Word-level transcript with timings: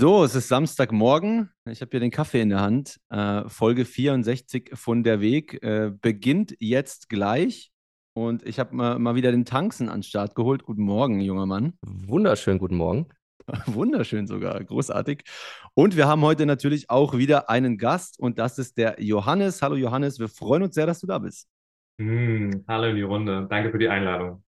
So, 0.00 0.24
es 0.24 0.34
ist 0.34 0.48
Samstagmorgen. 0.48 1.50
Ich 1.66 1.82
habe 1.82 1.90
hier 1.90 2.00
den 2.00 2.10
Kaffee 2.10 2.40
in 2.40 2.48
der 2.48 2.62
Hand. 2.62 2.98
Äh, 3.10 3.46
Folge 3.50 3.84
64 3.84 4.70
von 4.72 5.02
Der 5.02 5.20
Weg 5.20 5.62
äh, 5.62 5.92
beginnt 5.92 6.56
jetzt 6.58 7.10
gleich. 7.10 7.70
Und 8.14 8.42
ich 8.46 8.58
habe 8.58 8.74
mal, 8.74 8.98
mal 8.98 9.14
wieder 9.14 9.30
den 9.30 9.44
Tanksen 9.44 9.90
an 9.90 9.98
den 9.98 10.02
Start 10.04 10.34
geholt. 10.34 10.62
Guten 10.62 10.84
Morgen, 10.84 11.20
junger 11.20 11.44
Mann. 11.44 11.74
Wunderschön, 11.82 12.56
guten 12.56 12.76
Morgen. 12.76 13.08
Wunderschön 13.66 14.26
sogar, 14.26 14.64
großartig. 14.64 15.22
Und 15.74 15.98
wir 15.98 16.08
haben 16.08 16.22
heute 16.22 16.46
natürlich 16.46 16.88
auch 16.88 17.18
wieder 17.18 17.50
einen 17.50 17.76
Gast 17.76 18.18
und 18.18 18.38
das 18.38 18.58
ist 18.58 18.78
der 18.78 19.02
Johannes. 19.02 19.60
Hallo 19.60 19.76
Johannes, 19.76 20.18
wir 20.18 20.28
freuen 20.28 20.62
uns 20.62 20.76
sehr, 20.76 20.86
dass 20.86 21.00
du 21.00 21.08
da 21.08 21.18
bist. 21.18 21.46
Hm, 22.00 22.64
hallo 22.66 22.88
in 22.88 22.96
die 22.96 23.02
Runde. 23.02 23.46
Danke 23.50 23.70
für 23.70 23.78
die 23.78 23.90
Einladung. 23.90 24.42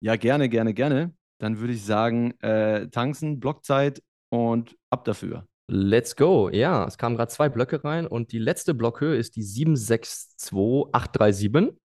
Ja, 0.00 0.16
gerne, 0.16 0.48
gerne, 0.48 0.74
gerne. 0.74 1.14
Dann 1.38 1.60
würde 1.60 1.74
ich 1.74 1.84
sagen, 1.84 2.32
äh, 2.40 2.88
Tanksen, 2.88 3.38
Blockzeit 3.38 4.02
und 4.32 4.76
ab 4.90 5.04
dafür. 5.04 5.46
Let's 5.68 6.16
go. 6.16 6.50
Ja, 6.50 6.84
es 6.86 6.98
kamen 6.98 7.16
gerade 7.16 7.30
zwei 7.30 7.48
Blöcke 7.48 7.84
rein 7.84 8.06
und 8.06 8.32
die 8.32 8.38
letzte 8.38 8.74
Blockhöhe 8.74 9.16
ist 9.16 9.36
die 9.36 9.42
762837. 9.42 11.78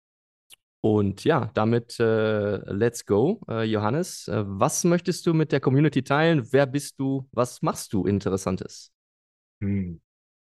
Und 0.83 1.25
ja, 1.25 1.51
damit 1.55 1.99
äh, 1.99 2.57
let's 2.71 3.07
go. 3.07 3.41
Äh, 3.49 3.65
Johannes, 3.65 4.29
äh, 4.29 4.45
was 4.47 4.85
möchtest 4.85 5.27
du 5.27 5.33
mit 5.33 5.51
der 5.51 5.61
Community 5.61 6.03
teilen? 6.03 6.47
Wer 6.53 6.67
bist 6.67 7.01
du? 7.01 7.27
Was 7.33 7.63
machst 7.63 7.95
du 7.95 8.05
Interessantes? 8.05 8.93
Hm. 9.63 10.03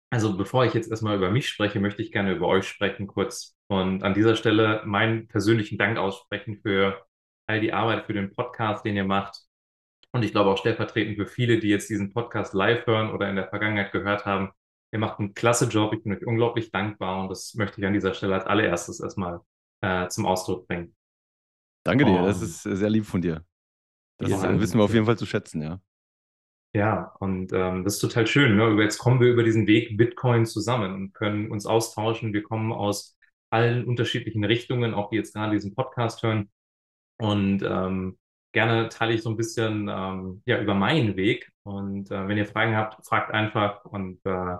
Also 0.10 0.36
bevor 0.36 0.66
ich 0.66 0.74
jetzt 0.74 0.90
erstmal 0.90 1.18
über 1.18 1.30
mich 1.30 1.48
spreche, 1.48 1.80
möchte 1.80 2.02
ich 2.02 2.12
gerne 2.12 2.34
über 2.34 2.48
euch 2.48 2.68
sprechen 2.68 3.06
kurz 3.06 3.56
und 3.68 4.02
an 4.04 4.16
dieser 4.16 4.36
Stelle 4.36 4.82
meinen 4.86 5.28
persönlichen 5.28 5.78
Dank 5.78 6.00
aussprechen 6.00 6.60
für 6.62 7.06
all 7.48 7.62
die 7.62 7.74
Arbeit, 7.74 8.06
für 8.06 8.14
den 8.14 8.34
Podcast, 8.34 8.86
den 8.86 8.96
ihr 8.96 9.06
macht. 9.06 9.44
Und 10.14 10.24
ich 10.24 10.32
glaube 10.32 10.52
auch 10.52 10.58
stellvertretend 10.58 11.18
für 11.18 11.26
viele, 11.28 11.60
die 11.60 11.70
jetzt 11.70 11.90
diesen 11.90 12.14
Podcast 12.14 12.54
live 12.54 12.86
hören 12.86 13.12
oder 13.12 13.30
in 13.30 13.36
der 13.36 13.48
Vergangenheit 13.50 13.92
gehört 13.92 14.26
haben. 14.26 14.52
Ihr 14.92 15.00
macht 15.00 15.20
einen 15.20 15.34
klasse 15.34 15.66
Job. 15.68 15.92
Ich 15.94 16.04
bin 16.04 16.14
euch 16.14 16.26
unglaublich 16.26 16.72
dankbar 16.72 17.22
und 17.24 17.30
das 17.30 17.56
möchte 17.56 17.82
ich 17.82 17.88
an 17.88 17.94
dieser 17.94 18.14
Stelle 18.14 18.36
als 18.36 18.46
allererstes 18.46 19.00
erstmal 19.00 19.42
äh, 19.82 20.08
zum 20.10 20.26
Ausdruck 20.28 20.68
bringen. 20.68 20.96
Danke 21.84 22.06
dir, 22.06 22.22
das 22.22 22.38
Und- 22.38 22.44
ist 22.44 22.62
sehr 22.64 22.90
lieb 22.90 23.06
von 23.06 23.22
dir. 23.22 23.44
Das 24.20 24.30
Ja, 24.30 24.46
ist, 24.52 24.60
wissen 24.62 24.78
wir 24.80 24.84
auf 24.84 24.94
jeden 24.94 25.06
Fall 25.08 25.18
zu 25.18 25.26
schätzen, 25.26 25.62
ja. 25.64 25.82
Ja, 26.76 27.14
und 27.20 27.52
ähm, 27.54 27.84
das 27.84 27.96
ist 27.96 28.00
total 28.00 28.26
schön. 28.26 28.56
Ne? 28.56 28.82
Jetzt 28.82 28.98
kommen 28.98 29.20
wir 29.20 29.30
über 29.32 29.44
diesen 29.44 29.68
Weg 29.68 29.96
Bitcoin 29.98 30.46
zusammen 30.46 30.94
und 30.94 31.14
können 31.14 31.52
uns 31.52 31.66
austauschen. 31.66 32.34
Wir 32.34 32.42
kommen 32.44 32.72
aus 32.72 33.18
allen 33.52 33.86
unterschiedlichen 33.86 34.44
Richtungen, 34.44 34.94
auch 34.94 35.10
die 35.10 35.18
jetzt 35.18 35.34
gerade 35.34 35.54
diesen 35.54 35.76
Podcast 35.76 36.24
hören. 36.24 36.50
Und 37.20 37.62
ähm, 37.64 38.18
gerne 38.54 38.90
teile 38.90 39.14
ich 39.14 39.22
so 39.22 39.30
ein 39.30 39.38
bisschen 39.38 39.90
ähm, 39.92 40.42
ja, 40.46 40.62
über 40.62 40.74
meinen 40.74 41.16
Weg. 41.18 41.52
Und 41.64 42.10
äh, 42.12 42.28
wenn 42.28 42.38
ihr 42.38 42.46
Fragen 42.46 42.76
habt, 42.76 43.06
fragt 43.06 43.34
einfach. 43.34 43.84
Und 43.86 44.20
äh, 44.26 44.56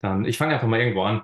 dann, 0.00 0.24
ich 0.24 0.38
fange 0.38 0.54
einfach 0.54 0.68
mal 0.68 0.80
irgendwo 0.80 1.02
an. 1.02 1.22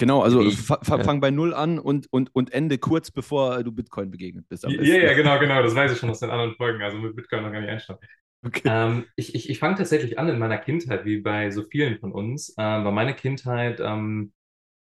Genau, 0.00 0.22
also 0.22 0.42
ja. 0.42 0.50
fang 0.82 1.20
bei 1.20 1.32
Null 1.32 1.52
an 1.52 1.80
und, 1.80 2.06
und, 2.12 2.32
und 2.32 2.52
ende 2.52 2.78
kurz 2.78 3.10
bevor 3.10 3.64
du 3.64 3.72
Bitcoin 3.72 4.12
begegnet 4.12 4.48
bist. 4.48 4.62
Ja, 4.62 4.70
ja, 4.70 5.14
genau, 5.14 5.40
genau. 5.40 5.60
Das 5.60 5.74
weiß 5.74 5.90
ich 5.90 5.98
schon 5.98 6.10
aus 6.10 6.20
den 6.20 6.30
anderen 6.30 6.54
Folgen. 6.54 6.80
Also 6.82 6.98
mit 6.98 7.16
Bitcoin 7.16 7.42
noch 7.42 7.50
gar 7.50 7.60
nicht 7.60 7.70
einsteigen. 7.70 8.06
Okay. 8.46 8.62
Ähm, 8.64 9.06
ich 9.16 9.34
ich, 9.34 9.50
ich 9.50 9.58
fange 9.58 9.74
tatsächlich 9.74 10.18
an 10.18 10.28
in 10.28 10.38
meiner 10.38 10.58
Kindheit, 10.58 11.04
wie 11.04 11.20
bei 11.20 11.50
so 11.50 11.64
vielen 11.64 11.98
von 11.98 12.12
uns, 12.12 12.50
ähm, 12.56 12.84
war 12.84 12.92
meine 12.92 13.14
Kindheit 13.14 13.80
ähm, 13.80 14.32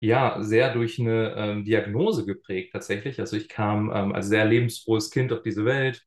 ja 0.01 0.41
sehr 0.43 0.73
durch 0.73 1.01
eine 1.01 1.35
ähm, 1.37 1.65
Diagnose 1.65 2.25
geprägt 2.25 2.71
tatsächlich. 2.73 3.19
Also 3.19 3.37
ich 3.37 3.49
kam 3.49 3.91
ähm, 3.93 4.13
als 4.13 4.29
sehr 4.29 4.45
lebensfrohes 4.45 5.11
Kind 5.11 5.33
auf 5.33 5.43
diese 5.43 5.65
Welt, 5.65 6.07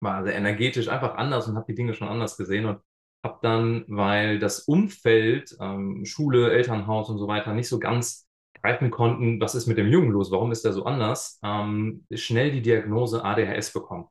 war 0.00 0.24
sehr 0.24 0.34
energetisch, 0.36 0.88
einfach 0.88 1.14
anders 1.16 1.48
und 1.48 1.56
habe 1.56 1.66
die 1.68 1.74
Dinge 1.74 1.94
schon 1.94 2.08
anders 2.08 2.36
gesehen 2.36 2.66
und 2.66 2.80
habe 3.24 3.38
dann, 3.42 3.84
weil 3.88 4.38
das 4.38 4.60
Umfeld, 4.60 5.56
ähm, 5.60 6.04
Schule, 6.04 6.52
Elternhaus 6.52 7.10
und 7.10 7.18
so 7.18 7.28
weiter 7.28 7.54
nicht 7.54 7.68
so 7.68 7.78
ganz 7.78 8.28
greifen 8.62 8.90
konnten, 8.90 9.40
was 9.40 9.54
ist 9.54 9.66
mit 9.66 9.78
dem 9.78 9.88
Jungen 9.88 10.10
los, 10.10 10.30
warum 10.30 10.52
ist 10.52 10.64
er 10.64 10.72
so 10.72 10.84
anders, 10.84 11.40
ähm, 11.42 12.06
schnell 12.14 12.52
die 12.52 12.62
Diagnose 12.62 13.24
ADHS 13.24 13.72
bekommen. 13.72 14.06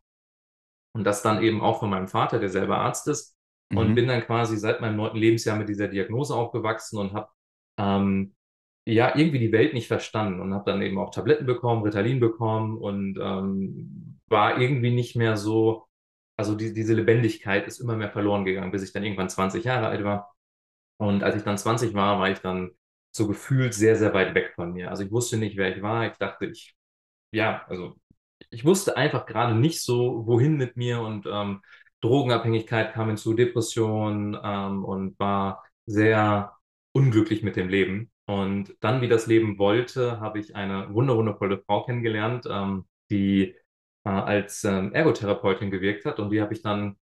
Und 0.94 1.04
das 1.04 1.22
dann 1.22 1.44
eben 1.44 1.62
auch 1.62 1.80
von 1.80 1.90
meinem 1.90 2.08
Vater, 2.08 2.40
der 2.40 2.50
selber 2.50 2.78
Arzt 2.78 3.08
ist. 3.08 3.36
Und 3.74 3.90
Mhm. 3.90 3.96
bin 3.96 4.08
dann 4.08 4.22
quasi 4.22 4.58
seit 4.58 4.80
meinem 4.82 4.96
neunten 4.96 5.18
Lebensjahr 5.18 5.58
mit 5.58 5.68
dieser 5.70 5.88
Diagnose 5.88 6.36
aufgewachsen 6.36 7.00
und 7.00 7.14
habe 7.14 7.30
ähm, 7.78 8.36
ja 8.88 9.16
irgendwie 9.18 9.40
die 9.40 9.52
Welt 9.52 9.74
nicht 9.74 9.88
verstanden 9.88 10.40
und 10.40 10.54
habe 10.54 10.72
dann 10.72 10.82
eben 10.82 10.98
auch 11.00 11.10
Tabletten 11.12 11.46
bekommen, 11.46 11.84
Ritalin 11.84 12.20
bekommen 12.20 12.78
und 12.78 13.18
ähm, 13.22 14.05
war 14.28 14.60
irgendwie 14.60 14.92
nicht 14.92 15.16
mehr 15.16 15.38
so, 15.38 15.88
also 16.38 16.56
die, 16.56 16.74
diese 16.74 16.94
Lebendigkeit 16.94 17.68
ist 17.68 17.80
immer 17.80 17.96
mehr 17.96 18.12
verloren 18.12 18.46
gegangen, 18.46 18.72
bis 18.72 18.84
ich 18.84 18.94
dann 18.94 19.04
irgendwann 19.04 19.30
20 19.30 19.64
Jahre 19.64 19.88
alt 19.88 20.04
war. 20.04 20.34
Und 20.98 21.24
als 21.24 21.36
ich 21.36 21.44
dann 21.44 21.58
20 21.58 21.94
war, 21.94 22.20
war 22.20 22.30
ich 22.30 22.40
dann 22.40 22.72
so 23.12 23.28
gefühlt 23.28 23.74
sehr, 23.74 23.96
sehr 23.96 24.14
weit 24.14 24.36
weg 24.36 24.54
von 24.56 24.74
mir. 24.74 24.90
Also 24.90 25.04
ich 25.04 25.12
wusste 25.12 25.38
nicht, 25.38 25.58
wer 25.58 25.76
ich 25.76 25.82
war. 25.84 26.08
Ich 26.08 26.18
dachte, 26.18 26.46
ich, 26.48 26.76
ja, 27.32 27.66
also 27.68 27.96
ich 28.50 28.66
wusste 28.66 28.98
einfach 28.98 29.26
gerade 29.26 29.56
nicht 29.56 29.82
so, 29.84 30.26
wohin 30.28 30.58
mit 30.58 30.78
mir 30.78 31.02
und 31.02 31.26
ähm, 31.28 31.62
Drogenabhängigkeit 32.02 32.94
kam 32.94 33.08
hinzu, 33.08 33.34
Depression 33.34 34.38
ähm, 34.44 34.86
und 34.86 35.20
war 35.20 35.64
sehr 35.86 36.56
unglücklich 36.94 37.44
mit 37.44 37.56
dem 37.56 37.70
Leben. 37.70 38.12
Und 38.28 38.76
dann, 38.82 39.02
wie 39.02 39.08
das 39.08 39.28
Leben 39.28 39.58
wollte, 39.60 40.20
habe 40.20 40.40
ich 40.40 40.56
eine 40.56 40.94
wunderwundervolle 40.94 41.60
Frau 41.66 41.84
kennengelernt, 41.86 42.46
ähm, 42.50 42.86
die 43.12 43.56
äh, 44.06 44.10
als 44.10 44.64
ähm, 44.64 44.94
Ergotherapeutin 44.94 45.72
gewirkt 45.72 46.06
hat 46.06 46.20
und 46.20 46.30
die 46.32 46.42
habe 46.42 46.54
ich 46.54 46.62
dann 46.62 46.98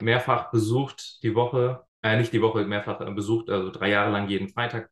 mehrfach 0.00 0.50
besucht 0.50 1.22
die 1.22 1.34
Woche, 1.34 1.84
äh, 2.02 2.16
nicht 2.18 2.32
die 2.32 2.42
Woche, 2.42 2.64
mehrfach 2.64 3.00
äh, 3.00 3.10
besucht, 3.12 3.50
also 3.50 3.70
drei 3.70 3.90
Jahre 3.90 4.10
lang 4.12 4.28
jeden 4.28 4.48
Freitag 4.48 4.90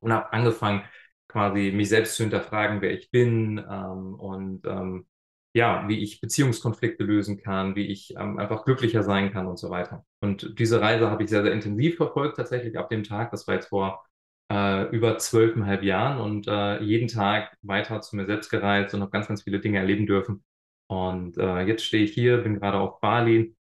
und 0.00 0.12
habe 0.12 0.32
angefangen, 0.32 0.84
quasi 1.28 1.72
mich 1.74 1.88
selbst 1.88 2.16
zu 2.16 2.22
hinterfragen, 2.22 2.80
wer 2.80 2.92
ich 2.92 3.10
bin 3.10 3.58
ähm, 3.58 4.14
und 4.14 4.64
ähm, 4.66 5.06
ja, 5.54 5.88
wie 5.88 6.00
ich 6.02 6.20
Beziehungskonflikte 6.20 7.02
lösen 7.02 7.38
kann, 7.38 7.76
wie 7.76 7.86
ich 7.86 8.14
ähm, 8.16 8.38
einfach 8.38 8.64
glücklicher 8.64 9.02
sein 9.02 9.32
kann 9.32 9.46
und 9.46 9.58
so 9.58 9.70
weiter. 9.70 10.04
Und 10.20 10.58
diese 10.58 10.80
Reise 10.82 11.10
habe 11.10 11.24
ich 11.24 11.30
sehr, 11.30 11.42
sehr 11.42 11.52
intensiv 11.52 11.96
verfolgt, 11.96 12.36
tatsächlich 12.36 12.78
ab 12.78 12.90
dem 12.90 13.04
Tag. 13.04 13.30
Das 13.30 13.46
war 13.48 13.54
jetzt 13.54 13.68
vor 13.68 14.04
äh, 14.50 14.88
über 14.90 15.18
zwölfeinhalb 15.18 15.82
Jahren 15.82 16.20
und 16.20 16.46
äh, 16.48 16.80
jeden 16.82 17.08
Tag 17.08 17.56
weiter 17.62 18.00
zu 18.00 18.16
mir 18.16 18.26
selbst 18.26 18.50
gereist 18.50 18.94
und 18.94 19.00
habe 19.00 19.10
ganz, 19.10 19.28
ganz 19.28 19.42
viele 19.42 19.60
Dinge 19.60 19.78
erleben 19.78 20.06
dürfen. 20.06 20.44
Und 20.88 21.36
äh, 21.38 21.62
jetzt 21.62 21.84
stehe 21.84 22.04
ich 22.04 22.12
hier, 22.12 22.38
bin 22.38 22.60
gerade 22.60 22.78
auf 22.78 23.00
Bali 23.00 23.56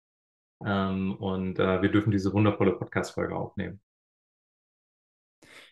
ähm, 0.66 1.16
und 1.16 1.60
äh, 1.60 1.82
wir 1.82 1.90
dürfen 1.90 2.12
diese 2.12 2.34
wundervolle 2.34 2.74
Podcast-Folge 2.74 3.36
aufnehmen. 3.36 3.80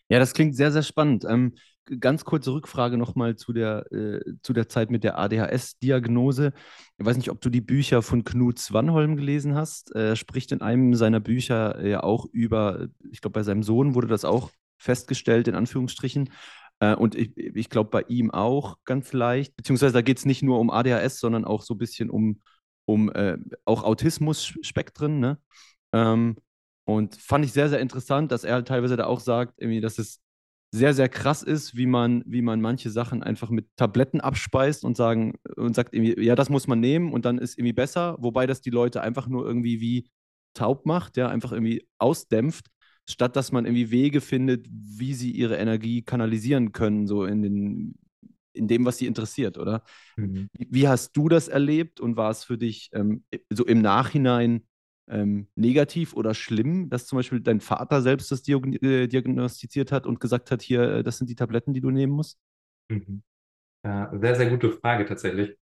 Ja, 0.09 0.19
das 0.19 0.33
klingt 0.33 0.55
sehr, 0.55 0.71
sehr 0.71 0.83
spannend. 0.83 1.25
Ähm, 1.27 1.55
ganz 1.99 2.25
kurze 2.25 2.53
Rückfrage 2.53 2.97
nochmal 2.97 3.35
zu 3.35 3.53
der, 3.53 3.91
äh, 3.91 4.19
zu 4.43 4.53
der 4.53 4.67
Zeit 4.69 4.91
mit 4.91 5.03
der 5.03 5.17
ADHS-Diagnose. 5.17 6.53
Ich 6.97 7.05
weiß 7.05 7.17
nicht, 7.17 7.31
ob 7.31 7.41
du 7.41 7.49
die 7.49 7.61
Bücher 7.61 8.01
von 8.01 8.23
Knut 8.23 8.59
Swanholm 8.59 9.15
gelesen 9.15 9.55
hast. 9.55 9.91
Er 9.91 10.15
spricht 10.15 10.51
in 10.51 10.61
einem 10.61 10.95
seiner 10.95 11.19
Bücher 11.19 11.79
äh, 11.79 11.91
ja 11.91 12.03
auch 12.03 12.25
über, 12.31 12.87
ich 13.09 13.21
glaube, 13.21 13.33
bei 13.33 13.43
seinem 13.43 13.63
Sohn 13.63 13.95
wurde 13.95 14.07
das 14.07 14.25
auch 14.25 14.51
festgestellt, 14.81 15.47
in 15.47 15.55
Anführungsstrichen. 15.55 16.31
Äh, 16.79 16.95
und 16.95 17.15
ich, 17.15 17.37
ich 17.37 17.69
glaube, 17.69 17.89
bei 17.89 18.01
ihm 18.07 18.31
auch 18.31 18.77
ganz 18.85 19.13
leicht. 19.13 19.55
Beziehungsweise 19.55 19.93
da 19.93 20.01
geht 20.01 20.17
es 20.17 20.25
nicht 20.25 20.43
nur 20.43 20.59
um 20.59 20.69
ADHS, 20.69 21.19
sondern 21.19 21.45
auch 21.45 21.61
so 21.61 21.75
ein 21.75 21.77
bisschen 21.77 22.09
um, 22.09 22.41
um 22.85 23.11
äh, 23.11 23.37
auch 23.65 23.83
Autismus-Spektren, 23.83 25.19
ne? 25.19 25.37
Ähm, 25.93 26.37
und 26.85 27.15
fand 27.15 27.45
ich 27.45 27.53
sehr, 27.53 27.69
sehr 27.69 27.79
interessant, 27.79 28.31
dass 28.31 28.43
er 28.43 28.55
halt 28.55 28.67
teilweise 28.67 28.97
da 28.97 29.05
auch 29.05 29.19
sagt, 29.19 29.53
irgendwie, 29.57 29.81
dass 29.81 29.99
es 29.99 30.19
sehr, 30.73 30.93
sehr 30.93 31.09
krass 31.09 31.43
ist, 31.43 31.75
wie 31.75 31.85
man, 31.85 32.23
wie 32.25 32.41
man 32.41 32.61
manche 32.61 32.89
Sachen 32.89 33.23
einfach 33.23 33.49
mit 33.49 33.67
Tabletten 33.75 34.21
abspeist 34.21 34.85
und 34.85 34.97
sagen 34.97 35.35
und 35.57 35.75
sagt 35.75 35.93
irgendwie, 35.93 36.21
ja, 36.23 36.35
das 36.35 36.49
muss 36.49 36.67
man 36.67 36.79
nehmen 36.79 37.11
und 37.11 37.25
dann 37.25 37.37
ist 37.37 37.57
irgendwie 37.57 37.73
besser, 37.73 38.15
wobei 38.19 38.47
das 38.47 38.61
die 38.61 38.69
Leute 38.69 39.01
einfach 39.01 39.27
nur 39.27 39.45
irgendwie 39.45 39.81
wie 39.81 40.09
taub 40.53 40.85
macht, 40.85 41.17
ja, 41.17 41.27
einfach 41.27 41.51
irgendwie 41.51 41.87
ausdämpft, 41.97 42.67
statt 43.11 43.35
dass 43.35 43.51
man 43.51 43.65
irgendwie 43.65 43.91
Wege 43.91 44.21
findet, 44.21 44.67
wie 44.69 45.13
sie 45.13 45.31
ihre 45.31 45.57
Energie 45.57 46.01
kanalisieren 46.01 46.71
können, 46.71 47.07
so 47.07 47.25
in 47.25 47.41
den, 47.41 47.95
in 48.53 48.67
dem, 48.67 48.85
was 48.85 48.97
sie 48.97 49.07
interessiert, 49.07 49.57
oder? 49.57 49.83
Mhm. 50.17 50.49
Wie, 50.53 50.87
hast 50.87 51.15
du 51.17 51.29
das 51.29 51.47
erlebt 51.47 51.99
und 51.99 52.17
war 52.17 52.31
es 52.31 52.43
für 52.43 52.57
dich 52.57 52.89
ähm, 52.93 53.23
so 53.49 53.65
im 53.65 53.81
Nachhinein 53.81 54.67
ähm, 55.09 55.47
negativ 55.55 56.13
oder 56.13 56.33
schlimm, 56.33 56.89
dass 56.89 57.07
zum 57.07 57.17
Beispiel 57.17 57.41
dein 57.41 57.61
Vater 57.61 58.01
selbst 58.01 58.31
das 58.31 58.43
diagn- 58.43 58.81
äh, 58.83 59.07
diagnostiziert 59.07 59.91
hat 59.91 60.05
und 60.05 60.19
gesagt 60.19 60.51
hat, 60.51 60.61
hier, 60.61 60.81
äh, 60.81 61.03
das 61.03 61.17
sind 61.17 61.29
die 61.29 61.35
Tabletten, 61.35 61.73
die 61.73 61.81
du 61.81 61.91
nehmen 61.91 62.13
musst? 62.13 62.39
Mhm. 62.89 63.23
Äh, 63.83 64.07
sehr, 64.19 64.35
sehr 64.35 64.49
gute 64.49 64.71
Frage 64.71 65.05
tatsächlich. 65.05 65.57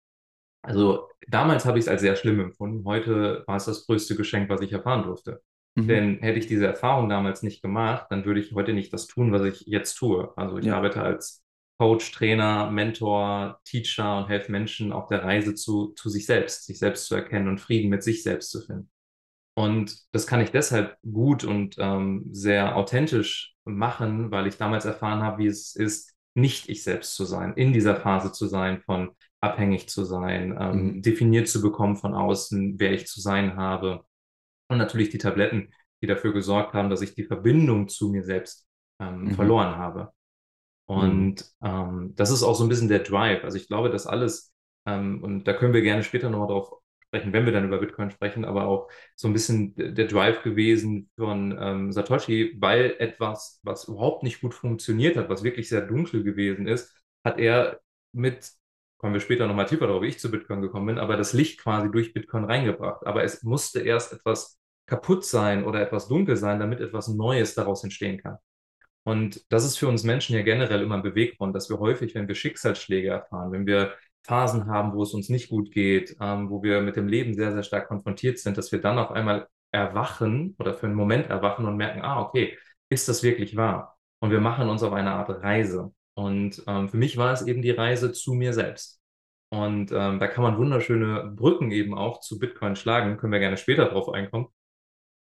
Also 0.64 1.10
damals 1.28 1.66
habe 1.66 1.80
ich 1.80 1.86
es 1.86 1.90
als 1.90 2.02
sehr 2.02 2.16
schlimm 2.16 2.40
empfunden. 2.40 2.86
Heute 2.86 3.44
war 3.48 3.58
es 3.58 3.66
das 3.66 3.86
größte 3.86 4.16
Geschenk, 4.16 4.50
was 4.50 4.62
ich 4.62 4.74
erfahren 4.74 5.04
durfte. 5.04 5.42
Mhm. 5.78 5.88
Denn 5.88 6.20
hätte 6.20 6.40
ich 6.40 6.48
diese 6.48 6.66
Erfahrung 6.68 7.10
damals 7.10 7.44
nicht 7.44 7.62
gemacht, 7.62 8.08
dann 8.10 8.26
würde 8.26 8.40
ich 8.40 8.54
heute 8.54 8.74
nicht 8.74 8.94
das 8.94 9.08
tun, 9.08 9.32
was 9.32 9.44
ich 9.44 9.62
jetzt 9.68 9.96
tue. 9.96 10.34
Also 10.38 10.58
ich 10.58 10.66
Ja. 10.66 10.78
arbeite 10.78 11.02
als 11.04 11.44
Coach, 11.80 12.12
Trainer, 12.12 12.72
Mentor, 12.72 13.60
Teacher 13.64 14.18
und 14.18 14.28
helfe 14.30 14.52
Menschen 14.52 14.92
auf 14.92 15.08
der 15.08 15.24
Reise 15.24 15.54
zu, 15.56 15.94
zu 15.96 16.10
sich 16.10 16.26
selbst, 16.26 16.66
sich 16.66 16.80
selbst 16.80 17.06
zu 17.06 17.16
erkennen 17.16 17.48
und 17.48 17.60
Frieden 17.62 17.90
mit 17.90 18.04
sich 18.04 18.24
selbst 18.24 18.50
zu 18.52 18.62
finden. 18.62 18.90
Und 19.56 19.96
das 20.12 20.28
kann 20.28 20.42
ich 20.42 20.52
deshalb 20.52 20.98
gut 21.02 21.44
und 21.44 21.76
ähm, 21.80 22.28
sehr 22.32 22.76
authentisch 22.76 23.56
machen, 23.66 24.32
weil 24.32 24.48
ich 24.48 24.58
damals 24.58 24.86
erfahren 24.86 25.24
habe, 25.24 25.40
wie 25.40 25.48
es 25.48 25.76
ist, 25.76 26.14
nicht 26.36 26.70
ich 26.70 26.84
selbst 26.84 27.16
zu 27.16 27.26
sein, 27.26 27.54
in 27.56 27.74
dieser 27.74 27.96
Phase 27.96 28.32
zu 28.32 28.48
sein, 28.48 28.82
von 28.82 29.12
abhängig 29.42 29.90
zu 29.90 30.06
sein, 30.06 30.56
ähm, 30.60 30.86
Mhm. 30.98 31.02
definiert 31.02 31.48
zu 31.48 31.62
bekommen 31.62 31.96
von 31.98 32.14
außen, 32.14 32.80
wer 32.80 32.92
ich 32.94 33.08
zu 33.08 33.20
sein 33.22 33.56
habe. 33.58 34.04
Und 34.68 34.78
natürlich 34.78 35.10
die 35.10 35.18
Tabletten, 35.18 35.74
die 36.02 36.08
dafür 36.08 36.34
gesorgt 36.34 36.74
haben, 36.74 36.90
dass 36.90 37.02
ich 37.02 37.16
die 37.16 37.24
Verbindung 37.26 37.88
zu 37.90 38.10
mir 38.10 38.24
selbst 38.24 38.68
ähm, 39.00 39.32
Mhm. 39.32 39.34
verloren 39.34 39.78
habe. 39.78 40.12
Und 40.86 41.46
ähm, 41.64 42.14
das 42.16 42.32
ist 42.32 42.44
auch 42.44 42.56
so 42.56 42.64
ein 42.66 42.70
bisschen 42.70 42.88
der 42.88 43.00
Drive. 43.00 43.44
Also 43.44 43.58
ich 43.58 43.68
glaube, 43.68 43.90
dass 43.90 44.08
alles, 44.08 44.54
ähm, 44.86 45.22
und 45.24 45.44
da 45.46 45.54
können 45.54 45.74
wir 45.74 45.82
gerne 45.82 46.04
später 46.04 46.30
nochmal 46.30 46.48
drauf 46.48 46.72
sprechen, 47.08 47.34
wenn 47.34 47.46
wir 47.46 47.52
dann 47.54 47.66
über 47.66 47.80
Bitcoin 47.80 48.12
sprechen, 48.12 48.46
aber 48.46 48.66
auch 48.68 48.90
so 49.16 49.28
ein 49.28 49.34
bisschen 49.34 49.76
der 49.76 50.08
Drive 50.08 50.44
gewesen 50.44 51.10
von 51.18 51.58
ähm, 51.60 51.92
Satoshi, 51.92 52.56
weil 52.60 52.96
etwas, 53.00 53.60
was 53.64 53.88
überhaupt 53.88 54.24
nicht 54.24 54.42
gut 54.42 54.54
funktioniert 54.54 55.18
hat, 55.18 55.30
was 55.30 55.44
wirklich 55.44 55.70
sehr 55.70 55.82
dunkel 55.86 56.24
gewesen 56.24 56.68
ist, 56.68 56.94
hat 57.24 57.40
er 57.40 57.80
mit, 58.14 58.52
kommen 58.98 59.14
wir 59.14 59.22
später 59.22 59.48
nochmal 59.48 59.68
tiefer 59.68 59.88
darauf, 59.88 60.02
wie 60.02 60.08
ich 60.08 60.20
zu 60.20 60.32
Bitcoin 60.32 60.62
gekommen 60.62 60.88
bin, 60.88 60.98
aber 60.98 61.18
das 61.18 61.34
Licht 61.34 61.60
quasi 61.60 61.92
durch 61.92 62.14
Bitcoin 62.14 62.46
reingebracht. 62.46 63.06
Aber 63.06 63.24
es 63.24 63.44
musste 63.44 63.82
erst 63.82 64.14
etwas 64.14 64.60
kaputt 64.88 65.26
sein 65.26 65.66
oder 65.66 65.82
etwas 65.82 66.08
dunkel 66.08 66.38
sein, 66.38 66.60
damit 66.60 66.80
etwas 66.80 67.08
Neues 67.08 67.56
daraus 67.56 67.84
entstehen 67.84 68.20
kann. 68.20 68.38
Und 69.04 69.46
das 69.50 69.66
ist 69.66 69.78
für 69.78 69.88
uns 69.88 70.04
Menschen 70.04 70.36
ja 70.36 70.42
generell 70.42 70.82
immer 70.82 70.96
ein 70.96 71.02
Beweggrund, 71.02 71.56
dass 71.56 71.70
wir 71.70 71.80
häufig, 71.80 72.14
wenn 72.16 72.28
wir 72.28 72.36
Schicksalsschläge 72.36 73.10
erfahren, 73.10 73.52
wenn 73.52 73.66
wir 73.66 73.94
Phasen 74.24 74.68
haben, 74.68 74.94
wo 74.94 75.04
es 75.04 75.14
uns 75.14 75.30
nicht 75.30 75.50
gut 75.50 75.72
geht, 75.72 76.18
ähm, 76.20 76.50
wo 76.50 76.62
wir 76.62 76.82
mit 76.82 76.98
dem 76.98 77.08
Leben 77.08 77.34
sehr, 77.34 77.54
sehr 77.54 77.64
stark 77.64 77.88
konfrontiert 77.88 78.40
sind, 78.40 78.58
dass 78.58 78.72
wir 78.74 78.82
dann 78.82 79.00
auf 79.00 79.12
einmal 79.12 79.48
erwachen 79.72 80.56
oder 80.60 80.74
für 80.74 80.88
einen 80.88 80.96
Moment 80.96 81.30
erwachen 81.30 81.66
und 81.66 81.78
merken, 81.78 82.02
ah, 82.02 82.22
okay, 82.22 82.58
ist 82.90 83.08
das 83.08 83.24
wirklich 83.24 83.56
wahr? 83.56 83.98
Und 84.20 84.32
wir 84.32 84.42
machen 84.42 84.68
uns 84.70 84.84
auf 84.84 84.94
eine 84.94 85.12
Art 85.12 85.30
Reise. 85.30 85.94
Und 86.18 86.64
ähm, 86.66 86.90
für 86.90 86.98
mich 86.98 87.16
war 87.18 87.32
es 87.32 87.44
eben 87.44 87.62
die 87.62 87.70
Reise 87.70 88.12
zu 88.12 88.34
mir 88.34 88.52
selbst. 88.52 89.00
Und 89.50 89.92
ähm, 89.92 90.20
da 90.20 90.28
kann 90.28 90.44
man 90.44 90.58
wunderschöne 90.58 91.32
Brücken 91.36 91.72
eben 91.72 91.96
auch 91.96 92.22
zu 92.22 92.40
Bitcoin 92.40 92.76
schlagen, 92.76 93.18
können 93.18 93.32
wir 93.32 93.40
gerne 93.40 93.56
später 93.56 93.86
drauf 93.86 94.10
einkommen. 94.10 94.48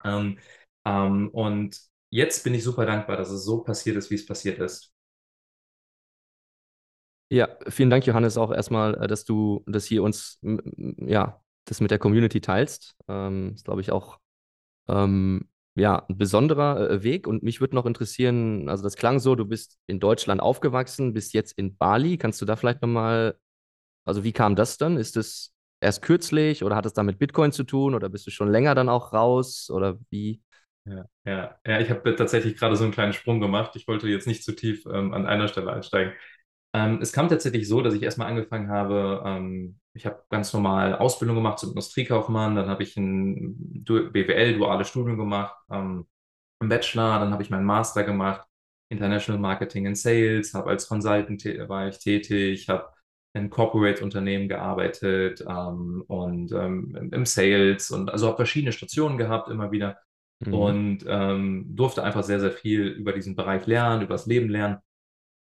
Ähm, 0.05 0.39
ähm, 0.85 1.31
und 1.31 1.81
jetzt 2.11 2.45
bin 2.45 2.55
ich 2.55 2.63
super 2.63 2.87
dankbar, 2.87 3.17
dass 3.17 3.31
es 3.31 3.45
so 3.45 3.65
passiert 3.65 3.97
ist, 3.97 4.11
wie 4.11 4.15
es 4.15 4.25
passiert 4.25 4.61
ist. 4.61 4.93
Ja, 7.29 7.49
vielen 7.67 7.91
Dank, 7.91 8.07
Johannes, 8.07 8.39
auch 8.39 8.53
erstmal, 8.53 8.95
äh, 9.03 9.09
dass 9.09 9.25
du 9.25 9.65
das 9.67 9.87
hier 9.87 10.05
uns, 10.05 10.39
ja, 10.43 11.43
das 11.65 11.81
mit 11.81 11.91
der 11.91 11.99
Community 11.99 12.41
teilst. 12.41 12.95
Ähm, 13.09 13.55
ist, 13.57 13.65
glaube 13.65 13.81
ich, 13.81 13.91
auch 13.91 14.21
ähm, 14.87 15.49
ja, 15.75 16.05
ein 16.09 16.19
besonderer 16.19 16.91
äh, 16.91 17.03
Weg. 17.03 17.27
Und 17.27 17.43
mich 17.43 17.61
würde 17.61 17.75
noch 17.75 17.87
interessieren, 17.87 18.69
also 18.69 18.83
das 18.83 18.97
klang 18.97 19.19
so, 19.21 19.35
du 19.35 19.45
bist 19.47 19.79
in 19.87 20.01
Deutschland 20.01 20.41
aufgewachsen, 20.41 21.13
bist 21.15 21.35
jetzt 21.35 21.53
in 21.59 21.77
Bali. 21.77 22.17
Kannst 22.19 22.41
du 22.41 22.45
da 22.47 22.57
vielleicht 22.57 22.83
nochmal, 22.83 23.37
also 24.05 24.25
wie 24.25 24.33
kam 24.33 24.57
das 24.57 24.79
dann? 24.79 24.97
Ist 24.97 25.17
es 25.17 25.53
erst 25.81 26.03
kürzlich 26.03 26.65
oder 26.65 26.77
hat 26.77 26.87
es 26.87 26.95
da 26.95 27.03
mit 27.03 27.19
Bitcoin 27.19 27.53
zu 27.53 27.65
tun 27.65 27.95
oder 27.95 28.09
bist 28.09 28.27
du 28.27 28.31
schon 28.31 28.51
länger 28.51 28.75
dann 28.75 28.89
auch 28.89 29.13
raus 29.13 29.71
oder 29.71 29.99
wie? 30.11 30.43
Ja, 30.87 31.07
ja, 31.25 31.59
ja, 31.67 31.81
ich 31.81 31.91
habe 31.91 32.15
tatsächlich 32.15 32.57
gerade 32.59 32.77
so 32.77 32.85
einen 32.85 32.93
kleinen 32.93 33.15
Sprung 33.15 33.41
gemacht. 33.41 33.75
Ich 33.77 33.89
wollte 33.89 34.07
jetzt 34.09 34.27
nicht 34.27 34.45
zu 34.45 34.53
tief 34.53 34.85
ähm, 34.87 35.15
an 35.15 35.27
einer 35.27 35.49
Stelle 35.49 35.73
einsteigen. 35.73 36.13
Ähm, 36.75 37.01
es 37.03 37.13
kam 37.13 37.29
tatsächlich 37.31 37.69
so, 37.69 37.83
dass 37.83 37.95
ich 37.95 38.03
erstmal 38.03 38.29
angefangen 38.29 38.69
habe, 38.71 39.23
ähm, 39.27 39.79
ich 39.95 40.07
habe 40.07 40.25
ganz 40.31 40.53
normal 40.53 40.97
Ausbildung 40.97 41.37
gemacht 41.37 41.61
zum 41.61 41.71
Industriekaufmann, 41.71 42.57
dann 42.57 42.69
habe 42.69 42.83
ich 42.83 42.97
ein 42.97 43.85
BWL, 43.85 44.57
duales 44.59 44.89
Studium 44.89 45.19
gemacht, 45.19 45.57
ähm, 45.71 46.07
im 46.61 46.69
Bachelor, 46.69 47.21
dann 47.21 47.33
habe 47.33 47.43
ich 47.43 47.51
meinen 47.51 47.65
Master 47.67 48.05
gemacht, 48.05 48.47
International 48.89 49.41
Marketing 49.41 49.87
and 49.87 49.99
Sales, 49.99 50.55
habe 50.55 50.71
als 50.71 50.89
Consultant 50.89 51.45
war 51.69 51.89
ich 51.89 51.99
tätig, 51.99 52.69
habe 52.69 52.89
in 53.35 53.51
Corporate-Unternehmen 53.51 54.49
gearbeitet 54.49 55.45
ähm, 55.49 56.05
und 56.09 56.53
ähm, 56.53 56.97
im- 56.97 57.13
im 57.13 57.27
Sales 57.27 57.91
und 57.91 58.11
also 58.11 58.29
habe 58.29 58.37
verschiedene 58.37 58.73
Stationen 58.73 59.19
gehabt, 59.19 59.49
immer 59.51 59.73
wieder 59.73 59.99
Mhm. 60.41 60.53
und 60.55 61.05
ähm, 61.09 61.67
durfte 61.77 62.03
einfach 62.05 62.23
sehr, 62.25 62.41
sehr 62.41 62.53
viel 62.53 62.87
über 62.89 63.13
diesen 63.13 63.37
Bereich 63.37 63.67
lernen, 63.67 64.03
über 64.03 64.15
das 64.15 64.27
Leben 64.27 64.49
lernen. 64.49 64.79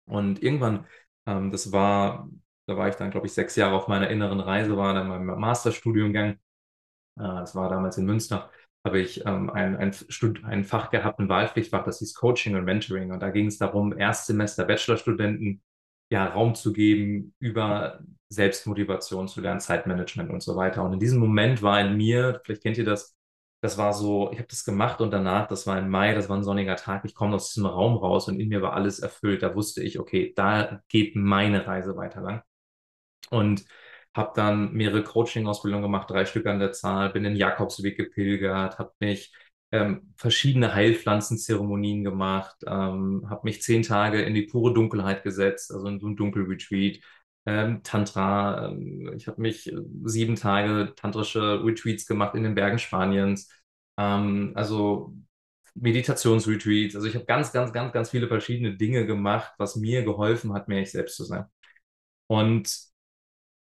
Und 0.06 0.42
irgendwann, 0.42 0.86
ähm, 1.26 1.50
das 1.50 1.72
war, 1.72 2.28
da 2.66 2.76
war 2.76 2.88
ich 2.88 2.96
dann, 2.96 3.10
glaube 3.10 3.26
ich, 3.26 3.32
sechs 3.32 3.56
Jahre 3.56 3.74
auf 3.74 3.88
meiner 3.88 4.10
inneren 4.10 4.40
Reise, 4.40 4.76
war 4.76 4.94
dann 4.94 5.08
mein 5.08 5.24
Masterstudiengang. 5.24 6.32
Äh, 6.32 6.36
das 7.16 7.54
war 7.54 7.68
damals 7.68 7.98
in 7.98 8.06
Münster, 8.06 8.50
habe 8.84 9.00
ich 9.00 9.24
ähm, 9.26 9.50
ein, 9.50 9.76
ein, 9.76 9.92
Stud 9.92 10.44
ein 10.44 10.64
Fach 10.64 10.90
gehabt, 10.90 11.20
ein 11.20 11.28
Wahlpflichtfach, 11.28 11.84
das 11.84 11.98
hieß 11.98 12.14
Coaching 12.14 12.56
und 12.56 12.64
Mentoring. 12.64 13.12
Und 13.12 13.20
da 13.20 13.30
ging 13.30 13.46
es 13.46 13.58
darum, 13.58 13.96
Erstsemester 13.96 14.64
Bachelorstudenten 14.64 15.62
ja 16.10 16.26
Raum 16.26 16.54
zu 16.54 16.72
geben, 16.72 17.34
über 17.38 18.00
Selbstmotivation 18.30 19.28
zu 19.28 19.40
lernen, 19.40 19.60
Zeitmanagement 19.60 20.30
und 20.30 20.42
so 20.42 20.56
weiter. 20.56 20.82
Und 20.82 20.94
in 20.94 20.98
diesem 21.00 21.20
Moment 21.20 21.62
war 21.62 21.80
in 21.80 21.96
mir, 21.96 22.40
vielleicht 22.44 22.62
kennt 22.62 22.78
ihr 22.78 22.84
das, 22.84 23.16
das 23.60 23.76
war 23.78 23.92
so, 23.92 24.30
ich 24.32 24.38
habe 24.38 24.48
das 24.48 24.64
gemacht 24.64 25.00
und 25.00 25.10
danach, 25.12 25.46
das 25.48 25.66
war 25.66 25.78
im 25.78 25.90
Mai, 25.90 26.14
das 26.14 26.28
war 26.28 26.36
ein 26.36 26.44
sonniger 26.44 26.76
Tag, 26.76 27.04
ich 27.04 27.14
komme 27.14 27.36
aus 27.36 27.52
diesem 27.52 27.66
Raum 27.66 27.96
raus 27.96 28.28
und 28.28 28.40
in 28.40 28.48
mir 28.48 28.62
war 28.62 28.72
alles 28.74 29.00
erfüllt. 29.00 29.42
Da 29.42 29.54
wusste 29.54 29.82
ich, 29.82 29.98
okay, 29.98 30.32
da 30.34 30.80
geht 30.88 31.14
meine 31.16 31.66
Reise 31.66 31.96
weiter 31.96 32.22
lang. 32.22 32.42
Und 33.30 33.64
habe 34.14 34.32
dann 34.34 34.72
mehrere 34.72 35.04
Coaching-Ausbildungen 35.04 35.82
gemacht, 35.84 36.10
drei 36.10 36.24
Stück 36.24 36.46
an 36.46 36.58
der 36.58 36.72
Zahl, 36.72 37.10
bin 37.10 37.22
den 37.22 37.36
Jakobsweg 37.36 37.96
gepilgert, 37.96 38.78
habe 38.78 38.92
mich 39.00 39.32
ähm, 39.72 40.12
verschiedene 40.16 40.74
Heilpflanzenzeremonien 40.74 42.02
gemacht, 42.04 42.56
ähm, 42.66 43.26
habe 43.30 43.42
mich 43.44 43.62
zehn 43.62 43.82
Tage 43.82 44.22
in 44.22 44.34
die 44.34 44.42
pure 44.42 44.74
Dunkelheit 44.74 45.22
gesetzt, 45.22 45.72
also 45.72 45.86
in 45.86 46.00
so 46.00 46.08
ein 46.08 46.16
Dunkelretreat, 46.16 46.98
ähm, 47.46 47.82
Tantra, 47.82 48.68
ähm, 48.68 49.12
ich 49.16 49.26
habe 49.28 49.40
mich 49.40 49.72
äh, 49.72 49.76
sieben 50.04 50.34
Tage 50.36 50.92
tantrische 50.96 51.64
Retreats 51.64 52.06
gemacht 52.06 52.34
in 52.34 52.42
den 52.42 52.54
Bergen 52.54 52.78
Spaniens, 52.78 53.48
ähm, 54.00 54.52
also 54.56 55.14
Meditationsretreats, 55.74 56.96
also 56.96 57.06
ich 57.06 57.14
habe 57.14 57.26
ganz, 57.26 57.52
ganz, 57.52 57.72
ganz, 57.72 57.92
ganz 57.92 58.10
viele 58.10 58.28
verschiedene 58.28 58.76
Dinge 58.76 59.06
gemacht, 59.06 59.52
was 59.58 59.76
mir 59.76 60.04
geholfen 60.04 60.54
hat, 60.54 60.68
mehr 60.68 60.82
ich 60.82 60.90
selbst 60.92 61.16
zu 61.16 61.24
sein. 61.24 61.46
Und 62.28 62.90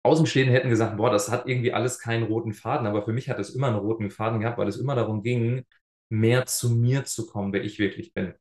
Außenstehende 0.05 0.53
hätten 0.55 0.71
gesagt, 0.71 0.97
boah, 0.99 1.11
das 1.11 1.31
hat 1.31 1.47
irgendwie 1.49 1.73
alles 1.73 1.99
keinen 1.99 2.25
roten 2.25 2.53
Faden, 2.55 2.87
aber 2.87 3.05
für 3.05 3.12
mich 3.12 3.31
hat 3.31 3.38
es 3.38 3.50
immer 3.55 3.69
einen 3.69 3.79
roten 3.79 4.11
Faden 4.11 4.41
gehabt, 4.41 4.59
weil 4.59 4.69
es 4.69 4.76
immer 4.79 4.95
darum 4.97 5.23
ging, 5.23 5.64
mehr 6.11 6.47
zu 6.47 6.71
mir 6.71 7.05
zu 7.07 7.26
kommen, 7.26 7.53
wer 7.55 7.64
ich 7.64 7.79
wirklich 7.79 8.14
bin. 8.14 8.35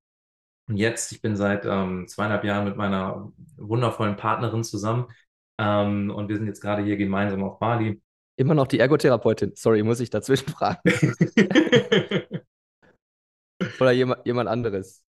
Und 0.70 0.78
jetzt, 0.78 1.12
ich 1.14 1.22
bin 1.22 1.38
seit 1.38 1.66
ähm, 1.66 2.08
zweieinhalb 2.08 2.46
Jahren 2.46 2.66
mit 2.66 2.78
meiner 2.78 3.34
wundervollen 3.58 4.18
Partnerin 4.18 4.64
zusammen 4.66 5.08
ähm, 5.60 6.12
und 6.12 6.30
wir 6.30 6.38
sind 6.38 6.48
jetzt 6.48 6.62
gerade 6.62 6.84
hier 6.84 6.98
gemeinsam 6.98 7.44
auf 7.44 7.60
Bali. 7.60 8.03
Immer 8.36 8.56
noch 8.56 8.68
die 8.68 8.80
Ergotherapeutin. 8.80 9.52
Sorry, 9.56 9.84
muss 9.84 10.00
ich 10.00 10.10
dazwischen 10.10 10.50
fragen. 10.50 10.80
Oder 13.80 13.92
jemand, 13.92 14.26
jemand 14.26 14.50
anderes. 14.50 15.04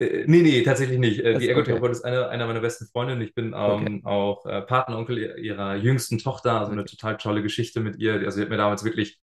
Äh, 0.00 0.24
nee, 0.26 0.42
nee, 0.42 0.62
tatsächlich 0.62 0.98
nicht. 0.98 1.20
Äh, 1.20 1.34
Das- 1.34 1.42
die 1.42 1.48
Ergotherapeutin 1.48 1.90
okay. 1.90 1.98
ist 1.98 2.04
eine, 2.04 2.28
einer 2.28 2.46
meiner 2.46 2.60
besten 2.60 2.86
Freundinnen. 2.86 3.20
Ich 3.22 3.34
bin 3.34 3.46
ähm, 3.46 3.52
Okay. 3.54 4.00
auch 4.04 4.46
äh, 4.46 4.62
Patenonkel 4.62 5.38
ihrer- 5.38 5.74
jüngsten 5.76 6.18
Tochter, 6.18 6.60
also 6.60 6.72
eine 6.72 6.82
Okay. 6.82 6.90
total 6.96 7.16
tolle 7.16 7.42
Geschichte 7.42 7.80
mit 7.80 7.96
ihr. 7.96 8.14
Also 8.14 8.36
sie 8.36 8.42
hat 8.42 8.48
mir 8.50 8.56
damals 8.56 8.84
wirklich, 8.84 9.20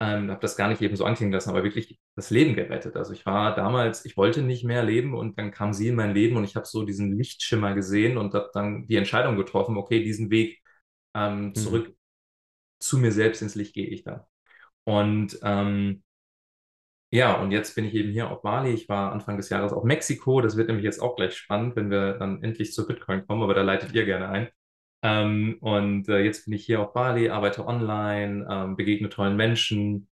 ähm, 0.00 0.30
habe 0.30 0.40
das 0.40 0.56
gar 0.56 0.68
nicht 0.68 0.80
eben 0.82 0.94
so 0.96 1.04
anklingen 1.04 1.32
lassen, 1.32 1.50
aber 1.50 1.64
wirklich 1.64 1.98
das 2.16 2.30
Leben 2.30 2.54
gerettet. 2.54 2.96
Also 2.96 3.12
ich 3.12 3.26
war 3.26 3.54
damals, 3.54 4.04
ich 4.04 4.16
wollte 4.16 4.42
nicht 4.42 4.64
mehr 4.64 4.82
leben 4.84 5.14
und 5.14 5.38
dann 5.38 5.50
kam 5.50 5.72
sie 5.72 5.88
in 5.88 5.94
mein 5.96 6.14
Leben 6.14 6.36
und 6.36 6.44
ich 6.44 6.54
habe 6.56 6.66
so 6.66 6.84
diesen 6.84 7.16
Lichtschimmer 7.16 7.74
gesehen 7.74 8.16
und 8.18 8.34
habe 8.34 8.50
dann 8.54 8.86
die 8.86 8.96
Entscheidung 8.96 9.36
getroffen, 9.36 9.76
okay, 9.76 10.02
diesen 10.04 10.30
Weg 10.30 10.60
ähm, 11.14 11.52
Mhm. 11.56 11.94
Zu 12.80 12.98
mir 12.98 13.12
selbst 13.12 13.42
ins 13.42 13.54
Licht 13.54 13.74
gehe 13.74 13.86
ich 13.86 14.04
dann. 14.04 14.22
Und 14.84 15.38
ähm, 15.42 16.02
ja, 17.12 17.40
und 17.40 17.50
jetzt 17.50 17.74
bin 17.74 17.84
ich 17.84 17.94
eben 17.94 18.12
hier 18.12 18.30
auf 18.30 18.42
Bali. 18.42 18.70
Ich 18.72 18.88
war 18.88 19.12
Anfang 19.12 19.36
des 19.36 19.48
Jahres 19.48 19.72
auf 19.72 19.82
Mexiko. 19.84 20.40
Das 20.40 20.56
wird 20.56 20.68
nämlich 20.68 20.84
jetzt 20.84 21.00
auch 21.00 21.16
gleich 21.16 21.36
spannend, 21.36 21.74
wenn 21.76 21.90
wir 21.90 22.14
dann 22.14 22.42
endlich 22.42 22.72
zu 22.72 22.86
Bitcoin 22.86 23.26
kommen, 23.26 23.42
aber 23.42 23.54
da 23.54 23.62
leitet 23.62 23.92
ihr 23.94 24.04
gerne 24.04 24.28
ein. 24.28 24.48
Ähm, 25.02 25.58
und 25.60 26.08
äh, 26.08 26.20
jetzt 26.20 26.44
bin 26.44 26.54
ich 26.54 26.64
hier 26.66 26.80
auf 26.80 26.92
Bali, 26.92 27.30
arbeite 27.30 27.66
online, 27.66 28.46
ähm, 28.50 28.76
begegne 28.76 29.08
tollen 29.08 29.36
Menschen, 29.36 30.08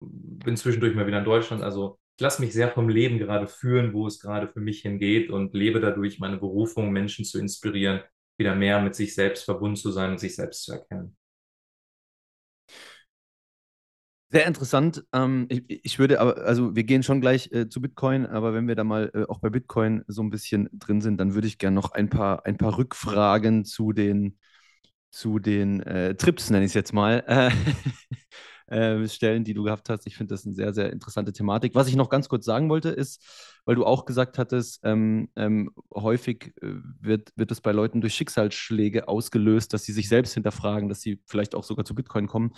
bin 0.00 0.56
zwischendurch 0.56 0.94
mal 0.94 1.06
wieder 1.06 1.18
in 1.18 1.24
Deutschland. 1.24 1.62
Also 1.62 1.98
ich 2.16 2.22
lasse 2.22 2.42
mich 2.42 2.52
sehr 2.52 2.70
vom 2.70 2.88
Leben 2.88 3.18
gerade 3.18 3.46
führen, 3.46 3.92
wo 3.92 4.06
es 4.06 4.20
gerade 4.20 4.48
für 4.48 4.60
mich 4.60 4.82
hingeht 4.82 5.30
und 5.30 5.54
lebe 5.54 5.80
dadurch 5.80 6.18
meine 6.18 6.38
Berufung, 6.38 6.92
Menschen 6.92 7.24
zu 7.24 7.38
inspirieren, 7.38 8.02
wieder 8.38 8.54
mehr 8.54 8.80
mit 8.80 8.94
sich 8.94 9.14
selbst 9.14 9.44
verbunden 9.44 9.76
zu 9.76 9.90
sein 9.90 10.12
und 10.12 10.18
sich 10.18 10.36
selbst 10.36 10.64
zu 10.64 10.72
erkennen. 10.72 11.16
Sehr 14.32 14.46
interessant. 14.46 15.04
Ähm, 15.12 15.46
ich, 15.50 15.62
ich, 15.84 15.98
würde 15.98 16.18
aber, 16.20 16.38
also 16.38 16.74
wir 16.74 16.84
gehen 16.84 17.02
schon 17.02 17.20
gleich 17.20 17.52
äh, 17.52 17.68
zu 17.68 17.82
Bitcoin, 17.82 18.24
aber 18.24 18.54
wenn 18.54 18.66
wir 18.66 18.74
da 18.74 18.82
mal 18.84 19.10
äh, 19.14 19.24
auch 19.28 19.40
bei 19.40 19.50
Bitcoin 19.50 20.04
so 20.06 20.22
ein 20.22 20.30
bisschen 20.30 20.70
drin 20.72 21.02
sind, 21.02 21.18
dann 21.18 21.34
würde 21.34 21.46
ich 21.48 21.58
gerne 21.58 21.74
noch 21.74 21.92
ein 21.92 22.08
paar, 22.08 22.46
ein 22.46 22.56
paar 22.56 22.78
Rückfragen 22.78 23.66
zu 23.66 23.92
den, 23.92 24.38
zu 25.10 25.38
den 25.38 25.80
äh, 25.82 26.14
Trips, 26.16 26.50
nenne 26.50 26.64
ich 26.64 26.70
es 26.70 26.74
jetzt 26.74 26.92
mal, 26.94 27.24
äh, 28.72 29.06
stellen, 29.06 29.44
die 29.44 29.54
du 29.54 29.64
gehabt 29.64 29.90
hast. 29.90 30.06
Ich 30.06 30.16
finde 30.16 30.32
das 30.32 30.46
eine 30.46 30.54
sehr, 30.54 30.72
sehr 30.72 30.92
interessante 30.92 31.32
Thematik. 31.32 31.74
Was 31.74 31.88
ich 31.88 31.96
noch 31.96 32.08
ganz 32.08 32.28
kurz 32.28 32.44
sagen 32.44 32.70
wollte, 32.70 32.88
ist, 32.88 33.22
weil 33.66 33.74
du 33.74 33.84
auch 33.84 34.06
gesagt 34.06 34.38
hattest, 34.38 34.80
ähm, 34.82 35.28
ähm, 35.36 35.70
häufig 35.94 36.54
äh, 36.62 36.68
wird, 37.00 37.32
wird 37.36 37.50
es 37.52 37.60
bei 37.60 37.72
Leuten 37.72 38.00
durch 38.00 38.14
Schicksalsschläge 38.14 39.08
ausgelöst, 39.08 39.72
dass 39.72 39.84
sie 39.84 39.92
sich 39.92 40.08
selbst 40.08 40.34
hinterfragen, 40.34 40.88
dass 40.88 41.02
sie 41.02 41.20
vielleicht 41.26 41.54
auch 41.54 41.64
sogar 41.64 41.84
zu 41.84 41.94
Bitcoin 41.94 42.26
kommen. 42.26 42.52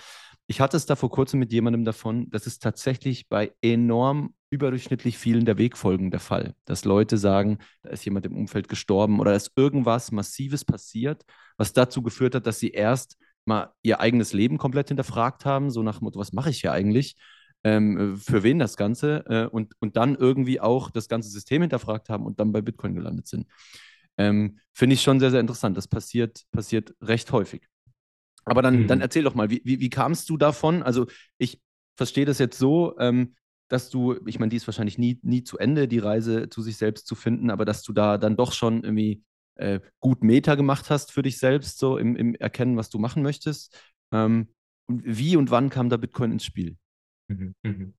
Ich 0.47 0.61
hatte 0.61 0.77
es 0.77 0.87
da 0.87 0.95
vor 0.95 1.11
kurzem 1.11 1.41
mit 1.41 1.53
jemandem 1.53 1.85
davon, 1.85 2.31
das 2.31 2.47
ist 2.47 2.63
tatsächlich 2.63 3.29
bei 3.29 3.53
enorm 3.61 4.35
überdurchschnittlich 4.51 5.19
vielen 5.19 5.45
der 5.45 5.59
Wegfolgen 5.59 6.13
der 6.13 6.21
Fall, 6.21 6.55
dass 6.65 6.85
Leute 6.85 7.19
sagen, 7.19 7.59
da 7.83 7.91
ist 7.91 8.05
jemand 8.05 8.25
im 8.25 8.37
Umfeld 8.37 8.69
gestorben 8.69 9.19
oder 9.19 9.33
dass 9.33 9.51
irgendwas 9.57 10.13
Massives 10.13 10.65
passiert, 10.65 11.25
was 11.57 11.73
dazu 11.73 12.03
geführt 12.03 12.37
hat, 12.37 12.47
dass 12.47 12.61
sie 12.61 12.71
erst 12.71 13.17
mal 13.45 13.73
ihr 13.83 14.01
eigenes 14.01 14.33
Leben 14.33 14.59
komplett 14.59 14.89
hinterfragt 14.89 15.45
haben, 15.45 15.71
so 15.71 15.83
nach 15.83 15.99
dem 15.99 16.05
Motto, 16.05 16.19
was 16.19 16.33
mache 16.33 16.51
ich 16.51 16.61
hier 16.61 16.73
eigentlich? 16.73 17.17
Ähm, 17.63 18.17
für 18.17 18.43
wen 18.43 18.59
das 18.59 18.77
Ganze? 18.77 19.25
Äh, 19.27 19.47
und, 19.47 19.75
und 19.81 19.97
dann 19.97 20.15
irgendwie 20.15 20.61
auch 20.61 20.91
das 20.91 21.09
ganze 21.09 21.31
System 21.31 21.63
hinterfragt 21.63 22.09
haben 22.09 22.27
und 22.27 22.41
dann 22.41 22.53
bei 22.53 22.61
Bitcoin 22.61 22.95
gelandet 22.95 23.27
sind. 23.27 23.47
Ähm, 24.19 24.59
Finde 24.73 24.95
ich 24.95 25.03
schon 25.03 25.21
sehr, 25.21 25.31
sehr 25.31 25.41
interessant. 25.41 25.77
Das 25.77 25.89
passiert, 25.89 26.43
passiert 26.53 26.95
recht 27.01 27.33
häufig. 27.33 27.67
Aber 28.45 28.63
dann, 28.63 28.83
mhm. 28.83 28.87
dann 28.87 29.01
erzähl 29.01 29.25
doch 29.25 29.35
mal, 29.35 29.51
wie, 29.51 29.63
wie, 29.65 29.81
wie 29.81 29.91
kamst 29.91 30.29
du 30.29 30.37
davon? 30.37 30.83
Also 30.83 31.07
ich 31.39 31.61
verstehe 31.97 32.27
das 32.27 32.39
jetzt 32.39 32.59
so, 32.59 32.99
ähm, 32.99 33.35
dass 33.69 33.89
du, 33.89 34.17
ich 34.27 34.39
meine, 34.39 34.51
die 34.51 34.57
ist 34.57 34.67
wahrscheinlich 34.67 34.99
nie, 34.99 35.19
nie 35.23 35.43
zu 35.43 35.59
Ende, 35.59 35.89
die 35.89 35.99
Reise 35.99 36.51
zu 36.51 36.61
sich 36.61 36.77
selbst 36.77 37.07
zu 37.07 37.15
finden, 37.15 37.51
aber 37.51 37.65
dass 37.65 37.83
du 37.83 37.93
da 37.93 38.19
dann 38.19 38.37
doch 38.37 38.53
schon 38.53 38.85
irgendwie 38.85 39.23
äh, 39.57 39.81
gut 40.01 40.23
Meta 40.23 40.55
gemacht 40.55 40.91
hast 40.91 41.13
für 41.13 41.23
dich 41.23 41.39
selbst, 41.39 41.79
so 41.79 41.99
im, 41.99 42.17
im 42.17 42.35
Erkennen, 42.35 42.77
was 42.77 42.91
du 42.91 42.99
machen 42.99 43.23
möchtest. 43.23 43.79
Ähm, 44.13 44.49
wie 44.89 45.37
und 45.37 45.51
wann 45.51 45.71
kam 45.71 45.89
da 45.89 45.97
Bitcoin 45.97 46.33
ins 46.33 46.45
Spiel? 46.45 46.77
Mhm, 47.29 47.55
mhm. 47.63 47.95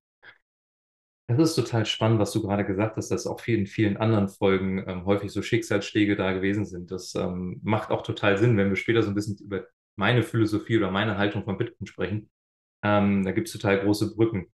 Das 1.28 1.50
ist 1.50 1.56
total 1.56 1.84
spannend, 1.86 2.20
was 2.20 2.30
du 2.30 2.40
gerade 2.40 2.64
gesagt 2.64 2.96
hast, 2.96 3.08
dass 3.08 3.26
auch 3.26 3.44
in 3.48 3.66
vielen 3.66 3.96
anderen 3.96 4.28
Folgen 4.28 4.84
ähm, 4.86 5.04
häufig 5.06 5.32
so 5.32 5.42
Schicksalsschläge 5.42 6.14
da 6.14 6.32
gewesen 6.32 6.64
sind. 6.64 6.92
Das 6.92 7.16
ähm, 7.16 7.60
macht 7.64 7.90
auch 7.90 8.02
total 8.02 8.38
Sinn, 8.38 8.56
wenn 8.56 8.68
wir 8.68 8.76
später 8.76 9.02
so 9.02 9.08
ein 9.08 9.14
bisschen 9.14 9.36
über 9.38 9.66
meine 9.96 10.22
Philosophie 10.22 10.76
oder 10.76 10.92
meine 10.92 11.18
Haltung 11.18 11.42
von 11.44 11.58
Bitcoin 11.58 11.86
sprechen. 11.86 12.30
Ähm, 12.84 13.24
da 13.24 13.32
gibt 13.32 13.48
es 13.48 13.52
total 13.52 13.80
große 13.80 14.14
Brücken. 14.14 14.52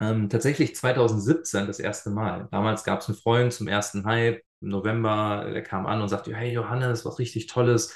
Ähm, 0.00 0.30
tatsächlich 0.30 0.74
2017 0.76 1.66
das 1.66 1.80
erste 1.80 2.10
Mal. 2.10 2.48
Damals 2.52 2.84
gab 2.84 3.00
es 3.00 3.08
einen 3.08 3.18
Freund 3.18 3.52
zum 3.52 3.68
ersten 3.68 4.06
Hype 4.06 4.42
im 4.60 4.68
November. 4.68 5.50
Der 5.52 5.62
kam 5.62 5.86
an 5.86 6.02
und 6.02 6.08
sagte, 6.08 6.34
hey 6.34 6.52
Johannes, 6.52 7.04
was 7.04 7.18
richtig 7.18 7.46
Tolles. 7.46 7.94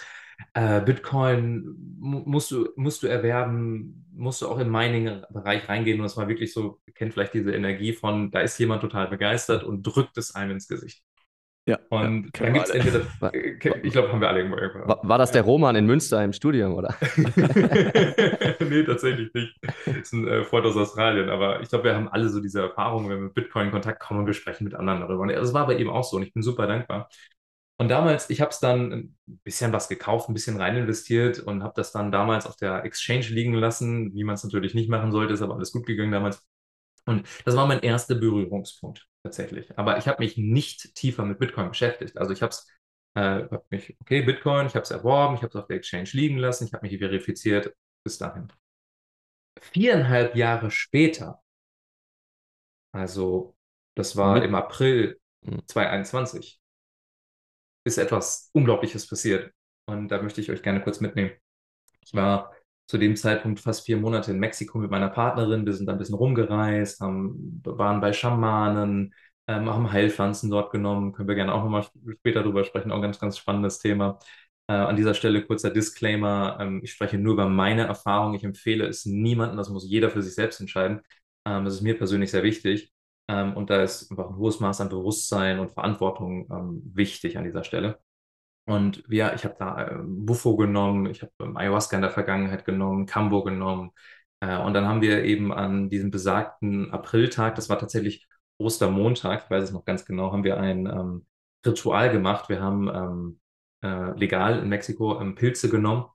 Äh, 0.55 0.81
Bitcoin 0.81 1.77
musst 1.99 2.51
du, 2.51 2.69
musst 2.77 3.03
du 3.03 3.07
erwerben, 3.07 4.07
musst 4.13 4.43
du 4.43 4.49
auch 4.49 4.59
im 4.59 4.71
Mining-Bereich 4.71 5.69
reingehen. 5.69 6.01
Und 6.01 6.07
es 6.07 6.17
war 6.17 6.29
wirklich 6.29 6.53
so, 6.53 6.81
kennt 6.95 7.13
vielleicht 7.15 7.35
diese 7.35 7.53
Energie 7.53 7.93
von, 7.93 8.31
da 8.31 8.41
ist 8.41 8.59
jemand 8.59 8.83
total 8.83 9.09
begeistert 9.09 9.65
und 9.65 9.83
drückt 9.83 10.19
es 10.19 10.35
einem 10.35 10.53
ins 10.53 10.69
Gesicht. 10.69 11.03
Ja. 11.65 11.79
Und 11.91 12.37
ja, 12.37 12.45
dann 12.45 12.55
gibt 12.55 12.67
es 12.67 12.71
entweder, 12.71 13.33
ich 13.85 13.93
glaube, 13.93 14.13
haben 14.13 14.21
wir 14.21 14.29
alle 14.29 14.41
irgendwo 14.41 14.59
irgendwo. 14.59 14.89
War, 14.89 14.99
war, 15.05 15.19
das 15.19 15.31
der 15.31 15.43
Roman 15.43 15.77
in 15.77 15.87
Münster 15.87 16.23
im 16.25 16.33
Studium, 16.33 16.75
oder? 16.75 16.97
nee, 18.59 18.83
tatsächlich 18.83 19.33
nicht. 19.33 19.57
Das 19.87 19.97
ist 19.97 20.13
ein 20.13 20.27
äh, 20.27 20.43
Freund 20.43 20.67
aus 20.67 20.77
Australien, 20.77 21.29
aber 21.31 21.61
ich 21.61 21.69
glaube, 21.69 21.85
wir 21.85 21.95
haben 21.95 22.09
alle 22.09 22.29
so 22.31 22.41
diese 22.41 22.63
Erfahrungen, 22.63 23.09
wenn 23.09 23.17
wir 23.19 23.25
mit 23.27 23.35
Bitcoin 23.35 23.67
in 23.67 23.71
Kontakt 23.71 24.01
kommen 24.01 24.21
und 24.21 24.27
wir 24.27 24.35
sprechen 24.35 24.65
mit 24.65 24.75
anderen 24.75 25.03
darüber. 25.03 25.23
Und 25.23 25.29
das 25.29 25.55
war 25.55 25.67
bei 25.69 25.77
ihm 25.77 25.89
auch 25.89 26.03
so 26.03 26.17
und 26.17 26.25
ich 26.25 26.33
bin 26.33 26.43
super 26.43 26.67
dankbar. 26.67 27.09
Und 27.79 27.89
damals, 27.89 28.29
ich 28.31 28.41
habe 28.41 28.51
es 28.51 28.59
dann 28.59 28.93
ein 28.93 29.17
bisschen 29.45 29.73
was 29.73 29.89
gekauft, 29.89 30.29
ein 30.29 30.35
bisschen 30.35 30.57
rein 30.57 30.77
investiert 30.77 31.39
und 31.39 31.63
habe 31.63 31.75
das 31.77 31.93
dann 31.93 32.11
damals 32.11 32.47
auf 32.47 32.57
der 32.57 32.85
Exchange 32.85 33.27
liegen 33.29 33.55
lassen, 33.55 34.13
wie 34.15 34.25
man 34.25 34.35
es 34.35 34.43
natürlich 34.43 34.75
nicht 34.75 34.91
machen 34.91 35.13
sollte, 35.13 35.35
ist 35.35 35.43
aber 35.43 35.55
alles 35.55 35.71
gut 35.71 35.87
gegangen 35.87 36.13
damals. 36.13 36.45
Und 37.07 37.25
das 37.45 37.55
war 37.55 37.67
mein 37.67 37.81
erster 37.81 38.17
Berührungspunkt 38.17 39.09
tatsächlich. 39.23 39.77
Aber 39.79 39.99
ich 39.99 40.09
habe 40.09 40.23
mich 40.23 40.37
nicht 40.37 40.95
tiefer 40.95 41.25
mit 41.25 41.39
Bitcoin 41.39 41.69
beschäftigt. 41.69 42.17
Also 42.19 42.33
ich 42.33 42.43
habe 42.43 42.51
es, 42.51 42.69
äh, 43.15 43.49
hab 43.49 43.71
mich, 43.71 43.97
okay, 44.01 44.23
Bitcoin, 44.23 44.67
ich 44.67 44.75
habe 44.75 44.83
es 44.83 44.91
erworben, 44.91 45.35
ich 45.37 45.43
habe 45.43 45.51
es 45.51 45.57
auf 45.57 45.67
der 45.67 45.77
Exchange 45.77 46.11
liegen 46.13 46.39
lassen, 46.39 46.67
ich 46.67 46.73
habe 46.73 46.87
mich 46.87 46.99
verifiziert 46.99 47.75
bis 48.05 48.19
dahin. 48.19 48.53
Viereinhalb 49.61 50.35
Jahre 50.35 50.71
später, 50.71 51.43
also 52.93 53.57
das 53.95 54.17
war 54.17 54.35
mit 54.35 54.45
im 54.45 54.55
April 54.55 55.21
2021, 55.43 56.55
hm. 56.55 56.61
ist 57.85 57.99
etwas 57.99 58.51
Unglaubliches 58.53 59.07
passiert. 59.07 59.53
Und 59.87 60.09
da 60.09 60.23
möchte 60.23 60.41
ich 60.41 60.51
euch 60.51 60.63
gerne 60.63 60.83
kurz 60.83 61.01
mitnehmen. 61.01 61.33
Ich 62.05 62.15
war 62.15 62.55
zu 62.93 62.99
dem 62.99 63.17
Zeitpunkt 63.17 63.59
fast 63.59 63.87
vier 63.87 63.97
Monate 63.97 64.33
in 64.33 64.39
Mexiko 64.39 64.77
mit 64.77 64.91
meiner 64.91 65.09
Partnerin. 65.09 65.65
Wir 65.65 65.73
sind 65.73 65.87
da 65.87 65.93
ein 65.93 65.99
bisschen 65.99 66.15
rumgereist, 66.15 67.01
haben, 67.01 67.63
waren 67.65 68.03
bei 68.03 68.13
Schamanen, 68.13 69.15
ähm, 69.49 69.71
haben 69.71 69.91
Heilpflanzen 69.91 70.51
dort 70.51 70.71
genommen. 70.73 71.13
Können 71.15 71.27
wir 71.27 71.35
gerne 71.35 71.55
auch 71.55 71.65
nochmal 71.65 71.87
später 72.19 72.43
drüber 72.43 72.65
sprechen. 72.65 72.93
Auch 72.93 72.97
ein 72.97 73.03
ganz, 73.03 73.19
ganz 73.19 73.39
spannendes 73.39 73.79
Thema. 73.79 74.19
Äh, 74.67 74.75
an 74.75 74.97
dieser 74.97 75.15
Stelle 75.15 75.43
kurzer 75.47 75.71
Disclaimer. 75.71 76.59
Ähm, 76.61 76.81
ich 76.85 76.93
spreche 76.93 77.17
nur 77.17 77.33
über 77.33 77.49
meine 77.49 77.87
Erfahrung. 77.87 78.35
Ich 78.35 78.45
empfehle 78.45 78.87
es 78.87 79.07
niemandem. 79.07 79.57
Das 79.57 79.71
muss 79.71 79.89
jeder 79.89 80.11
für 80.11 80.23
sich 80.23 80.35
selbst 80.35 80.61
entscheiden. 80.61 81.01
Ähm, 81.47 81.65
das 81.65 81.73
ist 81.75 81.81
mir 81.81 81.97
persönlich 81.97 82.31
sehr 82.31 82.43
wichtig. 82.43 82.93
Ähm, 83.29 83.57
und 83.57 83.71
da 83.71 83.83
ist 83.83 84.11
einfach 84.11 84.29
ein 84.29 84.37
hohes 84.37 84.61
Maß 84.61 84.83
an 84.83 84.91
Bewusstsein 84.91 85.61
und 85.61 85.73
Verantwortung 85.73 86.47
ähm, 86.51 86.83
wichtig 86.95 87.39
an 87.39 87.45
dieser 87.45 87.65
Stelle. 87.65 87.99
Und 88.65 89.03
ja, 89.09 89.35
ich 89.35 89.45
habe 89.45 89.57
da 89.59 89.89
äh, 89.89 89.99
Bufo 90.05 90.57
genommen, 90.57 91.07
ich 91.07 91.23
habe 91.23 91.33
ähm, 91.41 91.57
Ayahuasca 91.57 91.97
in 91.97 92.03
der 92.03 92.11
Vergangenheit 92.11 92.65
genommen, 92.65 93.07
Cambo 93.07 93.43
genommen. 93.43 93.91
Äh, 94.41 94.59
und 94.59 94.75
dann 94.75 94.87
haben 94.87 95.03
wir 95.03 95.25
eben 95.25 95.53
an 95.53 95.91
diesem 95.91 96.11
besagten 96.11 96.93
Apriltag, 96.93 97.57
das 97.57 97.69
war 97.69 97.79
tatsächlich 97.79 98.29
Ostermontag, 98.59 99.45
ich 99.45 99.51
weiß 99.51 99.65
es 99.65 99.73
noch 99.73 99.85
ganz 99.85 100.05
genau, 100.05 100.33
haben 100.33 100.45
wir 100.45 100.59
ein 100.59 100.87
ähm, 100.87 101.27
Ritual 101.67 102.11
gemacht. 102.13 102.49
Wir 102.49 102.61
haben 102.61 102.89
ähm, 102.89 103.41
äh, 103.83 104.17
legal 104.19 104.61
in 104.61 104.69
Mexiko 104.69 105.21
ähm, 105.21 105.35
Pilze 105.35 105.69
genommen. 105.69 106.07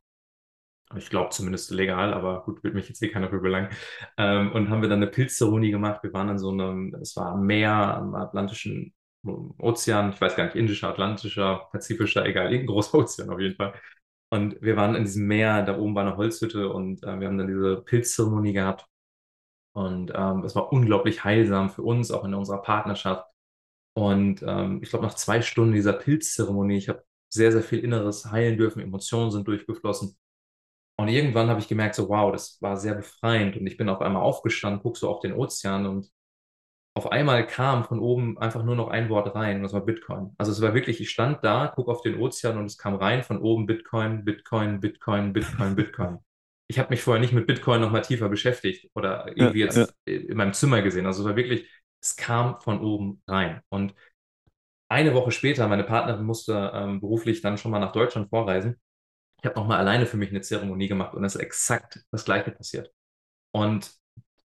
Ich 0.96 1.10
glaube 1.10 1.32
zumindest 1.32 1.72
legal, 1.72 2.14
aber 2.14 2.44
gut, 2.46 2.64
wird 2.64 2.74
mich 2.74 2.88
jetzt 2.88 3.02
eh 3.04 3.10
keiner 3.10 3.30
für 3.30 3.42
belangen. 3.42 3.70
Ähm, 4.18 4.54
und 4.54 4.70
haben 4.70 4.82
wir 4.82 4.88
dann 4.88 5.02
eine 5.02 5.12
Pilzzeremonie 5.12 5.72
gemacht. 5.72 6.02
Wir 6.02 6.14
waren 6.14 6.30
in 6.30 6.40
so 6.40 6.50
einem, 6.50 6.96
es 7.02 7.16
war 7.18 7.36
Meer, 7.36 7.74
am 7.74 8.16
Atlantischen 8.16 8.94
Ozean, 9.24 10.12
ich 10.12 10.22
weiß 10.22 10.36
gar 10.36 10.46
nicht, 10.46 10.56
indischer, 10.56 10.90
atlantischer, 10.90 11.68
pazifischer, 11.72 12.26
egal, 12.26 12.46
irgendein 12.52 12.68
großer 12.68 12.98
Ozean 13.00 13.30
auf 13.30 13.40
jeden 13.40 13.56
Fall. 13.56 13.74
Und 14.30 14.62
wir 14.62 14.76
waren 14.76 14.96
in 14.96 15.04
diesem 15.06 15.28
Meer, 15.28 15.64
da 15.64 15.78
oben 15.78 15.96
war 15.96 16.06
eine 16.06 16.18
Holzhütte 16.18 16.70
und 16.70 17.04
äh, 17.04 17.20
wir 17.20 17.28
haben 17.28 17.38
dann 17.38 17.48
diese 17.48 17.82
Pilzzeremonie 17.82 18.54
gehabt. 18.54 18.86
Und 19.74 20.12
ähm, 20.16 20.44
es 20.44 20.56
war 20.56 20.74
unglaublich 20.74 21.24
heilsam 21.24 21.70
für 21.70 21.84
uns, 21.84 22.12
auch 22.12 22.26
in 22.26 22.34
unserer 22.34 22.62
Partnerschaft. 22.62 23.26
Und 23.96 24.44
ähm, 24.44 24.82
ich 24.84 24.90
glaube, 24.90 25.06
nach 25.06 25.16
zwei 25.16 25.42
Stunden 25.42 25.74
dieser 25.74 25.94
Pilzzeremonie, 25.94 26.78
ich 26.78 26.90
habe 26.90 27.04
sehr, 27.30 27.52
sehr 27.52 27.64
viel 27.64 27.80
Inneres 27.80 28.26
heilen 28.32 28.58
dürfen, 28.58 28.82
Emotionen 28.82 29.32
sind 29.32 29.48
durchgeflossen. 29.48 30.18
Und 30.98 31.08
irgendwann 31.10 31.50
habe 31.50 31.60
ich 31.60 31.68
gemerkt, 31.68 31.96
so 31.96 32.10
wow, 32.10 32.32
das 32.32 32.62
war 32.62 32.78
sehr 32.78 32.96
befreiend. 32.96 33.58
Und 33.58 33.68
ich 33.68 33.78
bin 33.78 33.90
auf 33.90 34.02
einmal 34.02 34.24
aufgestanden, 34.24 34.82
guck 34.82 34.98
so 34.98 35.10
auf 35.10 35.22
den 35.22 35.34
Ozean 35.34 35.86
und 35.86 36.10
auf 36.98 37.12
einmal 37.12 37.46
kam 37.46 37.84
von 37.84 38.00
oben 38.00 38.40
einfach 38.40 38.64
nur 38.64 38.76
noch 38.76 38.88
ein 38.88 39.08
Wort 39.10 39.36
rein 39.36 39.58
und 39.58 39.64
das 39.64 39.72
war 39.72 39.86
Bitcoin. 39.86 40.34
Also 40.40 40.52
es 40.52 40.62
war 40.62 40.74
wirklich, 40.74 41.00
ich 41.00 41.12
stand 41.12 41.44
da, 41.44 41.72
guck 41.74 41.90
auf 41.90 42.02
den 42.02 42.20
Ozean 42.20 42.58
und 42.58 42.66
es 42.66 42.80
kam 42.80 42.96
rein 42.96 43.22
von 43.22 43.38
oben 43.40 43.68
Bitcoin, 43.68 44.26
Bitcoin, 44.26 44.80
Bitcoin, 44.80 45.32
Bitcoin, 45.32 45.76
Bitcoin. 45.76 46.18
Ich 46.68 46.80
habe 46.80 46.90
mich 46.90 47.04
vorher 47.04 47.22
nicht 47.22 47.34
mit 47.34 47.46
Bitcoin 47.46 47.82
noch 47.82 47.92
mal 47.92 48.02
tiefer 48.02 48.30
beschäftigt 48.30 48.90
oder 48.96 49.28
irgendwie 49.28 49.60
ja, 49.60 49.66
jetzt 49.68 49.78
ja. 49.78 49.86
in 50.12 50.36
meinem 50.36 50.54
Zimmer 50.54 50.82
gesehen. 50.82 51.06
Also 51.06 51.22
es 51.22 51.30
war 51.30 51.36
wirklich, 51.36 51.70
es 52.02 52.16
kam 52.16 52.60
von 52.62 52.82
oben 52.82 53.22
rein. 53.28 53.62
Und 53.70 53.94
eine 54.90 55.14
Woche 55.14 55.30
später, 55.32 55.68
meine 55.68 55.84
Partnerin 55.84 56.26
musste 56.26 56.72
ähm, 56.74 57.00
beruflich 57.00 57.42
dann 57.42 57.60
schon 57.60 57.70
mal 57.70 57.80
nach 57.80 57.92
Deutschland 57.92 58.32
vorreisen. 58.32 58.76
Ich 59.40 59.46
habe 59.46 59.56
noch 59.56 59.68
mal 59.68 59.78
alleine 59.78 60.08
für 60.08 60.18
mich 60.18 60.32
eine 60.32 60.42
Zeremonie 60.42 60.88
gemacht 60.88 61.14
und 61.14 61.24
es 61.24 61.36
ist 61.36 61.42
exakt 61.42 62.04
das 62.10 62.26
Gleiche 62.26 62.50
passiert. 62.50 62.92
Und 63.52 63.92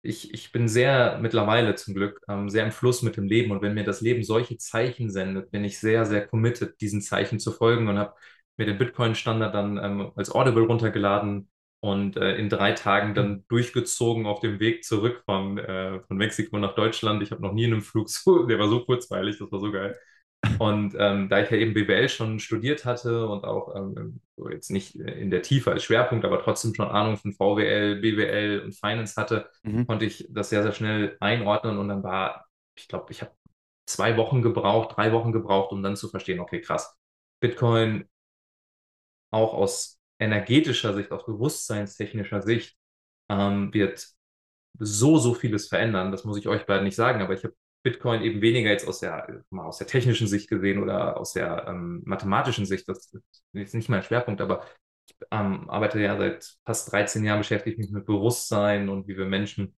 ich, 0.06 0.32
ich 0.34 0.52
bin 0.52 0.68
sehr 0.68 1.18
mittlerweile 1.20 1.74
zum 1.74 1.94
Glück 1.94 2.20
ähm, 2.28 2.48
sehr 2.48 2.64
im 2.64 2.72
Fluss 2.72 3.02
mit 3.02 3.16
dem 3.16 3.24
Leben 3.26 3.50
und 3.52 3.62
wenn 3.62 3.74
mir 3.74 3.84
das 3.84 4.00
Leben 4.00 4.22
solche 4.24 4.56
Zeichen 4.58 5.10
sendet, 5.10 5.50
bin 5.50 5.64
ich 5.64 5.78
sehr, 5.78 6.06
sehr 6.06 6.26
committed, 6.26 6.80
diesen 6.80 7.02
Zeichen 7.02 7.38
zu 7.40 7.52
folgen 7.52 7.88
und 7.88 7.98
habe 7.98 8.14
mir 8.56 8.66
den 8.66 8.78
Bitcoin-Standard 8.78 9.54
dann 9.54 9.78
ähm, 9.82 10.12
als 10.16 10.30
Audible 10.30 10.64
runtergeladen 10.64 11.48
und 11.80 12.16
äh, 12.16 12.36
in 12.36 12.48
drei 12.48 12.72
Tagen 12.72 13.14
dann 13.14 13.44
durchgezogen 13.48 14.26
auf 14.26 14.40
dem 14.40 14.60
Weg 14.60 14.84
zurück 14.84 15.22
von, 15.26 15.58
äh, 15.58 16.00
von 16.00 16.16
Mexiko 16.16 16.58
nach 16.58 16.74
Deutschland. 16.74 17.22
Ich 17.22 17.30
habe 17.30 17.42
noch 17.42 17.52
nie 17.52 17.64
in 17.64 17.72
einem 17.74 17.82
Flug 17.82 18.08
so, 18.10 18.44
der 18.46 18.58
war 18.58 18.68
so 18.68 18.84
kurzweilig, 18.84 19.38
das 19.38 19.52
war 19.52 19.60
so 19.60 19.70
geil. 19.72 19.96
Und 20.58 20.94
ähm, 20.98 21.28
da 21.28 21.40
ich 21.42 21.50
ja 21.50 21.58
eben 21.58 21.74
BWL 21.74 22.08
schon 22.08 22.38
studiert 22.40 22.84
hatte 22.86 23.28
und 23.28 23.44
auch 23.44 23.74
ähm, 23.76 24.20
so 24.36 24.48
jetzt 24.48 24.70
nicht 24.70 24.94
in 24.94 25.30
der 25.30 25.42
Tiefe 25.42 25.70
als 25.72 25.84
Schwerpunkt, 25.84 26.24
aber 26.24 26.40
trotzdem 26.42 26.74
schon 26.74 26.88
Ahnung 26.88 27.16
von 27.18 27.32
VWL, 27.32 27.96
BWL 28.00 28.60
und 28.64 28.72
Finance 28.74 29.20
hatte, 29.20 29.50
Mhm. 29.64 29.86
konnte 29.86 30.06
ich 30.06 30.26
das 30.30 30.48
sehr, 30.50 30.62
sehr 30.62 30.72
schnell 30.72 31.16
einordnen 31.20 31.78
und 31.78 31.88
dann 31.88 32.02
war, 32.02 32.46
ich 32.74 32.88
glaube, 32.88 33.12
ich 33.12 33.20
habe 33.20 33.32
zwei 33.86 34.16
Wochen 34.16 34.40
gebraucht, 34.42 34.96
drei 34.96 35.12
Wochen 35.12 35.32
gebraucht, 35.32 35.72
um 35.72 35.82
dann 35.82 35.96
zu 35.96 36.08
verstehen, 36.08 36.40
okay, 36.40 36.60
krass, 36.60 36.96
Bitcoin 37.40 38.08
auch 39.30 39.54
aus 39.54 40.00
energetischer 40.18 40.94
Sicht, 40.94 41.10
aus 41.12 41.26
bewusstseinstechnischer 41.26 42.42
Sicht, 42.42 42.76
ähm, 43.28 43.72
wird 43.74 44.06
so, 44.78 45.18
so 45.18 45.34
vieles 45.34 45.68
verändern. 45.68 46.12
Das 46.12 46.24
muss 46.24 46.38
ich 46.38 46.48
euch 46.48 46.66
beiden 46.66 46.84
nicht 46.84 46.96
sagen, 46.96 47.22
aber 47.22 47.34
ich 47.34 47.44
habe 47.44 47.54
Bitcoin 47.86 48.20
eben 48.22 48.42
weniger 48.42 48.68
jetzt 48.68 48.88
aus 48.88 48.98
der, 48.98 49.44
mal 49.50 49.64
aus 49.64 49.78
der 49.78 49.86
technischen 49.86 50.26
Sicht 50.26 50.50
gesehen 50.50 50.82
oder 50.82 51.16
aus 51.20 51.34
der 51.34 51.68
ähm, 51.68 52.02
mathematischen 52.04 52.66
Sicht. 52.66 52.88
Das 52.88 53.14
ist 53.52 53.74
nicht 53.74 53.88
mein 53.88 54.02
Schwerpunkt, 54.02 54.40
aber 54.40 54.64
ich 55.08 55.14
ähm, 55.30 55.70
arbeite 55.70 56.00
ja 56.00 56.18
seit 56.18 56.56
fast 56.64 56.90
13 56.90 57.24
Jahren, 57.24 57.38
beschäftige 57.38 57.76
mich 57.80 57.92
mit 57.92 58.04
Bewusstsein 58.04 58.88
und 58.88 59.06
wie 59.06 59.16
wir 59.16 59.26
Menschen 59.26 59.76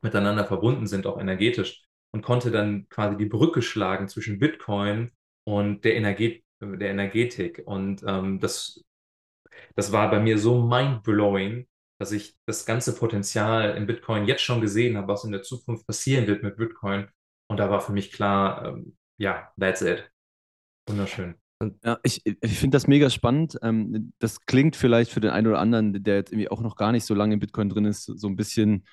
miteinander 0.00 0.46
verbunden 0.46 0.86
sind, 0.86 1.06
auch 1.06 1.20
energetisch. 1.20 1.84
Und 2.12 2.22
konnte 2.22 2.50
dann 2.50 2.88
quasi 2.88 3.18
die 3.18 3.26
Brücke 3.26 3.60
schlagen 3.60 4.08
zwischen 4.08 4.38
Bitcoin 4.38 5.10
und 5.44 5.84
der, 5.84 5.96
Energet 5.96 6.42
der 6.62 6.90
Energetik. 6.90 7.62
Und 7.66 8.02
ähm, 8.06 8.40
das, 8.40 8.82
das 9.76 9.92
war 9.92 10.10
bei 10.10 10.18
mir 10.18 10.38
so 10.38 10.62
mind-blowing, 10.62 11.68
dass 12.00 12.12
ich 12.12 12.38
das 12.46 12.64
ganze 12.64 12.94
Potenzial 12.94 13.76
in 13.76 13.86
Bitcoin 13.86 14.24
jetzt 14.24 14.40
schon 14.40 14.62
gesehen 14.62 14.96
habe, 14.96 15.08
was 15.08 15.24
in 15.24 15.32
der 15.32 15.42
Zukunft 15.42 15.86
passieren 15.86 16.26
wird 16.26 16.42
mit 16.42 16.56
Bitcoin. 16.56 17.06
Und 17.50 17.56
da 17.56 17.68
war 17.68 17.80
für 17.80 17.90
mich 17.90 18.12
klar, 18.12 18.64
ähm, 18.64 18.96
ja, 19.18 19.52
that's 19.58 19.82
it. 19.82 20.08
Wunderschön. 20.88 21.34
Ja, 21.84 21.98
ich, 22.04 22.24
ich 22.24 22.58
finde 22.58 22.76
das 22.76 22.86
mega 22.86 23.10
spannend. 23.10 23.58
Ähm, 23.60 24.12
das 24.20 24.46
klingt 24.46 24.76
vielleicht 24.76 25.10
für 25.10 25.18
den 25.18 25.32
einen 25.32 25.48
oder 25.48 25.58
anderen, 25.58 26.00
der 26.04 26.14
jetzt 26.14 26.30
irgendwie 26.30 26.48
auch 26.48 26.60
noch 26.60 26.76
gar 26.76 26.92
nicht 26.92 27.04
so 27.04 27.12
lange 27.12 27.34
in 27.34 27.40
Bitcoin 27.40 27.68
drin 27.68 27.86
ist, 27.86 28.04
so 28.04 28.28
ein 28.28 28.36
bisschen, 28.36 28.86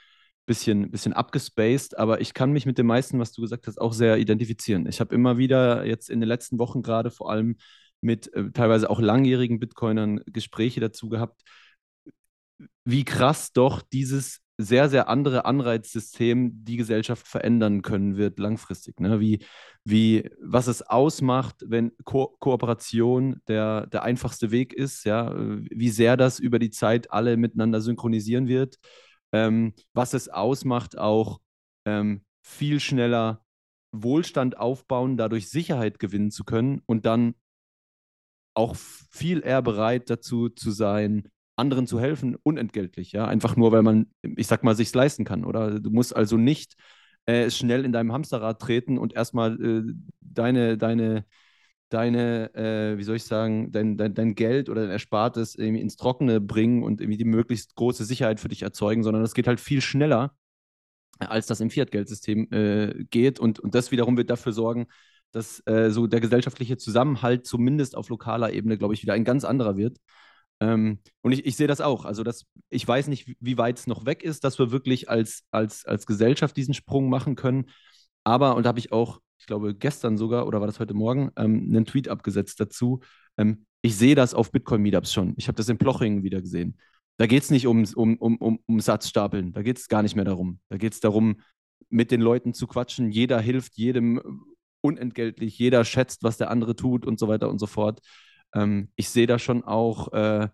bisschen, 0.47 0.89
bisschen 0.89 1.13
abgespaced, 1.13 1.99
aber 1.99 2.19
ich 2.19 2.33
kann 2.33 2.51
mich 2.51 2.65
mit 2.65 2.79
dem 2.79 2.87
meisten, 2.87 3.19
was 3.19 3.31
du 3.31 3.43
gesagt 3.43 3.67
hast, 3.67 3.79
auch 3.79 3.93
sehr 3.93 4.17
identifizieren. 4.17 4.87
Ich 4.87 4.99
habe 5.01 5.13
immer 5.13 5.37
wieder 5.37 5.85
jetzt 5.85 6.09
in 6.09 6.19
den 6.19 6.27
letzten 6.27 6.57
Wochen 6.57 6.81
gerade 6.81 7.11
vor 7.11 7.29
allem 7.29 7.57
mit 8.01 8.33
äh, 8.33 8.49
teilweise 8.53 8.89
auch 8.89 8.99
langjährigen 8.99 9.59
Bitcoinern 9.59 10.21
Gespräche 10.25 10.79
dazu 10.79 11.09
gehabt, 11.09 11.43
wie 12.85 13.05
krass 13.05 13.51
doch 13.51 13.83
dieses 13.83 14.41
sehr, 14.57 14.89
sehr 14.89 15.07
andere 15.07 15.45
Anreizsystem 15.45 16.63
die 16.65 16.77
Gesellschaft 16.77 17.27
verändern 17.27 17.83
können 17.83 18.17
wird 18.17 18.39
langfristig. 18.39 18.99
Ne? 18.99 19.19
Wie, 19.19 19.39
wie, 19.83 20.29
was 20.41 20.65
es 20.67 20.81
ausmacht, 20.81 21.63
wenn 21.67 21.91
Ko 22.03 22.35
Kooperation 22.39 23.39
der, 23.47 23.85
der 23.87 24.01
einfachste 24.01 24.49
Weg 24.49 24.73
ist, 24.73 25.05
ja? 25.05 25.33
wie 25.35 25.89
sehr 25.89 26.17
das 26.17 26.39
über 26.39 26.57
die 26.57 26.71
Zeit 26.71 27.11
alle 27.11 27.37
miteinander 27.37 27.81
synchronisieren 27.81 28.47
wird, 28.47 28.77
ähm, 29.31 29.73
was 29.93 30.13
es 30.13 30.27
ausmacht, 30.27 30.97
auch 30.97 31.39
ähm, 31.85 32.25
viel 32.41 32.79
schneller 32.79 33.43
Wohlstand 33.91 34.57
aufbauen, 34.57 35.17
dadurch 35.17 35.49
Sicherheit 35.49 35.99
gewinnen 35.99 36.31
zu 36.31 36.43
können 36.43 36.81
und 36.87 37.05
dann 37.05 37.35
auch 38.55 38.75
viel 38.75 39.45
eher 39.45 39.61
bereit 39.61 40.09
dazu 40.09 40.49
zu 40.49 40.71
sein, 40.71 41.29
anderen 41.57 41.87
zu 41.87 41.99
helfen, 41.99 42.37
unentgeltlich, 42.43 43.11
ja, 43.11 43.25
einfach 43.25 43.55
nur, 43.55 43.71
weil 43.71 43.83
man, 43.83 44.07
ich 44.21 44.47
sag 44.47 44.63
mal, 44.63 44.75
sich's 44.75 44.95
leisten 44.95 45.25
kann, 45.25 45.43
oder? 45.43 45.79
Du 45.79 45.89
musst 45.89 46.15
also 46.15 46.37
nicht 46.37 46.75
äh, 47.25 47.49
schnell 47.49 47.83
in 47.85 47.91
deinem 47.91 48.13
Hamsterrad 48.13 48.61
treten 48.61 48.97
und 48.97 49.13
erstmal 49.13 49.61
äh, 49.61 49.93
deine, 50.21 50.77
deine, 50.77 51.25
deine, 51.89 52.53
äh, 52.55 52.97
wie 52.97 53.03
soll 53.03 53.17
ich 53.17 53.23
sagen, 53.23 53.71
dein, 53.71 53.97
dein, 53.97 54.13
dein 54.13 54.35
Geld 54.35 54.69
oder 54.69 54.81
dein 54.81 54.91
Erspartes 54.91 55.55
irgendwie 55.55 55.81
ins 55.81 55.97
Trockene 55.97 56.41
bringen 56.41 56.83
und 56.83 57.01
irgendwie 57.01 57.17
die 57.17 57.25
möglichst 57.25 57.75
große 57.75 58.05
Sicherheit 58.05 58.39
für 58.39 58.49
dich 58.49 58.61
erzeugen, 58.61 59.03
sondern 59.03 59.23
es 59.23 59.33
geht 59.33 59.47
halt 59.47 59.59
viel 59.59 59.81
schneller, 59.81 60.35
als 61.19 61.47
das 61.47 61.59
im 61.61 61.69
Fiat-Geldsystem 61.69 62.47
äh, 62.51 63.05
geht 63.09 63.39
und, 63.39 63.59
und 63.59 63.73
das 63.75 63.91
wiederum 63.91 64.17
wird 64.17 64.29
dafür 64.29 64.53
sorgen, 64.53 64.87
dass 65.31 65.61
äh, 65.65 65.89
so 65.91 66.07
der 66.07 66.21
gesellschaftliche 66.21 66.77
Zusammenhalt 66.77 67.45
zumindest 67.45 67.97
auf 67.97 68.09
lokaler 68.09 68.53
Ebene, 68.53 68.77
glaube 68.77 68.93
ich, 68.93 69.01
wieder 69.01 69.13
ein 69.13 69.25
ganz 69.25 69.43
anderer 69.43 69.77
wird. 69.77 69.97
Ähm, 70.59 70.99
und 71.21 71.31
ich, 71.31 71.45
ich 71.45 71.55
sehe 71.55 71.67
das 71.67 71.81
auch. 71.81 72.05
Also, 72.05 72.23
das, 72.23 72.45
ich 72.69 72.87
weiß 72.87 73.07
nicht, 73.07 73.35
wie 73.39 73.57
weit 73.57 73.79
es 73.79 73.87
noch 73.87 74.05
weg 74.05 74.23
ist, 74.23 74.43
dass 74.43 74.59
wir 74.59 74.71
wirklich 74.71 75.09
als, 75.09 75.43
als, 75.51 75.85
als 75.85 76.05
Gesellschaft 76.05 76.57
diesen 76.57 76.73
Sprung 76.73 77.09
machen 77.09 77.35
können. 77.35 77.69
Aber, 78.23 78.55
und 78.55 78.63
da 78.63 78.69
habe 78.69 78.79
ich 78.79 78.91
auch, 78.91 79.19
ich 79.39 79.45
glaube, 79.45 79.75
gestern 79.75 80.17
sogar, 80.17 80.47
oder 80.47 80.59
war 80.59 80.67
das 80.67 80.79
heute 80.79 80.93
Morgen, 80.93 81.31
ähm, 81.37 81.67
einen 81.69 81.85
Tweet 81.85 82.09
abgesetzt 82.09 82.59
dazu. 82.59 83.01
Ähm, 83.37 83.65
ich 83.81 83.95
sehe 83.95 84.15
das 84.15 84.33
auf 84.33 84.51
Bitcoin-Meetups 84.51 85.13
schon. 85.13 85.33
Ich 85.37 85.47
habe 85.47 85.55
das 85.55 85.69
in 85.69 85.77
Plochingen 85.77 86.23
wieder 86.23 86.41
gesehen. 86.41 86.77
Da 87.17 87.25
geht 87.25 87.43
es 87.43 87.51
nicht 87.51 87.67
um, 87.67 87.83
um, 87.95 88.17
um, 88.17 88.37
um, 88.37 88.59
um 88.65 88.79
Satzstapeln. 88.79 89.53
Da 89.53 89.61
geht 89.61 89.77
es 89.77 89.87
gar 89.87 90.03
nicht 90.03 90.15
mehr 90.15 90.25
darum. 90.25 90.59
Da 90.69 90.77
geht 90.77 90.93
es 90.93 90.99
darum, 90.99 91.37
mit 91.89 92.11
den 92.11 92.21
Leuten 92.21 92.53
zu 92.53 92.67
quatschen. 92.67 93.11
Jeder 93.11 93.39
hilft 93.39 93.77
jedem 93.77 94.45
unentgeltlich. 94.81 95.57
Jeder 95.57 95.85
schätzt, 95.85 96.23
was 96.23 96.37
der 96.37 96.51
andere 96.51 96.75
tut 96.75 97.05
und 97.05 97.19
so 97.19 97.27
weiter 97.27 97.49
und 97.49 97.59
so 97.59 97.67
fort. 97.67 98.01
Ähm, 98.55 98.89
ich 98.95 99.09
sehe 99.09 99.27
da 99.27 99.39
schon 99.39 99.63
auch, 99.63 100.13
äh, 100.13 100.49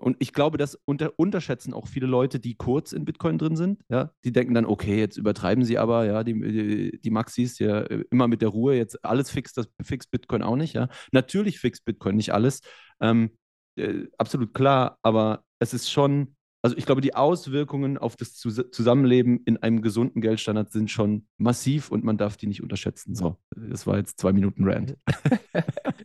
und 0.00 0.16
ich 0.18 0.32
glaube, 0.32 0.56
das 0.56 0.78
unter, 0.86 1.12
unterschätzen 1.18 1.74
auch 1.74 1.88
viele 1.88 2.06
Leute, 2.06 2.40
die 2.40 2.54
kurz 2.54 2.92
in 2.92 3.04
Bitcoin 3.04 3.36
drin 3.38 3.56
sind. 3.56 3.82
Ja? 3.88 4.12
Die 4.24 4.32
denken 4.32 4.54
dann, 4.54 4.64
okay, 4.64 4.98
jetzt 4.98 5.18
übertreiben 5.18 5.64
sie 5.64 5.76
aber, 5.76 6.06
ja, 6.06 6.24
die, 6.24 6.32
die, 6.40 7.00
die 7.00 7.10
Maxis 7.10 7.58
ja 7.58 7.80
immer 8.10 8.26
mit 8.26 8.40
der 8.40 8.48
Ruhe, 8.48 8.76
jetzt 8.76 9.04
alles 9.04 9.30
fixt, 9.30 9.58
das 9.58 9.68
fixt 9.82 10.10
Bitcoin 10.10 10.42
auch 10.42 10.56
nicht. 10.56 10.72
Ja? 10.72 10.88
Natürlich 11.12 11.60
fixt 11.60 11.84
Bitcoin 11.84 12.16
nicht 12.16 12.32
alles. 12.32 12.60
Ähm, 13.00 13.30
äh, 13.76 14.06
absolut 14.18 14.54
klar, 14.54 14.98
aber 15.02 15.44
es 15.58 15.74
ist 15.74 15.90
schon, 15.90 16.36
also 16.62 16.76
ich 16.76 16.86
glaube, 16.86 17.00
die 17.00 17.14
Auswirkungen 17.14 17.98
auf 17.98 18.16
das 18.16 18.34
Zus 18.36 18.62
Zusammenleben 18.70 19.42
in 19.44 19.58
einem 19.58 19.82
gesunden 19.82 20.22
Geldstandard 20.22 20.72
sind 20.72 20.90
schon 20.90 21.26
massiv 21.36 21.90
und 21.90 22.04
man 22.04 22.16
darf 22.16 22.36
die 22.36 22.46
nicht 22.46 22.62
unterschätzen. 22.62 23.14
So, 23.14 23.36
das 23.54 23.86
war 23.86 23.98
jetzt 23.98 24.18
zwei 24.18 24.32
Minuten 24.32 24.64
Rant. 24.64 24.96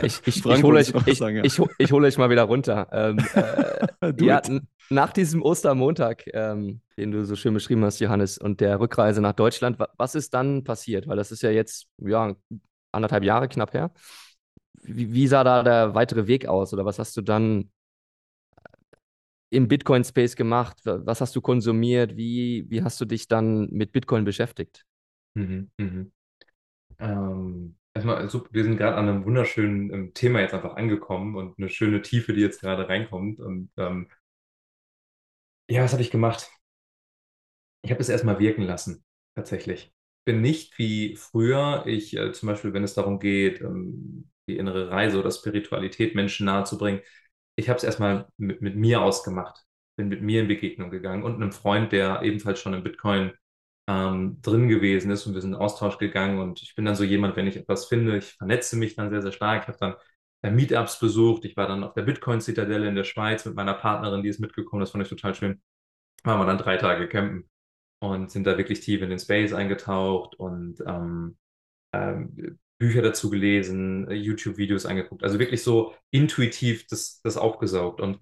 Ja, 0.00 0.04
ich, 0.04 0.20
ich, 0.26 0.44
ich 0.48 0.62
hole 0.62 0.78
euch, 0.78 0.94
ich, 1.06 1.18
sagen, 1.18 1.36
ja. 1.36 1.42
ich, 1.42 1.58
hol- 1.58 1.70
ich 1.78 1.92
hole 1.92 2.06
euch 2.06 2.18
mal 2.18 2.30
wieder 2.30 2.44
runter. 2.44 2.88
Ähm, 2.92 3.18
äh, 3.32 4.12
ja, 4.18 4.42
nach 4.88 5.12
diesem 5.12 5.42
Ostermontag, 5.42 6.24
ähm, 6.32 6.80
den 6.96 7.10
du 7.12 7.24
so 7.24 7.36
schön 7.36 7.54
beschrieben 7.54 7.84
hast, 7.84 7.98
Johannes, 8.00 8.38
und 8.38 8.60
der 8.60 8.80
Rückreise 8.80 9.20
nach 9.20 9.32
Deutschland, 9.34 9.78
wa 9.78 9.88
was 9.96 10.14
ist 10.14 10.34
dann 10.34 10.64
passiert? 10.64 11.06
Weil 11.06 11.16
das 11.16 11.32
ist 11.32 11.42
ja 11.42 11.50
jetzt, 11.50 11.86
ja, 11.98 12.34
anderthalb 12.92 13.24
Jahre 13.24 13.48
knapp 13.48 13.72
her. 13.74 13.92
Wie, 14.82 15.12
wie 15.14 15.26
sah 15.28 15.44
da 15.44 15.62
der 15.62 15.94
weitere 15.94 16.26
Weg 16.26 16.46
aus? 16.46 16.72
Oder 16.74 16.84
was 16.84 16.98
hast 16.98 17.16
du 17.16 17.22
dann 17.22 17.70
im 19.50 19.68
Bitcoin-Space 19.68 20.36
gemacht? 20.36 20.78
Wa- 20.84 21.00
Was 21.04 21.20
hast 21.20 21.34
du 21.36 21.40
konsumiert? 21.40 22.16
Wie, 22.16 22.66
wie 22.68 22.82
hast 22.82 23.00
du 23.00 23.04
dich 23.04 23.28
dann 23.28 23.68
mit 23.70 23.92
Bitcoin 23.92 24.24
beschäftigt? 24.24 24.84
Mhm, 25.34 25.70
mhm. 25.78 26.12
Ähm, 27.00 27.76
erstmal, 27.94 28.28
super, 28.30 28.48
wir 28.52 28.64
sind 28.64 28.76
gerade 28.76 28.96
an 28.96 29.08
einem 29.08 29.24
wunderschönen 29.24 29.92
ähm, 29.92 30.14
Thema 30.14 30.40
jetzt 30.40 30.54
einfach 30.54 30.76
angekommen 30.76 31.36
und 31.36 31.58
eine 31.58 31.68
schöne 31.68 32.02
Tiefe, 32.02 32.32
die 32.32 32.40
jetzt 32.40 32.60
gerade 32.60 32.88
reinkommt. 32.88 33.40
Und 33.40 33.70
ähm, 33.76 34.08
ja, 35.68 35.82
was 35.82 35.92
habe 35.92 36.02
ich 36.02 36.10
gemacht? 36.10 36.50
Ich 37.82 37.90
habe 37.90 38.00
es 38.00 38.08
erstmal 38.08 38.38
wirken 38.38 38.62
lassen, 38.62 39.04
tatsächlich. 39.34 39.92
Bin 40.24 40.40
nicht 40.42 40.78
wie 40.78 41.16
früher, 41.16 41.84
ich 41.86 42.16
äh, 42.16 42.32
zum 42.32 42.48
Beispiel, 42.48 42.72
wenn 42.72 42.84
es 42.84 42.94
darum 42.94 43.18
geht, 43.18 43.60
ähm, 43.60 44.30
die 44.48 44.56
innere 44.58 44.90
Reise 44.90 45.18
oder 45.18 45.30
Spiritualität 45.30 46.14
Menschen 46.14 46.46
nahezubringen, 46.46 47.00
ich 47.56 47.68
habe 47.68 47.78
es 47.78 47.84
erstmal 47.84 48.28
mit, 48.36 48.62
mit 48.62 48.76
mir 48.76 49.02
ausgemacht, 49.02 49.64
bin 49.96 50.08
mit 50.08 50.22
mir 50.22 50.42
in 50.42 50.48
Begegnung 50.48 50.90
gegangen 50.90 51.22
und 51.22 51.36
einem 51.36 51.52
Freund, 51.52 51.92
der 51.92 52.22
ebenfalls 52.22 52.60
schon 52.60 52.74
im 52.74 52.82
Bitcoin 52.82 53.32
ähm, 53.90 54.40
drin 54.42 54.68
gewesen 54.68 55.10
ist 55.10 55.26
und 55.26 55.34
wir 55.34 55.40
sind 55.40 55.54
in 55.54 55.58
Austausch 55.58 55.98
gegangen 55.98 56.38
und 56.38 56.62
ich 56.62 56.74
bin 56.76 56.84
dann 56.84 56.94
so 56.94 57.02
jemand, 57.04 57.36
wenn 57.36 57.48
ich 57.48 57.56
etwas 57.56 57.86
finde, 57.86 58.18
ich 58.18 58.34
vernetze 58.34 58.76
mich 58.76 58.94
dann 58.94 59.10
sehr, 59.10 59.22
sehr 59.22 59.32
stark. 59.32 59.62
Ich 59.62 59.68
habe 59.68 59.78
dann 59.78 59.94
äh, 60.42 60.50
Meetups 60.50 61.00
besucht, 61.00 61.44
ich 61.44 61.56
war 61.56 61.66
dann 61.66 61.82
auf 61.82 61.94
der 61.94 62.02
Bitcoin-Zitadelle 62.02 62.88
in 62.88 62.94
der 62.94 63.04
Schweiz 63.04 63.44
mit 63.44 63.56
meiner 63.56 63.74
Partnerin, 63.74 64.22
die 64.22 64.28
ist 64.28 64.38
mitgekommen, 64.38 64.80
das 64.80 64.92
fand 64.92 65.02
ich 65.04 65.10
total 65.10 65.34
schön. 65.34 65.60
Waren 66.22 66.40
wir 66.40 66.46
dann 66.46 66.58
drei 66.58 66.76
Tage 66.76 67.08
campen 67.08 67.48
und 68.00 68.30
sind 68.30 68.46
da 68.46 68.56
wirklich 68.58 68.80
tief 68.80 69.02
in 69.02 69.10
den 69.10 69.18
Space 69.18 69.52
eingetaucht 69.52 70.36
und 70.36 70.80
ähm, 70.86 71.36
ähm, 71.92 72.58
Bücher 72.78 73.02
dazu 73.02 73.28
gelesen, 73.28 74.08
äh, 74.08 74.14
YouTube-Videos 74.14 74.86
angeguckt. 74.86 75.24
Also 75.24 75.38
wirklich 75.38 75.62
so 75.62 75.94
intuitiv 76.10 76.86
das, 76.86 77.20
das 77.22 77.36
aufgesaugt. 77.36 78.00
Und 78.00 78.20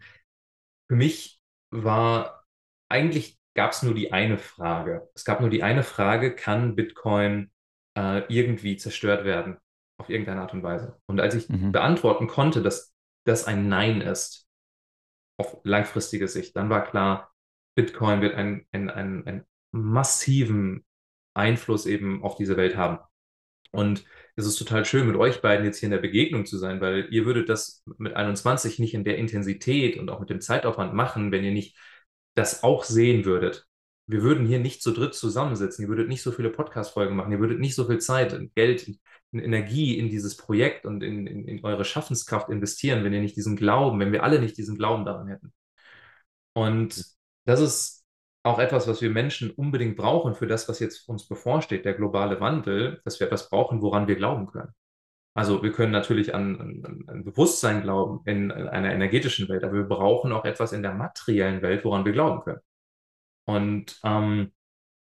für 0.88 0.96
mich 0.96 1.40
war 1.70 2.44
eigentlich 2.88 3.37
gab 3.58 3.72
es 3.72 3.82
nur 3.82 3.94
die 3.94 4.12
eine 4.12 4.38
Frage. 4.38 5.08
Es 5.14 5.24
gab 5.24 5.40
nur 5.40 5.50
die 5.50 5.64
eine 5.64 5.82
Frage, 5.82 6.34
kann 6.34 6.76
Bitcoin 6.76 7.50
äh, 7.96 8.22
irgendwie 8.28 8.76
zerstört 8.76 9.24
werden? 9.24 9.58
Auf 9.98 10.10
irgendeine 10.10 10.42
Art 10.42 10.54
und 10.54 10.62
Weise. 10.62 11.00
Und 11.06 11.20
als 11.20 11.34
ich 11.34 11.48
Mhm. 11.48 11.72
beantworten 11.72 12.28
konnte, 12.28 12.62
dass 12.62 12.94
das 13.26 13.46
ein 13.46 13.68
Nein 13.68 14.00
ist, 14.00 14.46
auf 15.38 15.58
langfristige 15.64 16.28
Sicht, 16.28 16.56
dann 16.56 16.70
war 16.70 16.84
klar, 16.84 17.32
Bitcoin 17.76 18.20
wird 18.20 18.34
einen, 18.36 18.66
einen, 18.72 18.90
einen, 18.90 19.26
einen 19.26 19.44
massiven 19.72 20.84
Einfluss 21.34 21.86
eben 21.86 22.22
auf 22.24 22.36
diese 22.36 22.56
Welt 22.56 22.76
haben. 22.76 22.98
Und 23.70 24.04
es 24.36 24.46
ist 24.46 24.56
total 24.58 24.84
schön, 24.86 25.06
mit 25.06 25.16
euch 25.16 25.42
beiden 25.42 25.64
jetzt 25.66 25.78
hier 25.80 25.88
in 25.88 25.92
der 25.92 25.98
Begegnung 25.98 26.46
zu 26.46 26.58
sein, 26.58 26.80
weil 26.80 27.08
ihr 27.12 27.26
würdet 27.26 27.48
das 27.50 27.84
mit 27.98 28.14
21 28.14 28.78
nicht 28.78 28.94
in 28.94 29.04
der 29.04 29.18
Intensität 29.18 29.98
und 29.98 30.10
auch 30.10 30.20
mit 30.20 30.30
dem 30.30 30.40
Zeitaufwand 30.40 30.94
machen, 30.94 31.32
wenn 31.32 31.44
ihr 31.44 31.52
nicht 31.52 31.76
das 32.38 32.62
auch 32.62 32.84
sehen 32.84 33.24
würdet. 33.24 33.66
Wir 34.06 34.22
würden 34.22 34.46
hier 34.46 34.58
nicht 34.58 34.82
zu 34.82 34.92
dritt 34.92 35.14
zusammensitzen, 35.14 35.84
ihr 35.84 35.88
würdet 35.88 36.08
nicht 36.08 36.22
so 36.22 36.32
viele 36.32 36.50
Podcast-Folgen 36.50 37.14
machen, 37.14 37.32
ihr 37.32 37.40
würdet 37.40 37.60
nicht 37.60 37.74
so 37.74 37.84
viel 37.86 37.98
Zeit 37.98 38.32
und 38.32 38.54
Geld 38.54 38.88
und 39.32 39.40
Energie 39.40 39.98
in 39.98 40.08
dieses 40.08 40.36
Projekt 40.36 40.86
und 40.86 41.02
in, 41.02 41.26
in, 41.26 41.46
in 41.46 41.64
eure 41.64 41.84
Schaffenskraft 41.84 42.48
investieren, 42.48 43.04
wenn 43.04 43.12
ihr 43.12 43.20
nicht 43.20 43.36
diesen 43.36 43.56
Glauben, 43.56 44.00
wenn 44.00 44.12
wir 44.12 44.22
alle 44.22 44.40
nicht 44.40 44.56
diesen 44.56 44.78
Glauben 44.78 45.04
daran 45.04 45.28
hätten. 45.28 45.52
Und 46.54 47.04
das 47.44 47.60
ist 47.60 48.04
auch 48.42 48.58
etwas, 48.58 48.88
was 48.88 49.02
wir 49.02 49.10
Menschen 49.10 49.50
unbedingt 49.50 49.96
brauchen 49.96 50.34
für 50.34 50.46
das, 50.46 50.68
was 50.68 50.80
jetzt 50.80 51.08
uns 51.08 51.28
bevorsteht, 51.28 51.84
der 51.84 51.94
globale 51.94 52.40
Wandel, 52.40 53.00
dass 53.04 53.20
wir 53.20 53.26
etwas 53.26 53.50
brauchen, 53.50 53.82
woran 53.82 54.08
wir 54.08 54.16
glauben 54.16 54.46
können. 54.46 54.72
Also 55.38 55.62
wir 55.62 55.70
können 55.70 55.92
natürlich 55.92 56.34
an, 56.34 57.04
an, 57.06 57.24
Bewusstsein 57.24 57.82
glauben 57.82 58.22
in, 58.24 58.50
in, 58.50 58.66
einer 58.66 58.92
energetischen 58.92 59.48
Welt, 59.48 59.62
aber 59.62 59.74
wir 59.74 59.84
brauchen 59.84 60.32
auch 60.32 60.44
etwas 60.44 60.72
in 60.72 60.82
der 60.82 60.94
materiellen 60.94 61.62
Welt, 61.62 61.84
woran 61.84 62.04
wir 62.04 62.10
glauben 62.10 62.40
können. 62.42 62.58
Und 63.44 64.00
ähm, 64.02 64.50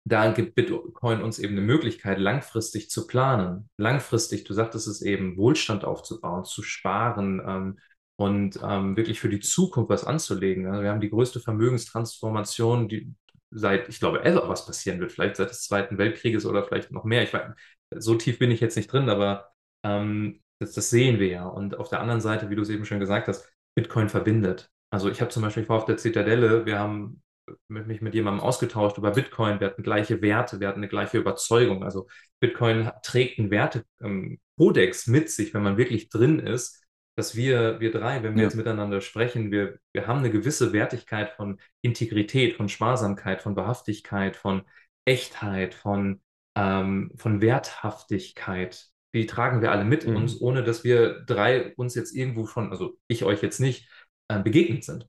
da 0.05 0.33
gibt 0.33 0.57
Bitcoin 0.57 1.23
uns 1.23 1.39
eben 1.39 1.53
eine 1.53 1.61
Möglichkeit, 1.61 2.19
langfristig 2.19 2.91
zu 2.91 3.07
planen. 3.07 3.71
Langfristig, 3.77 4.43
du 4.43 4.53
sagtest 4.53 4.89
es 4.89 5.01
eben, 5.01 5.37
Wohlstand 5.37 5.85
aufzubauen, 5.85 6.45
zu 6.45 6.65
sparen 6.65 7.41
ähm, 7.47 7.79
und 8.17 8.59
ähm, 8.65 8.97
wirklich 8.97 9.21
für 9.21 9.29
die 9.29 9.39
Zukunft 9.39 9.91
was 9.91 10.03
anzulegen. 10.03 10.67
Also 10.67 10.83
wir 10.83 10.91
haben 10.91 11.01
die 11.01 11.11
größte 11.11 11.39
Vermögenstransformation, 11.39 12.89
die 12.89 13.15
seit, 13.53 13.89
ich 13.89 14.01
glaube, 14.01 14.25
ever 14.25 14.49
was 14.49 14.67
passieren 14.67 14.99
wird, 14.99 15.13
vielleicht 15.13 15.37
seit 15.37 15.51
des 15.51 15.63
Zweiten 15.63 15.99
Weltkrieges 15.99 16.47
oder 16.47 16.65
vielleicht 16.65 16.91
noch 16.91 17.05
mehr. 17.05 17.23
Ich 17.23 17.33
weiß, 17.33 17.53
so 17.99 18.17
tief 18.17 18.41
bin 18.41 18.51
ich 18.51 18.59
jetzt 18.59 18.77
nicht 18.77 18.93
drin, 18.93 19.09
aber 19.09 19.53
ähm, 19.83 20.41
das, 20.59 20.73
das 20.73 20.91
sehen 20.91 21.19
wir 21.19 21.29
ja. 21.29 21.47
Und 21.47 21.79
auf 21.79 21.89
der 21.89 22.01
anderen 22.01 22.21
Seite, 22.21 22.51
wie 22.51 22.57
du 22.57 22.63
es 22.63 22.71
eben 22.71 22.85
schon 22.85 23.01
gesagt 23.01 23.29
hast, 23.29 23.49
Bitcoin 23.75 24.09
verbindet. 24.09 24.71
Also 24.91 25.11
ich 25.11 25.21
habe 25.21 25.31
zum 25.31 25.43
Beispiel, 25.43 25.65
ich 25.65 25.69
war 25.69 25.77
auf 25.79 25.85
der 25.85 25.97
Zitadelle, 25.97 26.65
wir 26.67 26.79
haben 26.79 27.23
mich 27.69 28.01
mit 28.01 28.15
jemandem 28.15 28.43
ausgetauscht 28.43 28.99
über 28.99 29.13
Bitcoin, 29.13 29.61
wir 29.61 29.69
hatten 29.69 29.83
gleiche 29.83 30.21
Werte, 30.23 30.59
wir 30.61 30.69
hatten 30.69 30.81
eine 30.81 30.89
gleiche 30.89 31.19
Überzeugung. 31.19 31.85
Also 31.85 32.09
Bitcoin 32.41 32.91
trägt 33.03 33.39
einen 33.39 33.51
Wertekodex 33.51 35.07
mit 35.07 35.31
sich, 35.31 35.55
wenn 35.55 35.63
man 35.63 35.77
wirklich 35.77 36.09
drin 36.09 36.39
ist, 36.39 36.83
dass 37.17 37.35
wir, 37.35 37.81
wir 37.81 37.93
drei, 37.93 38.23
wenn 38.23 38.35
wir 38.35 38.43
Ja. 38.43 38.49
jetzt 38.49 38.57
miteinander 38.57 39.01
sprechen, 39.01 39.51
wir, 39.51 39.79
wir 39.93 40.07
haben 40.07 40.19
eine 40.19 40.31
gewisse 40.31 40.73
Wertigkeit 40.73 41.31
von 41.31 41.59
Integrität, 41.83 42.57
von 42.57 42.69
Sparsamkeit, 42.69 43.41
von 43.43 43.57
Wahrhaftigkeit, 43.57 44.37
von 44.37 44.63
Echtheit, 45.05 45.75
von, 45.75 46.21
ähm, 46.57 47.13
von 47.17 47.41
Werthaftigkeit. 47.41 48.89
Die 49.17 49.27
tragen 49.27 49.63
wir 49.63 49.73
alle 49.73 49.85
mit 49.85 50.07
Mhm. 50.07 50.17
uns, 50.17 50.41
ohne 50.41 50.63
dass 50.65 50.85
wir 50.85 51.21
drei 51.25 51.75
uns 51.77 51.95
jetzt 51.95 52.15
irgendwo 52.15 52.47
schon, 52.47 52.71
also 52.71 52.99
ich 53.09 53.25
euch 53.25 53.43
jetzt 53.43 53.61
nicht, 53.61 53.89
äh, 54.29 54.41
begegnet 54.41 54.85
sind. 54.85 55.09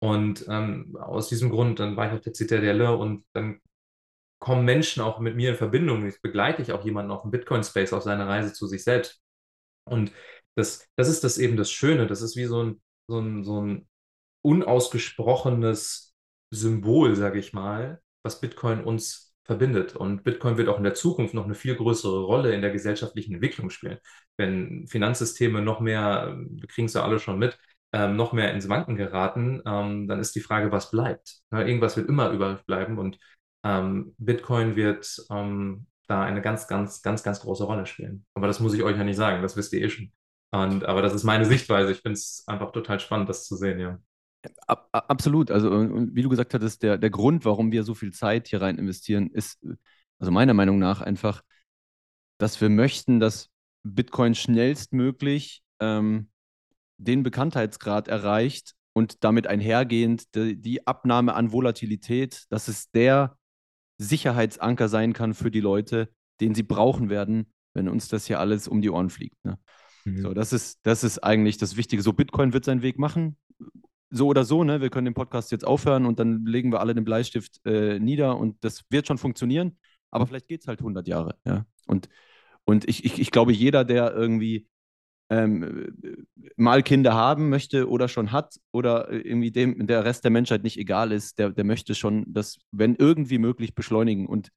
Und 0.00 0.46
ähm, 0.48 0.96
aus 1.00 1.28
diesem 1.28 1.50
Grund, 1.50 1.78
dann 1.80 1.96
war 1.96 2.06
ich 2.08 2.12
auf 2.14 2.20
der 2.22 2.32
Zitadelle 2.32 2.96
und 2.96 3.24
dann 3.34 3.60
kommen 4.40 4.64
Menschen 4.64 5.02
auch 5.02 5.20
mit 5.20 5.36
mir 5.36 5.50
in 5.50 5.56
Verbindung. 5.56 6.06
Ich 6.06 6.22
begleite 6.22 6.62
ich 6.62 6.72
auch 6.72 6.84
jemanden 6.84 7.10
auf 7.10 7.22
dem 7.22 7.30
Bitcoin-Space 7.30 7.92
auf 7.92 8.02
seiner 8.02 8.26
Reise 8.26 8.52
zu 8.52 8.66
sich 8.66 8.84
selbst. 8.84 9.20
Und 9.84 10.12
das, 10.56 10.86
das 10.96 11.08
ist 11.08 11.24
das 11.24 11.38
eben 11.38 11.56
das 11.56 11.70
Schöne. 11.70 12.06
Das 12.06 12.22
ist 12.22 12.36
wie 12.36 12.46
so 12.46 12.62
ein, 12.62 12.82
so 13.08 13.20
ein, 13.20 13.44
so 13.44 13.62
ein 13.62 13.88
unausgesprochenes 14.42 16.14
Symbol, 16.50 17.14
sage 17.16 17.38
ich 17.38 17.52
mal, 17.52 18.00
was 18.24 18.40
Bitcoin 18.40 18.82
uns 18.84 19.29
verbindet. 19.44 19.96
Und 19.96 20.22
Bitcoin 20.24 20.56
wird 20.56 20.68
auch 20.68 20.78
in 20.78 20.84
der 20.84 20.94
Zukunft 20.94 21.34
noch 21.34 21.44
eine 21.44 21.54
viel 21.54 21.74
größere 21.74 22.24
Rolle 22.24 22.54
in 22.54 22.62
der 22.62 22.70
gesellschaftlichen 22.70 23.34
Entwicklung 23.34 23.70
spielen. 23.70 23.98
Wenn 24.36 24.86
Finanzsysteme 24.88 25.62
noch 25.62 25.80
mehr, 25.80 26.36
wir 26.48 26.68
kriegen 26.68 26.86
es 26.86 26.94
ja 26.94 27.02
alle 27.04 27.18
schon 27.18 27.38
mit, 27.38 27.58
ähm, 27.92 28.16
noch 28.16 28.32
mehr 28.32 28.52
ins 28.54 28.68
Wanken 28.68 28.96
geraten, 28.96 29.62
ähm, 29.66 30.06
dann 30.08 30.20
ist 30.20 30.34
die 30.34 30.40
Frage, 30.40 30.70
was 30.72 30.90
bleibt. 30.90 31.40
Ja, 31.52 31.62
irgendwas 31.62 31.96
wird 31.96 32.08
immer 32.08 32.30
übrig 32.30 32.64
bleiben 32.66 32.98
und 32.98 33.18
ähm, 33.64 34.14
Bitcoin 34.18 34.76
wird 34.76 35.06
ähm, 35.30 35.86
da 36.06 36.22
eine 36.22 36.42
ganz, 36.42 36.66
ganz, 36.68 37.02
ganz, 37.02 37.22
ganz 37.22 37.40
große 37.40 37.64
Rolle 37.64 37.86
spielen. 37.86 38.26
Aber 38.34 38.46
das 38.46 38.60
muss 38.60 38.74
ich 38.74 38.82
euch 38.82 38.96
ja 38.96 39.04
nicht 39.04 39.16
sagen, 39.16 39.42
das 39.42 39.56
wisst 39.56 39.72
ihr 39.72 39.82
eh 39.82 39.90
schon. 39.90 40.12
Und, 40.52 40.84
aber 40.84 41.02
das 41.02 41.14
ist 41.14 41.24
meine 41.24 41.44
Sichtweise. 41.44 41.92
Ich 41.92 42.00
finde 42.00 42.14
es 42.14 42.44
einfach 42.46 42.72
total 42.72 42.98
spannend, 43.00 43.28
das 43.28 43.46
zu 43.46 43.56
sehen, 43.56 43.78
ja. 43.78 43.98
Ab, 44.66 44.88
ab- 44.92 45.04
absolut. 45.08 45.50
Also, 45.50 45.70
wie 45.70 46.22
du 46.22 46.28
gesagt 46.28 46.54
hattest, 46.54 46.82
der, 46.82 46.98
der 46.98 47.10
Grund, 47.10 47.44
warum 47.44 47.72
wir 47.72 47.84
so 47.84 47.94
viel 47.94 48.12
Zeit 48.12 48.48
hier 48.48 48.62
rein 48.62 48.78
investieren, 48.78 49.30
ist, 49.30 49.58
also 50.18 50.32
meiner 50.32 50.54
Meinung 50.54 50.78
nach 50.78 51.00
einfach, 51.00 51.42
dass 52.38 52.60
wir 52.60 52.70
möchten, 52.70 53.20
dass 53.20 53.50
Bitcoin 53.82 54.34
schnellstmöglich 54.34 55.62
ähm, 55.78 56.30
den 56.96 57.22
Bekanntheitsgrad 57.22 58.08
erreicht 58.08 58.74
und 58.92 59.24
damit 59.24 59.46
einhergehend 59.46 60.34
die, 60.34 60.60
die 60.60 60.86
Abnahme 60.86 61.34
an 61.34 61.52
Volatilität, 61.52 62.44
dass 62.50 62.68
es 62.68 62.90
der 62.90 63.36
Sicherheitsanker 63.98 64.88
sein 64.88 65.12
kann 65.12 65.34
für 65.34 65.50
die 65.50 65.60
Leute, 65.60 66.08
den 66.40 66.54
sie 66.54 66.62
brauchen 66.62 67.10
werden, 67.10 67.52
wenn 67.74 67.88
uns 67.88 68.08
das 68.08 68.26
hier 68.26 68.40
alles 68.40 68.68
um 68.68 68.80
die 68.80 68.90
Ohren 68.90 69.10
fliegt. 69.10 69.42
Ne? 69.44 69.58
So, 70.22 70.34
das 70.34 70.52
ist, 70.52 70.80
das 70.82 71.04
ist 71.04 71.18
eigentlich 71.18 71.58
das 71.58 71.76
Wichtige. 71.76 72.02
So, 72.02 72.12
Bitcoin 72.14 72.52
wird 72.54 72.64
seinen 72.64 72.82
Weg 72.82 72.98
machen. 72.98 73.36
So 74.10 74.26
oder 74.26 74.44
so, 74.44 74.64
ne? 74.64 74.80
Wir 74.80 74.90
können 74.90 75.04
den 75.04 75.14
Podcast 75.14 75.52
jetzt 75.52 75.66
aufhören 75.66 76.04
und 76.06 76.18
dann 76.18 76.44
legen 76.44 76.72
wir 76.72 76.80
alle 76.80 76.94
den 76.94 77.04
Bleistift 77.04 77.60
äh, 77.64 77.98
nieder 77.98 78.36
und 78.36 78.62
das 78.64 78.84
wird 78.90 79.06
schon 79.06 79.18
funktionieren. 79.18 79.78
Aber 80.10 80.26
vielleicht 80.26 80.48
geht 80.48 80.62
es 80.62 80.66
halt 80.66 80.80
100 80.80 81.06
Jahre, 81.06 81.36
ja. 81.46 81.64
Und, 81.86 82.08
und 82.64 82.88
ich, 82.88 83.04
ich, 83.04 83.20
ich 83.20 83.30
glaube, 83.30 83.52
jeder, 83.52 83.84
der 83.84 84.12
irgendwie 84.12 84.68
ähm, 85.30 85.94
mal 86.56 86.82
Kinder 86.82 87.14
haben 87.14 87.48
möchte 87.48 87.88
oder 87.88 88.08
schon 88.08 88.32
hat 88.32 88.56
oder 88.72 89.10
irgendwie 89.12 89.52
dem 89.52 89.86
der 89.86 90.04
Rest 90.04 90.24
der 90.24 90.32
Menschheit 90.32 90.64
nicht 90.64 90.76
egal 90.76 91.12
ist, 91.12 91.38
der, 91.38 91.50
der 91.50 91.64
möchte 91.64 91.94
schon 91.94 92.24
das, 92.26 92.58
wenn 92.72 92.96
irgendwie 92.96 93.38
möglich, 93.38 93.74
beschleunigen. 93.74 94.26
Und 94.26 94.50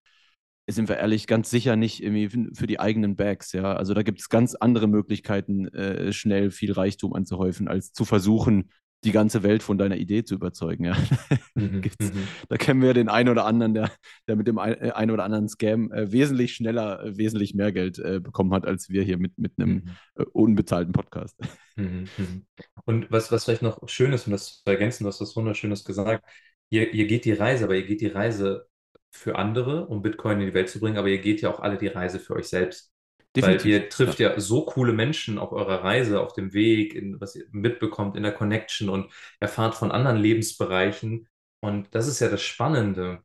sind 0.68 0.90
wir 0.90 0.98
ehrlich, 0.98 1.28
ganz 1.28 1.50
sicher 1.50 1.76
nicht 1.76 2.02
irgendwie 2.02 2.30
für 2.56 2.68
die 2.68 2.80
eigenen 2.80 3.16
Bags, 3.16 3.52
ja. 3.52 3.74
Also 3.76 3.94
da 3.94 4.02
gibt 4.02 4.20
es 4.20 4.30
ganz 4.30 4.56
andere 4.56 4.88
Möglichkeiten, 4.88 5.68
äh, 5.68 6.14
schnell 6.14 6.52
viel 6.52 6.72
Reichtum 6.72 7.14
anzuhäufen, 7.14 7.68
als 7.68 7.92
zu 7.94 8.06
versuchen, 8.06 8.70
die 9.06 9.12
ganze 9.12 9.44
Welt 9.44 9.64
von 9.64 9.78
deiner 9.78 9.98
Idee 9.98 10.24
zu 10.24 10.36
überzeugen, 10.36 10.86
ja. 10.86 10.98
Mhm, 11.56 11.92
mhm. 12.00 12.36
da 12.50 12.58
kennen 12.58 12.82
wir 12.82 12.96
den 12.96 13.10
einen 13.10 13.30
oder 13.30 13.46
anderen, 13.46 13.76
der, 13.76 13.92
der 14.28 14.36
mit 14.36 14.48
dem 14.48 14.58
ein, 14.58 14.74
äh, 14.82 14.92
einen 14.92 15.12
oder 15.12 15.24
anderen 15.24 15.48
Scam 15.48 15.92
äh, 15.92 16.12
wesentlich 16.12 16.56
schneller, 16.56 17.04
äh, 17.04 17.18
wesentlich 17.18 17.54
mehr 17.54 17.72
Geld 17.72 18.00
äh, 18.00 18.20
bekommen 18.20 18.54
hat, 18.54 18.66
als 18.66 18.90
wir 18.90 19.04
hier 19.04 19.20
mit, 19.20 19.38
mit 19.38 19.54
einem 19.60 19.84
Mhm. 19.86 19.90
äh, 20.16 20.24
unbezahlten 20.34 20.94
Podcast. 20.94 21.38
Mhm, 21.76 22.08
mhm. 22.18 22.46
Und 22.86 23.12
was, 23.12 23.32
was 23.32 23.46
vielleicht 23.46 23.64
noch 23.64 23.90
schön 23.90 24.14
ist, 24.14 24.28
um 24.28 24.32
das 24.32 24.62
zu 24.64 24.70
ergänzen, 24.70 25.06
du 25.06 25.08
hast 25.08 25.22
was 25.22 25.36
Wunderschönes 25.36 25.84
gesagt, 25.84 26.24
ihr, 26.70 26.94
ihr 26.94 27.08
geht 27.08 27.26
die 27.26 27.34
Reise, 27.34 27.64
aber 27.64 27.76
ihr 27.76 27.86
geht 27.88 28.02
die 28.02 28.08
Reise 28.08 28.68
für 29.10 29.38
andere, 29.38 29.88
um 29.88 30.04
Bitcoin 30.04 30.40
in 30.40 30.48
die 30.48 30.54
Welt 30.54 30.70
zu 30.70 30.80
bringen, 30.80 30.98
aber 30.98 31.08
ihr 31.08 31.18
geht 31.18 31.42
ja 31.42 31.52
auch 31.52 31.62
alle 31.62 31.80
die 31.80 31.88
Reise 31.88 32.20
für 32.20 32.36
euch 32.36 32.48
selbst. 32.48 32.93
Weil 33.36 33.66
ihr 33.66 33.90
trifft 33.90 34.20
ja. 34.20 34.40
so 34.40 34.66
coole 34.66 34.94
Menschen 34.94 35.40
auf 35.40 35.52
eurer 35.52 35.84
Reise, 35.84 36.22
auf 36.22 36.34
dem 36.34 36.54
Weg, 36.54 36.94
in, 36.94 37.20
was 37.20 37.36
ihr 37.36 37.46
mitbekommt 37.52 38.16
in 38.16 38.24
der 38.24 38.32
Connection 38.32 38.90
und 38.90 39.12
erfahrt 39.40 39.76
von 39.76 39.92
anderen 39.92 40.18
Lebensbereichen. 40.18 41.28
Und 41.62 41.96
das 41.96 42.08
ist 42.08 42.20
ja 42.20 42.30
das 42.30 42.44
Spannende. 42.44 43.24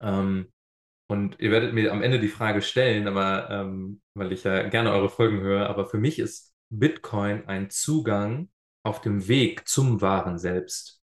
Ähm, 0.00 0.52
und 1.08 1.40
ihr 1.40 1.50
werdet 1.50 1.72
mir 1.72 1.92
am 1.92 2.02
Ende 2.02 2.20
die 2.20 2.28
Frage 2.28 2.62
stellen, 2.62 3.06
aber 3.08 3.50
ähm, 3.50 4.00
weil 4.14 4.32
ich 4.32 4.44
ja 4.44 4.68
gerne 4.68 4.92
eure 4.92 5.08
Folgen 5.08 5.40
höre, 5.40 5.68
aber 5.68 5.86
für 5.86 5.98
mich 5.98 6.18
ist 6.18 6.54
Bitcoin 6.70 7.46
ein 7.46 7.70
Zugang 7.70 8.50
auf 8.84 9.00
dem 9.00 9.28
Weg 9.28 9.68
zum 9.68 10.00
wahren 10.00 10.38
Selbst. 10.38 11.00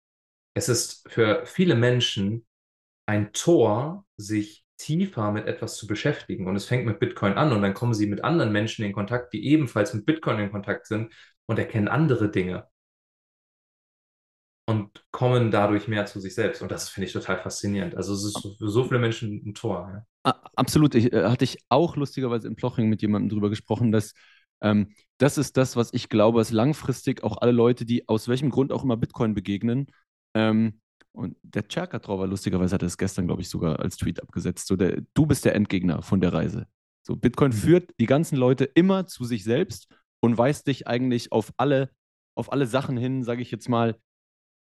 Es 0.54 0.68
ist 0.68 1.08
für 1.10 1.46
viele 1.46 1.74
Menschen 1.74 2.46
ein 3.06 3.32
Tor, 3.32 4.06
sich 4.16 4.61
tiefer 4.82 5.32
mit 5.32 5.46
etwas 5.46 5.76
zu 5.76 5.86
beschäftigen. 5.86 6.46
Und 6.46 6.56
es 6.56 6.66
fängt 6.66 6.86
mit 6.86 6.98
Bitcoin 7.00 7.34
an 7.34 7.52
und 7.52 7.62
dann 7.62 7.74
kommen 7.74 7.94
sie 7.94 8.06
mit 8.06 8.24
anderen 8.24 8.52
Menschen 8.52 8.84
in 8.84 8.92
Kontakt, 8.92 9.32
die 9.32 9.46
ebenfalls 9.46 9.94
mit 9.94 10.06
Bitcoin 10.06 10.38
in 10.38 10.50
Kontakt 10.50 10.86
sind 10.86 11.12
und 11.46 11.58
erkennen 11.58 11.88
andere 11.88 12.30
Dinge 12.30 12.66
und 14.66 15.04
kommen 15.10 15.50
dadurch 15.50 15.88
mehr 15.88 16.06
zu 16.06 16.20
sich 16.20 16.34
selbst. 16.34 16.62
Und 16.62 16.70
das 16.70 16.88
finde 16.88 17.06
ich 17.06 17.12
total 17.12 17.38
faszinierend. 17.38 17.96
Also 17.96 18.14
es 18.14 18.24
ist 18.24 18.40
für 18.58 18.68
so 18.68 18.84
viele 18.84 19.00
Menschen 19.00 19.42
ein 19.44 19.54
Tor. 19.54 20.04
Ja. 20.24 20.40
Absolut. 20.54 20.94
Ich, 20.94 21.12
äh, 21.12 21.24
hatte 21.24 21.44
ich 21.44 21.58
auch 21.68 21.96
lustigerweise 21.96 22.48
in 22.48 22.56
Ploching 22.56 22.88
mit 22.88 23.02
jemandem 23.02 23.30
drüber 23.30 23.50
gesprochen, 23.50 23.90
dass 23.90 24.12
ähm, 24.60 24.94
das 25.18 25.38
ist 25.38 25.56
das, 25.56 25.76
was 25.76 25.92
ich 25.92 26.08
glaube, 26.08 26.38
was 26.38 26.52
langfristig 26.52 27.24
auch 27.24 27.38
alle 27.38 27.52
Leute, 27.52 27.84
die 27.84 28.08
aus 28.08 28.28
welchem 28.28 28.50
Grund 28.50 28.72
auch 28.72 28.84
immer 28.84 28.96
Bitcoin 28.96 29.34
begegnen, 29.34 29.86
ähm, 30.34 30.80
und 31.12 31.36
der 31.42 31.64
Cherkatrauer, 31.68 32.26
lustigerweise 32.26 32.74
hat 32.74 32.82
er 32.82 32.86
es 32.86 32.96
gestern, 32.98 33.26
glaube 33.26 33.42
ich, 33.42 33.48
sogar 33.48 33.78
als 33.80 33.96
Tweet 33.96 34.22
abgesetzt, 34.22 34.66
so 34.66 34.76
der, 34.76 35.02
du 35.14 35.26
bist 35.26 35.44
der 35.44 35.54
Endgegner 35.54 36.02
von 36.02 36.20
der 36.20 36.32
Reise. 36.32 36.66
So, 37.06 37.16
Bitcoin 37.16 37.50
Mhm. 37.50 37.56
führt 37.56 37.90
die 38.00 38.06
ganzen 38.06 38.36
Leute 38.36 38.64
immer 38.64 39.06
zu 39.06 39.24
sich 39.24 39.44
selbst 39.44 39.88
und 40.20 40.38
weist 40.38 40.66
dich 40.68 40.86
eigentlich 40.86 41.32
auf 41.32 41.52
alle, 41.56 41.90
auf 42.34 42.52
alle 42.52 42.66
Sachen 42.66 42.96
hin, 42.96 43.24
sage 43.24 43.42
ich 43.42 43.50
jetzt 43.50 43.68
mal, 43.68 43.96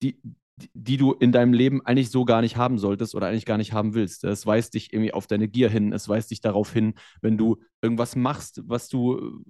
die, 0.03 0.21
die- 0.61 0.71
die 0.75 0.97
du 0.97 1.13
in 1.13 1.33
deinem 1.33 1.53
Leben 1.53 1.85
eigentlich 1.87 2.11
so 2.11 2.25
gar 2.25 2.41
nicht 2.41 2.57
haben 2.57 2.79
solltest 2.79 3.15
oder 3.15 3.29
eigentlich 3.29 3.47
gar 3.47 3.59
nicht 3.59 3.73
haben 3.73 3.95
willst. 3.95 4.25
Es 4.25 4.45
weist 4.47 4.75
dich 4.75 4.93
irgendwie 4.93 5.13
auf 5.15 5.27
deine 5.27 5.49
Gier 5.49 5.71
hin, 5.71 5.93
es 5.93 6.09
weist 6.09 6.31
dich 6.31 6.41
darauf 6.41 6.73
hin, 6.73 6.95
wenn 7.23 7.39
du 7.39 7.59
irgendwas 7.81 8.15
machst, 8.17 8.63
was 8.67 8.89
du, 8.89 9.43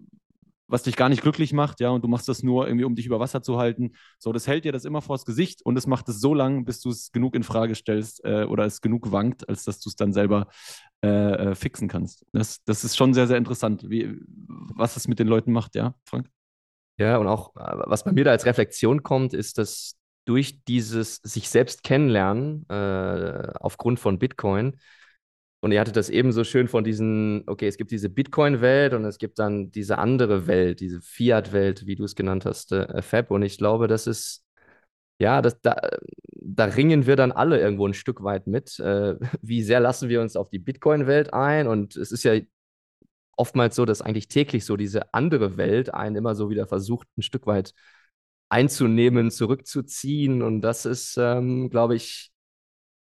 was 0.69 0.83
dich 0.83 0.97
gar 0.97 1.09
nicht 1.09 1.23
glücklich 1.23 1.53
macht, 1.53 1.81
ja, 1.81 1.91
und 1.91 2.05
du 2.05 2.09
machst 2.09 2.29
das 2.29 2.43
nur 2.43 2.67
irgendwie, 2.67 2.85
um 2.85 2.95
dich 2.95 3.07
über 3.07 3.19
Wasser 3.19 3.43
zu 3.43 3.59
halten. 3.59 3.93
So, 4.19 4.33
das 4.33 4.47
hält 4.47 4.65
dir 4.65 4.73
das 4.73 4.85
immer 4.85 5.03
vors 5.03 5.25
Gesicht 5.25 5.63
und 5.63 5.77
es 5.77 5.87
macht 5.87 6.09
es 6.09 6.21
so 6.21 6.35
lang, 6.35 6.65
bis 6.65 6.81
du 6.81 6.91
es 6.91 7.11
genug 7.11 7.35
in 7.35 7.43
Frage 7.43 7.75
stellst 7.75 8.25
äh, 8.25 8.45
oder 8.45 8.65
es 8.67 8.81
genug 8.81 9.11
wankt, 9.11 9.49
als 9.49 9.65
dass 9.65 9.81
du 9.81 9.89
es 9.89 9.97
dann 9.97 10.13
selber 10.13 10.49
äh, 11.03 11.09
äh, 11.09 11.55
fixen 11.55 11.89
kannst. 11.89 12.25
Das, 12.33 12.63
das 12.65 12.85
ist 12.85 12.97
schon 12.97 13.15
sehr, 13.15 13.27
sehr 13.27 13.39
interessant, 13.39 13.89
wie, 13.89 14.21
was 14.27 14.97
es 14.97 15.09
mit 15.09 15.19
den 15.19 15.29
Leuten 15.29 15.53
macht, 15.53 15.75
ja, 15.75 15.95
Frank? 16.05 16.29
Ja, 16.99 17.17
und 17.17 17.29
auch, 17.29 17.57
äh, 17.57 17.79
was 17.87 18.05
bei 18.05 18.13
mir 18.13 18.25
da 18.25 18.33
als 18.33 18.45
Reflexion 18.45 19.03
kommt, 19.03 19.33
ist, 19.33 19.59
dass 19.59 19.97
durch 20.25 20.63
dieses 20.65 21.17
sich 21.23 21.49
selbst 21.49 21.83
kennenlernen, 21.83 22.69
äh, 22.69 23.53
aufgrund 23.61 23.99
von 23.99 24.19
Bitcoin, 24.19 24.77
und 25.61 25.73
ihr 25.73 25.81
hattet 25.81 25.97
das 25.97 26.09
eben 26.09 26.31
so 26.33 26.45
schön 26.45 26.69
von 26.69 26.85
diesen, 26.85 27.43
okay, 27.49 27.67
es 27.67 27.77
gibt 27.77 27.91
diese 27.91 28.09
Bitcoin-Welt 28.09 28.95
und 28.95 29.05
es 29.05 29.19
gibt 29.19 29.39
dann 29.41 29.73
diese 29.73 29.99
andere 29.99 30.47
Welt, 30.47 30.81
diese 30.81 31.01
Fiat-Welt, 31.01 31.87
wie 31.87 31.97
du 31.97 32.05
es 32.05 32.15
genannt 32.15 32.45
hast, 32.45 32.71
äh, 32.73 33.03
Fab. 33.03 33.31
Und 33.33 33.43
ich 33.43 33.59
glaube, 33.59 33.89
das 33.89 34.07
ist, 34.07 34.45
ja, 35.19 35.43
das, 35.43 35.61
da, 35.61 35.77
da 36.35 36.67
ringen 36.67 37.07
wir 37.07 37.17
dann 37.17 37.33
alle 37.33 37.61
irgendwo 37.61 37.87
ein 37.89 37.95
Stück 37.95 38.23
weit 38.23 38.47
mit. 38.47 38.79
Äh, 38.81 39.17
wie 39.43 39.63
sehr 39.63 39.81
lassen 39.81 40.09
wir 40.09 40.21
uns 40.21 40.37
auf 40.37 40.49
die 40.51 40.61
Bitcoin-Welt 40.61 41.35
ein? 41.35 41.67
Und 41.67 41.97
es 41.97 42.13
ist 42.13 42.23
ja 42.25 42.39
oftmals 43.37 43.77
so, 43.77 43.85
dass 43.85 44.03
eigentlich 44.03 44.29
täglich 44.29 44.65
so 44.65 44.77
diese 44.77 45.13
andere 45.15 45.57
Welt 45.57 45.93
einen 45.95 46.17
immer 46.17 46.35
so 46.37 46.51
wieder 46.51 46.67
versucht, 46.69 47.09
ein 47.17 47.23
Stück 47.23 47.47
weit 47.47 47.75
einzunehmen, 48.49 49.31
zurückzuziehen. 49.33 50.43
Und 50.43 50.63
das 50.63 50.87
ist, 50.87 51.17
ähm, 51.19 51.71
glaube 51.71 51.97
ich, 51.97 52.33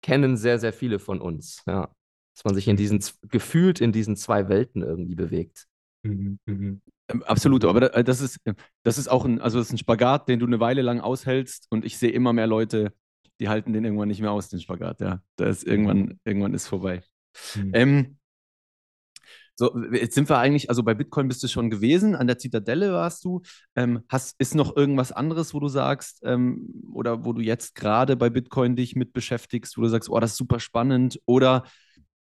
kennen 0.02 0.36
sehr, 0.36 0.58
sehr 0.58 0.72
viele 0.72 0.98
von 0.98 1.20
uns. 1.20 1.62
Ja. 1.66 1.90
Dass 2.38 2.44
man 2.44 2.54
sich 2.54 2.68
in 2.68 2.76
diesen, 2.76 3.02
gefühlt 3.30 3.80
in 3.80 3.90
diesen 3.90 4.14
zwei 4.14 4.48
Welten 4.48 4.82
irgendwie 4.82 5.16
bewegt. 5.16 5.66
Mhm, 6.04 6.38
mhm. 6.46 6.80
Ähm, 7.08 7.22
Absolut, 7.24 7.64
aber 7.64 7.80
da- 7.80 8.02
das 8.04 8.20
ist, 8.20 8.38
äh, 8.44 8.54
das 8.84 8.96
ist 8.96 9.08
auch 9.08 9.24
ein, 9.24 9.40
also 9.40 9.58
das 9.58 9.66
ist 9.66 9.72
ein 9.72 9.78
Spagat, 9.78 10.28
den 10.28 10.38
du 10.38 10.46
eine 10.46 10.60
Weile 10.60 10.82
lang 10.82 11.00
aushältst 11.00 11.66
und 11.70 11.84
ich 11.84 11.98
sehe 11.98 12.12
immer 12.12 12.32
mehr 12.32 12.46
Leute, 12.46 12.92
die 13.40 13.48
halten 13.48 13.72
den 13.72 13.84
irgendwann 13.84 14.06
nicht 14.06 14.20
mehr 14.20 14.30
aus, 14.30 14.48
den 14.50 14.60
Spagat, 14.60 15.00
ja. 15.00 15.20
Da 15.34 15.46
ist 15.46 15.64
irgendwann, 15.64 16.20
irgendwann 16.24 16.54
ist 16.54 16.68
vorbei. 16.68 17.02
Mhm. 17.56 17.70
Ähm, 17.74 18.18
so, 19.56 19.76
jetzt 19.92 20.14
sind 20.14 20.28
wir 20.28 20.38
eigentlich, 20.38 20.68
also 20.70 20.84
bei 20.84 20.94
Bitcoin 20.94 21.26
bist 21.26 21.42
du 21.42 21.48
schon 21.48 21.70
gewesen, 21.70 22.14
an 22.14 22.28
der 22.28 22.38
Zitadelle 22.38 22.92
warst 22.92 23.24
du. 23.24 23.42
Ähm, 23.74 24.04
hast, 24.08 24.36
ist 24.38 24.54
noch 24.54 24.76
irgendwas 24.76 25.10
anderes, 25.10 25.52
wo 25.54 25.58
du 25.58 25.66
sagst, 25.66 26.20
ähm, 26.22 26.68
oder 26.92 27.24
wo 27.24 27.32
du 27.32 27.40
jetzt 27.40 27.74
gerade 27.74 28.14
bei 28.14 28.30
Bitcoin 28.30 28.76
dich 28.76 28.94
mit 28.94 29.12
beschäftigst, 29.12 29.76
wo 29.76 29.82
du 29.82 29.88
sagst, 29.88 30.08
oh, 30.08 30.20
das 30.20 30.32
ist 30.32 30.36
super 30.36 30.60
spannend, 30.60 31.20
oder 31.26 31.64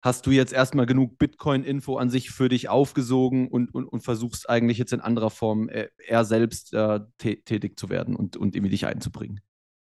hast 0.04 0.28
du 0.28 0.32
jetzt 0.32 0.54
erstmal 0.54 0.86
genug 0.86 1.18
Bitcoin-Info 1.18 1.98
an 1.98 2.10
sich 2.10 2.30
für 2.30 2.50
dich 2.50 2.70
aufgesogen 2.70 3.48
und, 3.48 3.74
und, 3.74 3.86
und 3.86 4.02
versuchst 4.02 4.50
eigentlich 4.50 4.78
jetzt 4.78 4.94
in 4.94 5.00
anderer 5.00 5.30
Form 5.30 5.70
äh, 5.70 5.88
eher 5.98 6.26
selbst 6.26 6.74
äh, 6.74 7.00
tä- 7.20 7.44
tätig 7.46 7.80
zu 7.80 7.90
werden 7.90 8.16
und, 8.16 8.36
und 8.36 8.56
irgendwie 8.56 8.72
dich 8.72 8.86
einzubringen? 8.86 9.40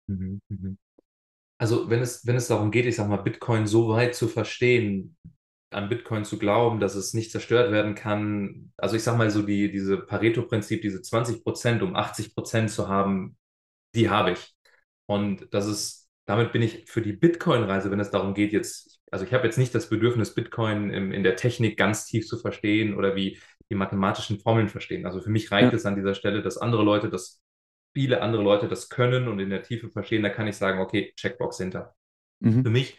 Mhm, 0.09 0.41
mhm. 0.49 0.79
Also 1.59 1.91
wenn 1.91 2.01
es, 2.01 2.27
wenn 2.27 2.37
es 2.37 2.49
darum 2.49 2.71
geht, 2.71 2.87
ich 2.87 2.97
sag 2.97 3.09
mal, 3.09 3.19
Bitcoin 3.19 3.67
so 3.67 3.89
weit 3.89 4.15
zu 4.15 4.29
verstehen, 4.29 5.17
an 5.71 5.89
Bitcoin 5.89 6.25
zu 6.25 6.39
glauben, 6.39 6.81
dass 6.81 6.95
es 6.95 7.15
nicht 7.15 7.31
zerstört 7.31 7.71
werden 7.73 7.95
kann, 7.95 8.73
also 8.77 8.97
ich 8.97 9.03
sag 9.03 9.17
mal 9.17 9.31
so 9.31 9.43
die, 9.43 9.71
diese 9.71 9.99
Pareto-Prinzip, 9.99 10.83
diese 10.83 11.01
20 11.01 11.45
Prozent, 11.45 11.83
um 11.83 11.95
80 11.97 12.35
Prozent 12.35 12.71
zu 12.71 12.89
haben, 12.89 13.37
die 13.95 14.11
habe 14.11 14.33
ich. 14.33 14.55
Und 15.07 15.49
das 15.53 15.67
ist, 15.67 16.09
damit 16.27 16.53
bin 16.53 16.63
ich 16.63 16.89
für 16.91 17.03
die 17.03 17.13
Bitcoin-Reise, 17.13 17.91
wenn 17.91 18.01
es 18.01 18.11
darum 18.11 18.35
geht, 18.35 18.53
jetzt, 18.53 19.00
also 19.11 19.25
ich 19.25 19.33
habe 19.33 19.44
jetzt 19.46 19.59
nicht 19.59 19.75
das 19.75 19.88
Bedürfnis, 19.88 20.35
Bitcoin 20.35 20.90
im, 20.90 21.12
in 21.12 21.23
der 21.23 21.37
Technik 21.37 21.77
ganz 21.77 22.07
tief 22.07 22.27
zu 22.27 22.38
verstehen 22.38 22.94
oder 22.94 23.16
wie 23.16 23.38
die 23.70 23.75
mathematischen 23.75 24.38
Formeln 24.40 24.68
verstehen. 24.68 25.07
Also 25.07 25.20
für 25.20 25.31
mich 25.31 25.51
reicht 25.51 25.73
Ja. 25.73 25.77
es 25.77 25.87
an 25.87 25.96
dieser 25.96 26.14
Stelle, 26.14 26.42
dass 26.42 26.59
andere 26.59 26.83
Leute 26.83 27.09
das 27.11 27.40
viele 27.92 28.23
andere 28.23 28.42
Leute 28.42 28.68
das 28.68 28.88
können 28.88 29.27
und 29.29 29.40
in 29.40 29.51
der 29.51 29.62
Tiefe 29.62 29.90
verstehen, 29.90 30.23
da 30.23 30.29
kann 30.29 30.46
ich 30.46 30.57
sagen, 30.57 30.81
okay, 30.81 31.12
Checkbox 31.16 31.59
hinter. 31.59 31.94
Mhm. 32.40 32.62
Für 32.62 32.70
mich, 32.70 32.99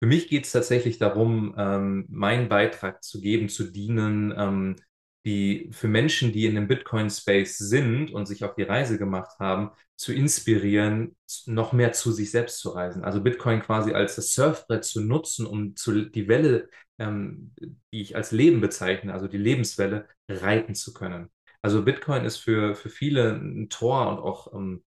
für 0.00 0.06
mich 0.06 0.28
geht 0.28 0.44
es 0.46 0.52
tatsächlich 0.52 0.98
darum, 0.98 1.54
ähm, 1.56 2.06
meinen 2.08 2.48
Beitrag 2.48 3.04
zu 3.04 3.20
geben, 3.20 3.48
zu 3.48 3.70
dienen, 3.70 4.34
ähm, 4.36 4.76
die 5.24 5.70
für 5.72 5.88
Menschen, 5.88 6.32
die 6.32 6.46
in 6.46 6.54
dem 6.54 6.68
Bitcoin-Space 6.68 7.58
sind 7.58 8.12
und 8.12 8.26
sich 8.26 8.44
auf 8.44 8.54
die 8.54 8.62
Reise 8.62 8.98
gemacht 8.98 9.38
haben, 9.38 9.70
zu 9.96 10.12
inspirieren, 10.12 11.16
noch 11.46 11.72
mehr 11.72 11.92
zu 11.92 12.10
sich 12.12 12.30
selbst 12.32 12.58
zu 12.58 12.70
reisen. 12.70 13.04
Also 13.04 13.20
Bitcoin 13.22 13.60
quasi 13.60 13.92
als 13.92 14.16
das 14.16 14.34
Surfbrett 14.34 14.84
zu 14.84 15.00
nutzen, 15.00 15.46
um 15.46 15.76
zu, 15.76 16.06
die 16.06 16.26
Welle, 16.26 16.68
ähm, 16.98 17.52
die 17.60 18.02
ich 18.02 18.16
als 18.16 18.32
Leben 18.32 18.60
bezeichne, 18.60 19.12
also 19.12 19.28
die 19.28 19.38
Lebenswelle, 19.38 20.08
reiten 20.28 20.74
zu 20.74 20.92
können. 20.92 21.30
Also 21.62 21.84
Bitcoin 21.84 22.24
ist 22.24 22.38
für, 22.38 22.74
für 22.74 22.90
viele 22.90 23.34
ein 23.34 23.68
Tor 23.68 24.08
und 24.08 24.18
auch 24.18 24.52
ähm, 24.52 24.82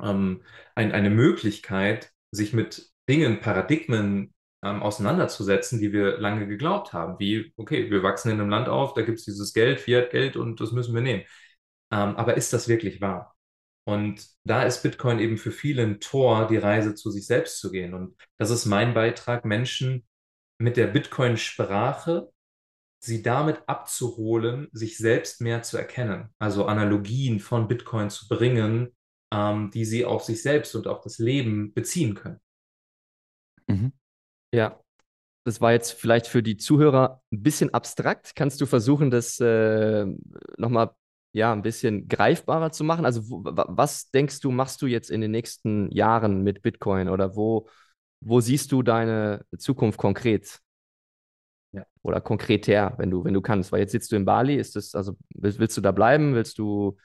ähm, 0.00 0.42
ein, 0.76 0.92
eine 0.92 1.10
Möglichkeit, 1.10 2.12
sich 2.30 2.52
mit 2.52 2.92
Dingen, 3.08 3.40
Paradigmen 3.40 4.32
ähm, 4.66 4.82
auseinanderzusetzen, 4.82 5.80
die 5.80 5.92
wir 5.92 6.18
lange 6.18 6.46
geglaubt 6.46 6.92
haben. 6.92 7.18
Wie, 7.18 7.52
okay, 7.56 7.90
wir 7.90 8.02
wachsen 8.02 8.30
in 8.30 8.40
einem 8.40 8.50
Land 8.50 8.68
auf, 8.68 8.94
da 8.94 9.02
gibt 9.02 9.18
es 9.18 9.24
dieses 9.24 9.52
Geld, 9.52 9.80
Fiat-Geld 9.80 10.36
und 10.36 10.60
das 10.60 10.72
müssen 10.72 10.94
wir 10.94 11.02
nehmen. 11.02 11.22
Ähm, 11.92 12.16
aber 12.16 12.36
ist 12.36 12.52
das 12.52 12.68
wirklich 12.68 13.00
wahr? 13.00 13.36
Und 13.84 14.26
da 14.44 14.64
ist 14.64 14.82
Bitcoin 14.82 15.20
eben 15.20 15.38
für 15.38 15.52
viele 15.52 15.82
ein 15.82 16.00
Tor, 16.00 16.48
die 16.48 16.56
Reise 16.56 16.94
zu 16.96 17.10
sich 17.10 17.26
selbst 17.26 17.60
zu 17.60 17.70
gehen. 17.70 17.94
Und 17.94 18.16
das 18.38 18.50
ist 18.50 18.66
mein 18.66 18.94
Beitrag, 18.94 19.44
Menschen 19.44 20.04
mit 20.58 20.76
der 20.76 20.88
Bitcoin-Sprache, 20.88 22.32
sie 22.98 23.22
damit 23.22 23.62
abzuholen, 23.68 24.68
sich 24.72 24.98
selbst 24.98 25.40
mehr 25.40 25.62
zu 25.62 25.76
erkennen. 25.76 26.30
Also 26.40 26.66
Analogien 26.66 27.38
von 27.38 27.68
Bitcoin 27.68 28.10
zu 28.10 28.26
bringen, 28.26 28.96
ähm, 29.32 29.70
die 29.70 29.84
sie 29.84 30.04
auf 30.04 30.24
sich 30.24 30.42
selbst 30.42 30.74
und 30.74 30.88
auf 30.88 31.02
das 31.02 31.18
Leben 31.18 31.72
beziehen 31.72 32.14
können. 32.14 32.40
Mhm. 33.68 33.92
Ja, 34.56 34.80
das 35.44 35.60
war 35.60 35.72
jetzt 35.72 35.92
vielleicht 35.92 36.26
für 36.26 36.42
die 36.42 36.56
Zuhörer 36.56 37.20
ein 37.30 37.42
bisschen 37.42 37.74
abstrakt. 37.74 38.34
Kannst 38.34 38.58
du 38.58 38.64
versuchen, 38.64 39.10
das 39.10 39.38
äh, 39.38 40.06
nochmal 40.56 40.92
ja, 41.34 41.52
ein 41.52 41.60
bisschen 41.60 42.08
greifbarer 42.08 42.72
zu 42.72 42.82
machen? 42.82 43.04
Also, 43.04 43.28
wo, 43.28 43.42
was 43.44 44.10
denkst 44.12 44.40
du, 44.40 44.50
machst 44.50 44.80
du 44.80 44.86
jetzt 44.86 45.10
in 45.10 45.20
den 45.20 45.30
nächsten 45.30 45.90
Jahren 45.90 46.42
mit 46.42 46.62
Bitcoin 46.62 47.10
oder 47.10 47.36
wo, 47.36 47.68
wo 48.22 48.40
siehst 48.40 48.72
du 48.72 48.82
deine 48.82 49.44
Zukunft 49.58 49.98
konkret? 49.98 50.58
Ja. 51.72 51.84
Oder 52.00 52.22
konkreter, 52.22 52.94
wenn 52.96 53.10
du, 53.10 53.22
wenn 53.22 53.34
du 53.34 53.42
kannst. 53.42 53.72
Weil 53.72 53.80
jetzt 53.80 53.92
sitzt 53.92 54.10
du 54.12 54.16
in 54.16 54.24
Bali, 54.24 54.56
ist 54.56 54.74
das, 54.74 54.94
also 54.94 55.18
willst, 55.34 55.58
willst 55.58 55.76
du 55.76 55.82
da 55.82 55.92
bleiben? 55.92 56.34
Willst 56.34 56.56
du, 56.56 56.96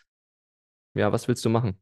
ja, 0.93 1.11
was 1.11 1.27
willst 1.27 1.43
du 1.43 1.49
machen? 1.49 1.77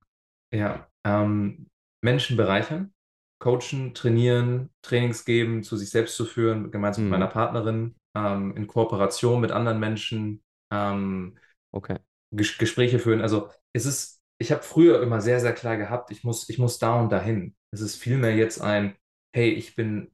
Ja, 0.51 0.87
ähm, 1.03 1.69
Menschen 2.01 2.37
bereichern, 2.37 2.91
coachen, 3.39 3.93
trainieren, 3.93 4.69
Trainings 4.81 5.25
geben, 5.25 5.63
zu 5.63 5.77
sich 5.77 5.89
selbst 5.89 6.15
zu 6.15 6.25
führen, 6.25 6.71
gemeinsam 6.71 7.05
mit 7.05 7.09
Mhm. 7.09 7.11
meiner 7.11 7.27
Partnerin, 7.27 7.95
ähm, 8.15 8.55
in 8.57 8.67
Kooperation 8.67 9.41
mit 9.41 9.51
anderen 9.51 9.79
Menschen, 9.79 10.43
ähm, 10.71 11.37
Okay. 11.73 11.99
Ges 12.31 12.57
Gespräche 12.57 12.99
führen. 12.99 13.21
Also 13.21 13.49
es 13.73 13.85
ist, 13.85 14.21
ich 14.37 14.51
habe 14.51 14.63
früher 14.63 15.01
immer 15.01 15.21
sehr, 15.21 15.39
sehr 15.39 15.53
klar 15.53 15.77
gehabt, 15.77 16.11
ich 16.11 16.23
muss, 16.23 16.49
ich 16.49 16.59
muss 16.59 16.79
da 16.79 16.99
und 16.99 17.11
dahin. 17.11 17.55
Es 17.71 17.81
ist 17.81 17.95
vielmehr 17.97 18.35
jetzt 18.35 18.61
ein, 18.61 18.95
hey, 19.33 19.49
ich 19.51 19.75
bin 19.75 20.11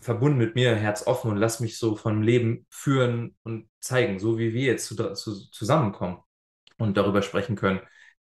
verbunden 0.00 0.38
mit 0.38 0.54
mir, 0.54 0.74
Herz 0.76 1.06
offen 1.06 1.30
und 1.30 1.36
lass 1.38 1.60
mich 1.60 1.78
so 1.78 1.96
vom 1.96 2.22
Leben 2.22 2.66
führen 2.70 3.36
und 3.42 3.68
zeigen, 3.80 4.18
so 4.18 4.38
wie 4.38 4.54
wir 4.54 4.62
jetzt 4.64 4.86
zu, 4.86 4.96
zu, 5.14 5.50
zusammenkommen 5.50 6.18
und 6.78 6.96
darüber 6.96 7.22
sprechen 7.22 7.56
können. 7.56 7.80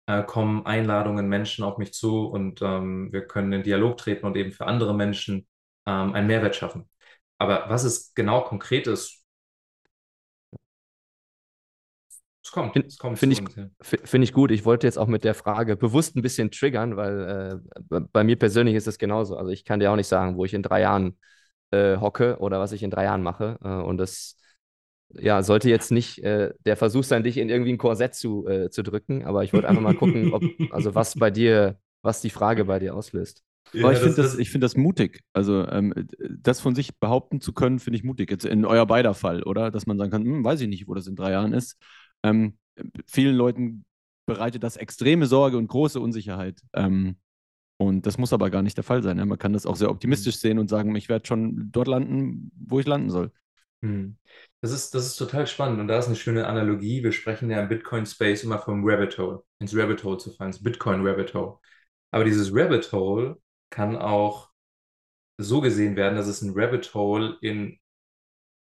Äh, 0.06 0.22
kommen 0.24 0.64
Einladungen, 0.66 1.28
Menschen 1.28 1.64
auf 1.64 1.78
mich 1.78 1.92
zu 1.92 2.26
und 2.26 2.62
ähm, 2.62 3.12
wir 3.12 3.26
können 3.26 3.52
in 3.52 3.62
Dialog 3.64 3.96
treten 3.98 4.24
und 4.26 4.36
eben 4.36 4.52
für 4.52 4.66
andere 4.66 4.94
Menschen 4.94 5.46
ähm, 5.86 6.14
einen 6.14 6.26
Mehrwert 6.28 6.56
schaffen. 6.56 6.88
Aber 7.38 7.68
was 7.68 7.84
es 7.84 8.14
genau 8.14 8.42
konkret 8.42 8.86
ist, 8.86 9.24
es 12.42 12.50
kommt, 12.50 12.82
es 12.86 12.98
kommt 12.98 13.18
find 13.18 13.32
zu 13.32 13.32
ich- 13.32 13.42
uns, 13.42 13.54
ja. 13.56 13.68
F- 13.78 14.00
Finde 14.04 14.24
ich 14.24 14.32
gut. 14.32 14.50
Ich 14.52 14.64
wollte 14.64 14.86
jetzt 14.86 14.98
auch 14.98 15.06
mit 15.06 15.22
der 15.22 15.34
Frage 15.34 15.76
bewusst 15.76 16.16
ein 16.16 16.22
bisschen 16.22 16.50
triggern, 16.50 16.96
weil 16.96 17.60
äh, 17.76 17.80
bei- 17.82 18.00
bei 18.00 18.24
mir 18.24 18.36
persönlich 18.38 18.74
ist 18.74 18.86
es 18.86 18.96
genauso. 18.98 19.36
Also 19.36 19.50
ich 19.50 19.64
kann 19.66 19.80
dir 19.80 19.92
auch 19.92 19.96
nicht 19.96 20.06
sagen, 20.08 20.36
wo 20.38 20.44
ich 20.46 20.54
in 20.54 20.62
drei 20.62 20.80
Jahren 20.80 21.18
äh, 21.72 21.98
hocke 21.98 22.38
oder 22.38 22.58
was 22.60 22.72
ich 22.72 22.82
in 22.82 22.90
drei 22.90 23.04
Jahren 23.04 23.22
mache. 23.22 23.58
Äh, 23.62 23.68
und 23.68 23.98
das 23.98 24.36
ja, 25.10 25.42
sollte 25.42 25.68
jetzt 25.70 25.90
nicht 25.92 26.18
äh, 26.22 26.52
der 26.64 26.76
Versuch 26.76 27.04
sein, 27.04 27.22
dich 27.24 27.36
in 27.38 27.48
irgendwie 27.48 27.72
ein 27.72 27.78
Korsett 27.78 28.14
zu, 28.14 28.46
äh, 28.46 28.70
zu 28.70 28.82
drücken. 28.82 29.24
Aber 29.24 29.44
ich 29.44 29.52
wollte 29.52 29.68
einfach 29.68 29.82
mal 29.82 29.94
gucken, 29.94 30.28
ob, 30.32 30.50
also 30.68 30.94
was 30.94 31.16
bei 31.16 31.30
dir, 31.30 31.78
was 32.02 32.20
die 32.20 32.30
Frage 32.30 32.64
bei 32.66 32.78
dir 32.78 32.94
auslöst. 32.94 33.42
Aber 33.80 33.92
ich 33.92 33.98
Ja, 33.98 34.00
finde 34.00 34.22
das, 34.22 34.36
ich 34.38 34.50
find 34.50 34.64
das 34.64 34.76
mutig. 34.76 35.22
Also 35.32 35.66
ähm, 35.68 35.92
das 36.40 36.60
von 36.60 36.74
sich 36.74 36.98
behaupten 36.98 37.40
zu 37.40 37.52
können, 37.52 37.78
finde 37.78 37.98
ich 37.98 38.04
mutig. 38.04 38.30
Jetzt 38.30 38.44
in 38.46 38.64
euer 38.64 38.86
beider 38.86 39.14
Fall, 39.14 39.42
oder? 39.42 39.70
Dass 39.70 39.86
man 39.86 39.98
sagen 39.98 40.10
kann, 40.10 40.24
hm, 40.24 40.44
weiß 40.44 40.60
ich 40.62 40.68
nicht, 40.68 40.88
wo 40.88 40.94
das 40.94 41.06
in 41.06 41.16
drei 41.16 41.32
Jahren 41.32 41.52
ist. 41.52 41.76
Ähm, 42.22 42.58
vielen 43.06 43.36
Leuten 43.36 43.84
bereitet 44.26 44.62
das 44.62 44.76
extreme 44.76 45.26
Sorge 45.26 45.56
und 45.58 45.68
große 45.68 46.00
Unsicherheit. 46.00 46.60
Ähm, 46.74 47.16
Und 47.78 48.06
das 48.06 48.18
muss 48.18 48.32
aber 48.32 48.50
gar 48.50 48.62
nicht 48.62 48.76
der 48.76 48.84
Fall 48.84 49.02
sein. 49.02 49.18
Ja? 49.18 49.26
Man 49.26 49.38
kann 49.38 49.52
das 49.52 49.66
auch 49.66 49.76
sehr 49.76 49.90
optimistisch 49.90 50.36
sehen 50.38 50.58
und 50.58 50.68
sagen, 50.70 50.94
ich 50.96 51.08
werde 51.08 51.26
schon 51.26 51.70
dort 51.72 51.88
landen, 51.88 52.50
wo 52.58 52.80
ich 52.80 52.86
landen 52.86 53.10
soll. 53.10 53.32
Hm. 53.82 54.16
Das 54.62 54.72
ist, 54.72 54.94
das 54.94 55.06
ist 55.06 55.16
total 55.16 55.46
spannend 55.46 55.80
und 55.80 55.88
da 55.88 55.98
ist 55.98 56.06
eine 56.06 56.16
schöne 56.16 56.46
Analogie. 56.46 57.02
Wir 57.02 57.12
sprechen 57.12 57.50
ja 57.50 57.60
im 57.60 57.68
Bitcoin-Space 57.68 58.42
immer 58.42 58.58
vom 58.58 58.82
Rabbit 58.84 59.18
Hole, 59.18 59.42
ins 59.58 59.76
Rabbit 59.76 60.02
Hole 60.02 60.18
zu 60.18 60.32
fallen, 60.32 60.50
ins 60.50 60.62
Bitcoin-Rabbit 60.62 61.34
Hole. 61.34 61.58
Aber 62.10 62.24
dieses 62.24 62.50
Rabbit 62.52 62.90
Hole 62.92 63.40
kann 63.70 63.96
auch 63.96 64.50
so 65.38 65.60
gesehen 65.60 65.96
werden, 65.96 66.16
dass 66.16 66.26
es 66.26 66.42
ein 66.42 66.52
Rabbit 66.54 66.94
Hole 66.94 67.36
in, 67.42 67.78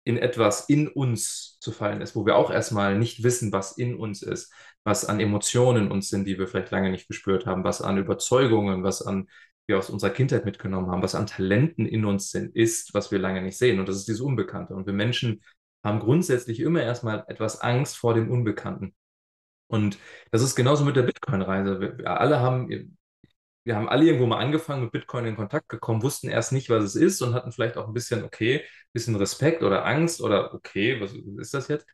in 0.05 0.17
etwas 0.19 0.69
in 0.69 0.89
uns 0.89 1.59
zu 1.61 1.73
fallen 1.73 2.01
ist, 2.01 2.17
wo 2.17 2.27
wir 2.27 2.37
auch 2.37 2.51
erstmal 2.51 2.99
nicht 2.99 3.23
wissen, 3.23 3.53
was 3.53 3.77
in 3.77 3.97
uns 3.97 4.23
ist, 4.23 4.53
was 4.85 5.05
an 5.05 5.21
Emotionen 5.21 5.91
uns 5.93 6.09
sind, 6.09 6.27
die 6.27 6.39
wir 6.39 6.49
vielleicht 6.49 6.71
lange 6.73 6.91
nicht 6.91 7.09
gespürt 7.09 7.47
haben, 7.47 7.65
was 7.65 7.83
an 7.83 7.99
Überzeugungen, 7.99 8.83
was 8.83 9.03
an 9.03 9.29
wir 9.69 9.79
aus 9.79 9.91
unserer 9.91 10.11
Kindheit 10.11 10.45
mitgenommen 10.45 10.91
haben, 10.91 11.03
was 11.03 11.15
an 11.15 11.27
Talenten 11.27 11.87
in 11.87 12.05
uns 12.05 12.31
sind, 12.31 12.57
ist, 12.57 12.95
was 12.95 13.13
wir 13.13 13.21
lange 13.21 13.43
nicht 13.43 13.59
sehen. 13.59 13.79
Und 13.79 13.89
das 13.89 13.97
ist 13.97 14.09
dieses 14.09 14.21
Unbekannte. 14.21 14.75
Und 14.75 14.87
wir 14.87 14.93
Menschen 14.93 15.41
haben 15.85 16.01
grundsätzlich 16.01 16.61
immer 16.61 16.83
erstmal 16.83 17.25
etwas 17.29 17.61
Angst 17.61 17.97
vor 17.97 18.14
dem 18.14 18.31
Unbekannten. 18.31 18.95
Und 19.68 19.99
das 20.31 20.42
ist 20.42 20.55
genauso 20.55 20.85
mit 20.85 20.97
der 20.97 21.03
Bitcoin-Reise. 21.03 21.81
Wir, 21.81 22.11
alle 22.11 22.40
haben, 22.40 22.68
wir 23.64 23.77
haben 23.77 23.88
alle 23.88 24.05
irgendwo 24.05 24.27
mal 24.27 24.38
angefangen, 24.38 24.83
mit 24.85 24.92
Bitcoin 24.92 25.25
in 25.25 25.37
Kontakt 25.37 25.68
gekommen, 25.68 26.03
wussten 26.03 26.29
erst 26.29 26.53
nicht, 26.53 26.68
was 26.68 26.85
es 26.85 26.97
ist 26.97 27.23
und 27.23 27.35
hatten 27.35 27.53
vielleicht 27.53 27.77
auch 27.77 27.87
ein 27.88 27.95
bisschen, 27.95 28.25
okay, 28.25 28.64
bisschen 28.92 29.16
Respekt 29.16 29.62
oder 29.62 29.87
Angst 29.87 30.21
oder 30.21 30.53
okay, 30.55 31.01
was 31.01 31.14
ist 31.14 31.55
das 31.55 31.68
jetzt? 31.68 31.87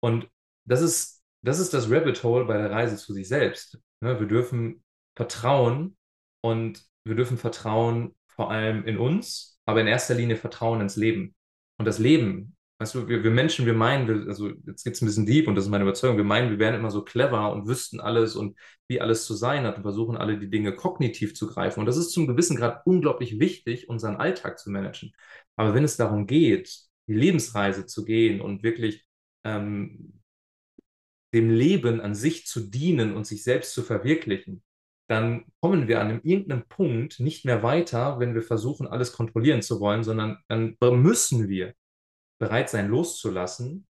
Und 0.00 0.28
das 0.64 0.82
ist, 0.82 1.22
das 1.42 1.58
ist 1.58 1.74
das 1.74 1.90
Rabbit 1.90 2.22
Hole 2.22 2.44
bei 2.44 2.58
der 2.58 2.70
Reise 2.70 2.96
zu 2.96 3.14
sich 3.14 3.28
selbst. 3.28 3.78
Ne, 4.00 4.18
wir 4.20 4.26
dürfen 4.26 4.84
vertrauen 5.16 5.96
und 6.42 6.84
wir 7.04 7.14
dürfen 7.14 7.38
vertrauen 7.38 8.14
vor 8.26 8.50
allem 8.50 8.84
in 8.84 8.98
uns, 8.98 9.60
aber 9.66 9.80
in 9.80 9.86
erster 9.86 10.14
Linie 10.14 10.36
vertrauen 10.36 10.80
ins 10.80 10.96
Leben. 10.96 11.34
Und 11.78 11.86
das 11.86 11.98
Leben, 11.98 12.56
weißt 12.82 12.94
du, 12.96 13.08
wir, 13.08 13.22
wir 13.22 13.30
Menschen, 13.30 13.64
wir 13.64 13.74
meinen, 13.74 14.08
wir, 14.08 14.28
also 14.28 14.48
jetzt 14.66 14.84
geht 14.84 14.94
es 14.94 15.02
ein 15.02 15.06
bisschen 15.06 15.26
deep 15.26 15.46
und 15.48 15.54
das 15.54 15.64
ist 15.64 15.70
meine 15.70 15.84
Überzeugung, 15.84 16.16
wir 16.16 16.24
meinen, 16.24 16.50
wir 16.50 16.58
wären 16.58 16.74
immer 16.74 16.90
so 16.90 17.02
clever 17.02 17.52
und 17.52 17.68
wüssten 17.68 18.00
alles 18.00 18.34
und 18.34 18.58
wie 18.88 19.00
alles 19.00 19.24
zu 19.24 19.34
sein 19.34 19.64
hat 19.64 19.76
und 19.76 19.82
versuchen 19.82 20.16
alle 20.16 20.38
die 20.38 20.50
Dinge 20.50 20.74
kognitiv 20.74 21.34
zu 21.34 21.46
greifen. 21.46 21.80
Und 21.80 21.86
das 21.86 21.96
ist 21.96 22.10
zum 22.10 22.26
gewissen 22.26 22.56
Grad 22.56 22.82
unglaublich 22.84 23.38
wichtig, 23.38 23.88
unseren 23.88 24.16
Alltag 24.16 24.58
zu 24.58 24.70
managen. 24.70 25.12
Aber 25.56 25.74
wenn 25.74 25.84
es 25.84 25.96
darum 25.96 26.26
geht, 26.26 26.76
die 27.08 27.14
Lebensreise 27.14 27.86
zu 27.86 28.04
gehen 28.04 28.40
und 28.40 28.62
wirklich 28.62 29.06
ähm, 29.44 30.20
dem 31.32 31.50
Leben 31.50 32.00
an 32.00 32.14
sich 32.14 32.46
zu 32.46 32.60
dienen 32.60 33.14
und 33.16 33.26
sich 33.26 33.44
selbst 33.44 33.74
zu 33.74 33.82
verwirklichen, 33.82 34.62
dann 35.08 35.44
kommen 35.60 35.88
wir 35.88 36.00
an 36.00 36.20
irgendeinem 36.22 36.64
Punkt 36.68 37.20
nicht 37.20 37.44
mehr 37.44 37.62
weiter, 37.62 38.18
wenn 38.18 38.34
wir 38.34 38.42
versuchen, 38.42 38.86
alles 38.86 39.12
kontrollieren 39.12 39.62
zu 39.62 39.78
wollen, 39.80 40.02
sondern 40.04 40.38
dann 40.48 40.76
müssen 40.80 41.48
wir 41.48 41.74
bereit 42.42 42.68
sein, 42.68 42.88
loszulassen, 42.88 43.86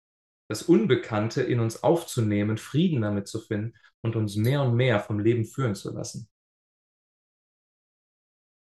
das 0.49 0.63
Unbekannte 0.63 1.41
in 1.41 1.61
uns 1.61 1.83
aufzunehmen, 1.83 2.57
Frieden 2.57 3.01
damit 3.01 3.29
zu 3.29 3.39
finden 3.39 3.73
und 4.01 4.17
uns 4.17 4.35
mehr 4.35 4.61
und 4.61 4.75
mehr 4.75 4.99
vom 4.99 5.19
Leben 5.19 5.45
führen 5.45 5.73
zu 5.73 5.93
lassen. 5.93 6.27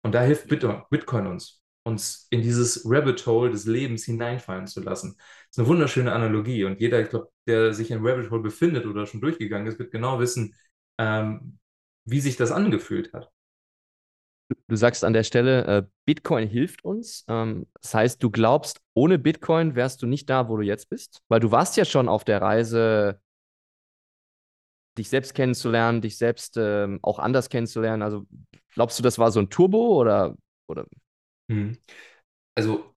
Und 0.03 0.13
da 0.15 0.23
hilft 0.23 0.47
Bitcoin 0.49 1.27
uns, 1.27 1.61
uns 1.83 2.29
in 2.31 2.43
dieses 2.43 2.83
Rabbit 2.85 3.27
Hole 3.27 3.51
des 3.51 3.65
Lebens 3.65 4.05
hineinfallen 4.05 4.69
zu 4.69 4.81
lassen. 4.81 5.17
Das 5.17 5.27
ist 5.51 5.59
eine 5.59 5.67
wunderschöne 5.69 6.13
Analogie 6.13 6.63
und 6.65 6.81
jeder, 6.81 7.01
ich 7.01 7.09
glaube, 7.09 7.33
der 7.49 7.75
sich 7.75 7.91
im 7.91 8.07
Rabbit 8.07 8.31
Hole 8.31 8.43
befindet 8.43 8.87
oder 8.87 9.07
schon 9.07 9.21
durchgegangen 9.21 9.67
ist, 9.67 9.81
wird 9.81 9.91
genau 9.91 10.21
wissen, 10.21 10.55
ähm, 10.99 11.59
wie 12.05 12.21
sich 12.21 12.37
das 12.37 12.53
angefühlt 12.53 13.13
hat. 13.13 13.33
Du 14.67 14.77
sagst 14.77 15.05
an 15.05 15.15
der 15.15 15.25
Stelle, 15.25 15.65
äh, 15.67 15.83
Bitcoin 16.05 16.49
hilft 16.49 16.85
uns. 16.85 17.25
Ähm, 17.29 17.67
das 17.81 17.95
heißt, 17.95 18.23
du 18.23 18.31
glaubst, 18.31 18.81
ohne 18.95 19.19
Bitcoin 19.19 19.75
wärst 19.75 20.03
du 20.03 20.07
nicht 20.07 20.29
da, 20.29 20.49
wo 20.49 20.57
du 20.57 20.63
jetzt 20.63 20.91
bist? 20.91 21.23
Weil 21.29 21.41
du 21.41 21.51
warst 21.51 21.77
ja 21.77 21.85
schon 21.85 22.09
auf 22.09 22.25
der 22.25 22.43
Reise, 22.43 23.21
dich 24.99 25.09
selbst 25.09 25.35
kennenzulernen, 25.35 26.01
dich 26.01 26.19
selbst 26.19 26.57
ähm, 26.57 27.01
auch 27.03 27.19
anders 27.19 27.49
kennenzulernen. 27.49 28.03
Also 28.03 28.27
glaubst 28.75 28.99
du, 28.99 29.03
das 29.03 29.19
war 29.19 29.33
so 29.33 29.41
ein 29.41 29.51
Turbo 29.51 29.99
oder? 30.01 30.37
oder? 30.69 30.87
Hm. 31.51 31.77
Also 32.55 32.95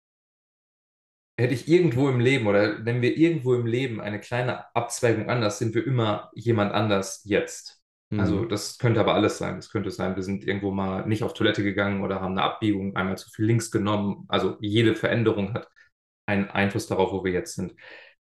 hätte 1.40 1.54
ich 1.54 1.68
irgendwo 1.68 2.10
im 2.10 2.20
Leben 2.20 2.48
oder 2.48 2.84
wenn 2.86 3.02
wir 3.02 3.16
irgendwo 3.16 3.54
im 3.56 3.66
Leben 3.66 4.02
eine 4.02 4.20
kleine 4.20 4.74
Abzweigung 4.76 5.30
anders, 5.30 5.60
sind 5.60 5.76
wir 5.76 5.86
immer 5.86 6.32
jemand 6.34 6.74
anders 6.74 7.22
jetzt. 7.26 7.77
Also 8.16 8.46
Mhm. 8.46 8.50
das 8.50 8.78
könnte 8.80 9.00
aber 9.00 9.14
alles 9.14 9.38
sein. 9.38 9.56
Das 9.58 9.70
könnte 9.70 9.92
sein, 9.92 10.16
wir 10.16 10.24
sind 10.24 10.46
irgendwo 10.46 10.72
mal 10.72 11.06
nicht 11.08 11.24
auf 11.24 11.34
Toilette 11.34 11.64
gegangen 11.64 12.04
oder 12.04 12.22
haben 12.22 12.32
eine 12.34 12.44
Abbiegung 12.44 12.96
einmal 12.96 13.18
zu 13.18 13.30
viel 13.30 13.46
links 13.46 13.70
genommen. 13.72 14.26
Also 14.28 14.58
jede 14.62 14.96
Veränderung 14.96 15.54
hat 15.54 15.68
einen 16.28 16.50
Einfluss 16.50 16.88
darauf, 16.88 17.12
wo 17.12 17.24
wir 17.24 17.32
jetzt 17.34 17.56
sind. 17.56 17.76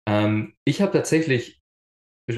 Ähm, 0.06 0.54
ich 0.64 0.82
habe 0.82 0.92
tatsächlich 0.92 1.62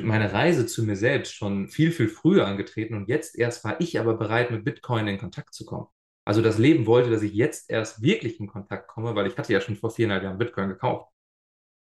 meine 0.03 0.33
Reise 0.33 0.67
zu 0.67 0.85
mir 0.85 0.97
selbst 0.97 1.35
schon 1.35 1.69
viel, 1.69 1.93
viel 1.93 2.09
früher 2.09 2.47
angetreten 2.47 2.95
und 2.95 3.09
jetzt 3.09 3.39
erst 3.39 3.65
war 3.65 3.81
ich 3.81 4.01
aber 4.01 4.15
bereit, 4.17 4.51
mit 4.51 4.65
Bitcoin 4.65 5.07
in 5.09 5.19
Kontakt 5.19 5.55
zu 5.55 5.65
kommen. 5.65 5.87
Also 6.25 6.43
das 6.43 6.59
Leben 6.59 6.87
wollte, 6.87 7.11
dass 7.11 7.23
ich 7.23 7.35
jetzt 7.35 7.71
erst 7.71 8.03
wirklich 8.03 8.41
in 8.41 8.47
Kontakt 8.49 8.89
komme, 8.89 9.15
weil 9.15 9.27
ich 9.27 9.37
hatte 9.39 9.53
ja 9.53 9.61
schon 9.61 9.77
vor 9.77 9.91
viereinhalb 9.91 10.25
Jahren 10.25 10.39
Bitcoin 10.39 10.69
gekauft. 10.71 11.11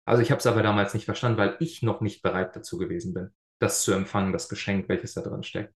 Also 0.05 0.21
ich 0.23 0.31
habe 0.31 0.39
es 0.39 0.47
aber 0.47 0.63
damals 0.63 0.93
nicht 0.93 1.05
verstanden, 1.05 1.37
weil 1.37 1.57
ich 1.59 1.83
noch 1.83 2.01
nicht 2.01 2.21
bereit 2.23 2.55
dazu 2.55 2.77
gewesen 2.77 3.13
bin 3.13 3.31
das 3.59 3.83
zu 3.83 3.93
empfangen, 3.93 4.33
das 4.33 4.49
Geschenk, 4.49 4.89
welches 4.89 5.13
da 5.13 5.21
drin 5.21 5.43
steckt. 5.43 5.73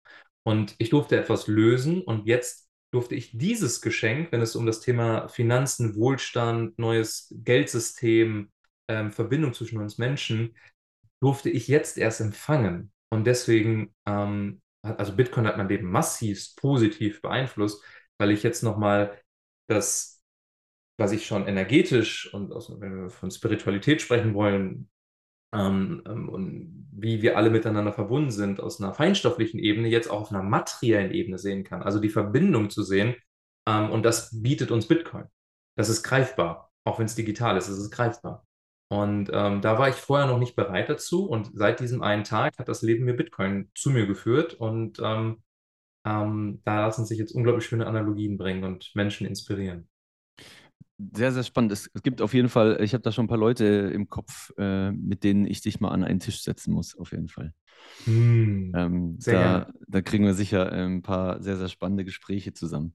Und 0.44 0.74
ich 0.78 0.90
durfte 0.90 1.16
etwas 1.16 1.46
lösen 1.46 2.02
und 2.02 2.26
jetzt 2.26 2.68
durfte 2.90 3.14
ich 3.14 3.36
dieses 3.36 3.80
Geschenk, 3.80 4.32
wenn 4.32 4.40
es 4.40 4.56
um 4.56 4.64
das 4.66 4.80
Thema 4.80 5.28
Finanzen, 5.28 5.94
Wohlstand, 5.94 6.78
neues 6.78 7.34
Geldsystem, 7.44 8.50
ähm, 8.88 9.12
Verbindung 9.12 9.52
zwischen 9.52 9.78
uns 9.78 9.98
Menschen, 9.98 10.56
durfte 11.20 11.50
ich 11.50 11.68
jetzt 11.68 11.98
erst 11.98 12.20
empfangen. 12.20 12.92
Und 13.10 13.26
deswegen 13.26 13.94
ähm, 14.06 14.62
hat, 14.84 14.98
also 14.98 15.14
Bitcoin 15.14 15.46
hat 15.46 15.56
mein 15.58 15.68
Leben 15.68 15.90
massiv 15.90 16.54
positiv 16.56 17.20
beeinflusst, 17.20 17.84
weil 18.18 18.30
ich 18.30 18.42
jetzt 18.42 18.62
nochmal 18.62 19.20
das, 19.68 20.22
was 20.98 21.12
ich 21.12 21.26
schon 21.26 21.46
energetisch 21.46 22.32
und 22.32 22.52
aus, 22.52 22.70
wenn 22.80 23.02
wir 23.02 23.10
von 23.10 23.30
Spiritualität 23.30 24.00
sprechen 24.00 24.34
wollen, 24.34 24.88
ähm, 25.54 26.02
ähm, 26.06 26.28
und 26.28 26.88
wie 26.92 27.22
wir 27.22 27.36
alle 27.36 27.50
miteinander 27.50 27.92
verbunden 27.92 28.30
sind, 28.30 28.60
aus 28.60 28.80
einer 28.80 28.92
feinstofflichen 28.92 29.58
Ebene 29.60 29.88
jetzt 29.88 30.10
auch 30.10 30.20
auf 30.22 30.30
einer 30.30 30.42
materiellen 30.42 31.12
Ebene 31.12 31.38
sehen 31.38 31.64
kann. 31.64 31.82
Also 31.82 32.00
die 32.00 32.08
Verbindung 32.08 32.70
zu 32.70 32.82
sehen. 32.82 33.14
Ähm, 33.68 33.90
und 33.90 34.02
das 34.04 34.42
bietet 34.42 34.70
uns 34.70 34.88
Bitcoin. 34.88 35.26
Das 35.76 35.88
ist 35.88 36.02
greifbar, 36.02 36.72
auch 36.84 36.98
wenn 36.98 37.06
es 37.06 37.14
digital 37.14 37.56
ist, 37.56 37.68
es 37.68 37.78
ist 37.78 37.90
greifbar. 37.90 38.44
Und 38.90 39.30
ähm, 39.32 39.60
da 39.60 39.78
war 39.78 39.90
ich 39.90 39.96
vorher 39.96 40.26
noch 40.26 40.38
nicht 40.38 40.56
bereit 40.56 40.88
dazu. 40.88 41.28
Und 41.28 41.50
seit 41.54 41.80
diesem 41.80 42.02
einen 42.02 42.24
Tag 42.24 42.58
hat 42.58 42.68
das 42.68 42.82
Leben 42.82 43.04
mir 43.04 43.14
Bitcoin 43.14 43.70
zu 43.74 43.90
mir 43.90 44.06
geführt. 44.06 44.54
Und 44.54 44.98
ähm, 45.02 45.42
ähm, 46.06 46.62
da 46.64 46.86
lassen 46.86 47.04
sich 47.04 47.18
jetzt 47.18 47.32
unglaublich 47.32 47.66
schöne 47.66 47.86
Analogien 47.86 48.38
bringen 48.38 48.64
und 48.64 48.90
Menschen 48.94 49.26
inspirieren. 49.26 49.88
Sehr, 51.14 51.32
sehr 51.32 51.44
spannend. 51.44 51.70
Es, 51.70 51.90
gibt 52.02 52.20
auf 52.20 52.34
jeden 52.34 52.48
Fall, 52.48 52.78
ich 52.82 52.92
habe 52.92 53.02
da 53.02 53.12
schon 53.12 53.26
ein 53.26 53.28
paar 53.28 53.38
Leute 53.38 53.64
im 53.64 54.08
Kopf, 54.08 54.50
äh, 54.58 54.90
mit 54.90 55.22
denen 55.22 55.46
ich 55.46 55.60
dich 55.60 55.78
mal 55.80 55.90
an 55.90 56.02
einen 56.02 56.18
Tisch 56.18 56.42
setzen 56.42 56.72
muss, 56.72 56.96
auf 56.98 57.12
jeden 57.12 57.28
Fall. 57.28 57.54
Hm, 58.04 58.72
Ähm, 58.74 59.16
sehr 59.20 59.34
da, 59.34 59.40
gerne. 59.40 59.74
da 59.86 60.02
kriegen 60.02 60.24
wir 60.24 60.34
sicher 60.34 60.72
äh, 60.72 60.84
ein 60.84 61.02
paar 61.02 61.40
sehr, 61.40 61.56
sehr 61.56 61.68
spannende 61.68 62.04
Gespräche 62.04 62.52
zusammen. 62.52 62.94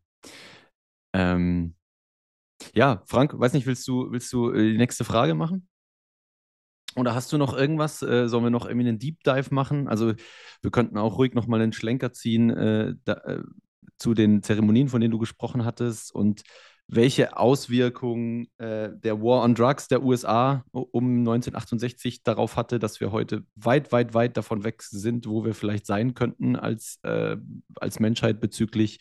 Ähm, 1.13 1.75
ja, 2.75 3.03
Frank, 3.05 3.39
weiß 3.39 3.53
nicht, 3.53 3.65
willst 3.67 3.87
du, 3.87 4.11
willst 4.11 4.31
du 4.33 4.51
äh, 4.51 4.71
die 4.71 4.77
nächste 4.77 5.05
Frage 5.05 5.33
machen? 5.33 5.67
Oder 6.95 7.15
hast 7.15 7.31
du 7.31 7.37
noch 7.37 7.55
irgendwas? 7.55 8.01
Äh, 8.01 8.27
sollen 8.27 8.43
wir 8.43 8.49
noch 8.51 8.65
irgendwie 8.65 8.87
einen 8.87 8.99
Deep 8.99 9.23
Dive 9.23 9.53
machen? 9.53 9.87
Also 9.87 10.13
wir 10.61 10.71
könnten 10.71 10.97
auch 10.97 11.17
ruhig 11.17 11.33
nochmal 11.33 11.61
einen 11.61 11.73
Schlenker 11.73 12.13
ziehen 12.13 12.49
äh, 12.49 12.95
da, 13.05 13.13
äh, 13.13 13.43
zu 13.97 14.13
den 14.13 14.43
Zeremonien, 14.43 14.89
von 14.89 15.01
denen 15.01 15.11
du 15.11 15.19
gesprochen 15.19 15.65
hattest 15.65 16.13
und 16.13 16.43
welche 16.95 17.37
Auswirkungen 17.37 18.47
äh, 18.57 18.89
der 18.93 19.21
War 19.21 19.43
on 19.43 19.55
Drugs 19.55 19.87
der 19.87 20.03
USA 20.03 20.63
um 20.71 21.19
1968 21.19 22.23
darauf 22.23 22.55
hatte, 22.55 22.79
dass 22.79 22.99
wir 22.99 23.11
heute 23.11 23.45
weit, 23.55 23.91
weit, 23.91 24.13
weit 24.13 24.37
davon 24.37 24.63
weg 24.63 24.81
sind, 24.83 25.27
wo 25.27 25.45
wir 25.45 25.53
vielleicht 25.53 25.85
sein 25.85 26.13
könnten 26.13 26.55
als, 26.55 26.99
äh, 27.03 27.37
als 27.75 27.99
Menschheit 27.99 28.39
bezüglich 28.39 28.99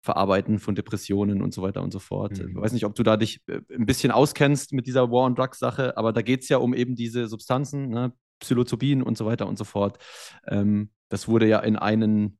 Verarbeiten 0.00 0.58
von 0.58 0.74
Depressionen 0.74 1.42
und 1.42 1.52
so 1.52 1.62
weiter 1.62 1.82
und 1.82 1.92
so 1.92 1.98
fort. 1.98 2.38
Mhm. 2.38 2.50
Ich 2.50 2.56
weiß 2.56 2.72
nicht, 2.72 2.84
ob 2.84 2.94
du 2.94 3.02
da 3.02 3.16
dich 3.16 3.42
äh, 3.48 3.60
ein 3.74 3.86
bisschen 3.86 4.10
auskennst 4.10 4.72
mit 4.72 4.86
dieser 4.86 5.10
War 5.10 5.24
on 5.24 5.34
Drugs 5.34 5.58
Sache, 5.58 5.96
aber 5.96 6.12
da 6.12 6.22
geht 6.22 6.42
es 6.42 6.48
ja 6.48 6.58
um 6.58 6.72
eben 6.72 6.94
diese 6.94 7.26
Substanzen, 7.26 7.88
ne? 7.88 8.12
Psilocybin 8.40 9.02
und 9.02 9.18
so 9.18 9.26
weiter 9.26 9.48
und 9.48 9.58
so 9.58 9.64
fort. 9.64 9.98
Ähm, 10.46 10.90
das 11.08 11.26
wurde 11.26 11.48
ja 11.48 11.58
in 11.58 11.74
einen 11.74 12.38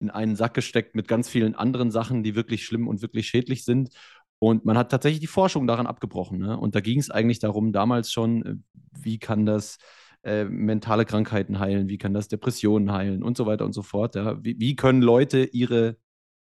in 0.00 0.10
einen 0.10 0.34
Sack 0.34 0.54
gesteckt 0.54 0.94
mit 0.94 1.08
ganz 1.08 1.28
vielen 1.28 1.54
anderen 1.54 1.90
Sachen, 1.90 2.22
die 2.22 2.34
wirklich 2.34 2.64
schlimm 2.64 2.88
und 2.88 3.02
wirklich 3.02 3.28
schädlich 3.28 3.64
sind. 3.64 3.90
Und 4.40 4.64
man 4.64 4.76
hat 4.76 4.90
tatsächlich 4.90 5.20
die 5.20 5.26
Forschung 5.28 5.68
daran 5.68 5.86
abgebrochen. 5.86 6.38
Ne? 6.38 6.58
Und 6.58 6.74
da 6.74 6.80
ging 6.80 6.98
es 6.98 7.10
eigentlich 7.10 7.38
darum, 7.38 7.72
damals 7.72 8.10
schon, 8.10 8.44
äh, 8.44 8.54
wie 9.00 9.18
kann 9.18 9.46
das 9.46 9.78
äh, 10.24 10.44
mentale 10.44 11.04
Krankheiten 11.04 11.60
heilen, 11.60 11.88
wie 11.88 11.98
kann 11.98 12.14
das 12.14 12.26
Depressionen 12.26 12.90
heilen 12.90 13.22
und 13.22 13.36
so 13.36 13.46
weiter 13.46 13.64
und 13.64 13.74
so 13.74 13.82
fort. 13.82 14.16
Ja? 14.16 14.42
Wie, 14.42 14.58
wie 14.58 14.74
können 14.74 15.02
Leute 15.02 15.44
ihre 15.44 15.96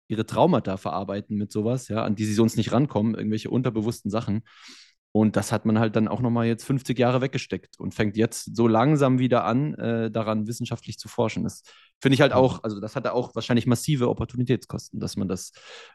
ihre 0.08 0.26
Traumata 0.26 0.76
verarbeiten 0.76 1.36
mit 1.36 1.52
sowas, 1.52 1.88
ja, 1.88 2.04
an 2.04 2.14
die 2.14 2.24
sie 2.24 2.34
sonst 2.34 2.56
nicht 2.56 2.72
rankommen, 2.72 3.14
irgendwelche 3.14 3.50
unterbewussten 3.50 4.10
Sachen. 4.10 4.42
Und 5.16 5.34
das 5.34 5.50
hat 5.50 5.64
man 5.64 5.78
halt 5.78 5.96
dann 5.96 6.08
auch 6.08 6.20
nochmal 6.20 6.44
jetzt 6.44 6.64
50 6.64 6.98
Jahre 6.98 7.22
weggesteckt 7.22 7.80
und 7.80 7.94
fängt 7.94 8.18
jetzt 8.18 8.54
so 8.54 8.68
langsam 8.68 9.18
wieder 9.18 9.46
an, 9.46 9.72
äh, 9.72 10.10
daran 10.10 10.46
wissenschaftlich 10.46 10.98
zu 10.98 11.08
forschen. 11.08 11.44
Das 11.44 11.62
finde 11.98 12.16
ich 12.16 12.20
halt 12.20 12.34
auch, 12.34 12.62
also 12.62 12.80
das 12.80 12.96
hatte 12.96 13.14
auch 13.14 13.34
wahrscheinlich 13.34 13.66
massive 13.66 14.10
Opportunitätskosten, 14.10 15.00
dass 15.00 15.16
man 15.16 15.26
das, 15.26 15.52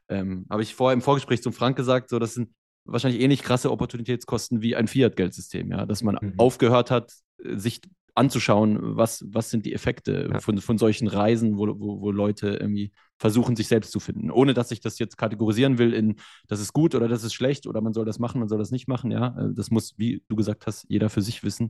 ähm, 0.09 0.47
habe 0.49 0.63
ich 0.63 0.73
vorher 0.73 0.95
im 0.95 1.03
Vorgespräch 1.03 1.43
zum 1.43 1.53
Frank 1.53 1.75
gesagt, 1.75 2.09
so 2.09 2.17
das 2.17 2.33
sind 2.33 2.49
wahrscheinlich 2.83 3.21
ähnlich 3.21 3.43
krasse 3.43 3.71
Opportunitätskosten 3.71 4.63
wie 4.63 4.75
ein 4.75 4.87
Fiat-Geldsystem, 4.87 5.69
ja, 5.69 5.85
dass 5.85 6.01
man 6.01 6.17
mhm. 6.19 6.33
aufgehört 6.37 6.89
hat, 6.89 7.13
sich 7.37 7.79
anzuschauen, 8.15 8.79
was, 8.97 9.23
was 9.27 9.51
sind 9.51 9.67
die 9.67 9.73
Effekte 9.73 10.29
ja. 10.33 10.39
von, 10.39 10.57
von 10.57 10.79
solchen 10.79 11.07
Reisen, 11.07 11.59
wo, 11.59 11.67
wo, 11.79 12.01
wo 12.01 12.09
Leute 12.09 12.55
irgendwie 12.55 12.91
versuchen, 13.21 13.55
sich 13.55 13.67
selbst 13.67 13.91
zu 13.91 13.99
finden. 13.99 14.31
Ohne 14.31 14.55
dass 14.55 14.71
ich 14.71 14.81
das 14.81 14.97
jetzt 14.97 15.15
kategorisieren 15.15 15.77
will 15.77 15.93
in, 15.93 16.15
das 16.47 16.59
ist 16.59 16.73
gut 16.73 16.95
oder 16.95 17.07
das 17.07 17.23
ist 17.23 17.35
schlecht 17.35 17.67
oder 17.67 17.79
man 17.79 17.93
soll 17.93 18.03
das 18.03 18.17
machen, 18.17 18.39
man 18.39 18.49
soll 18.49 18.57
das 18.57 18.71
nicht 18.71 18.87
machen. 18.87 19.11
Ja, 19.11 19.27
äh, 19.37 19.53
das 19.53 19.69
muss, 19.69 19.93
wie 19.97 20.23
du 20.27 20.35
gesagt 20.35 20.65
hast, 20.65 20.85
jeder 20.89 21.09
für 21.09 21.21
sich 21.21 21.43
wissen. 21.43 21.69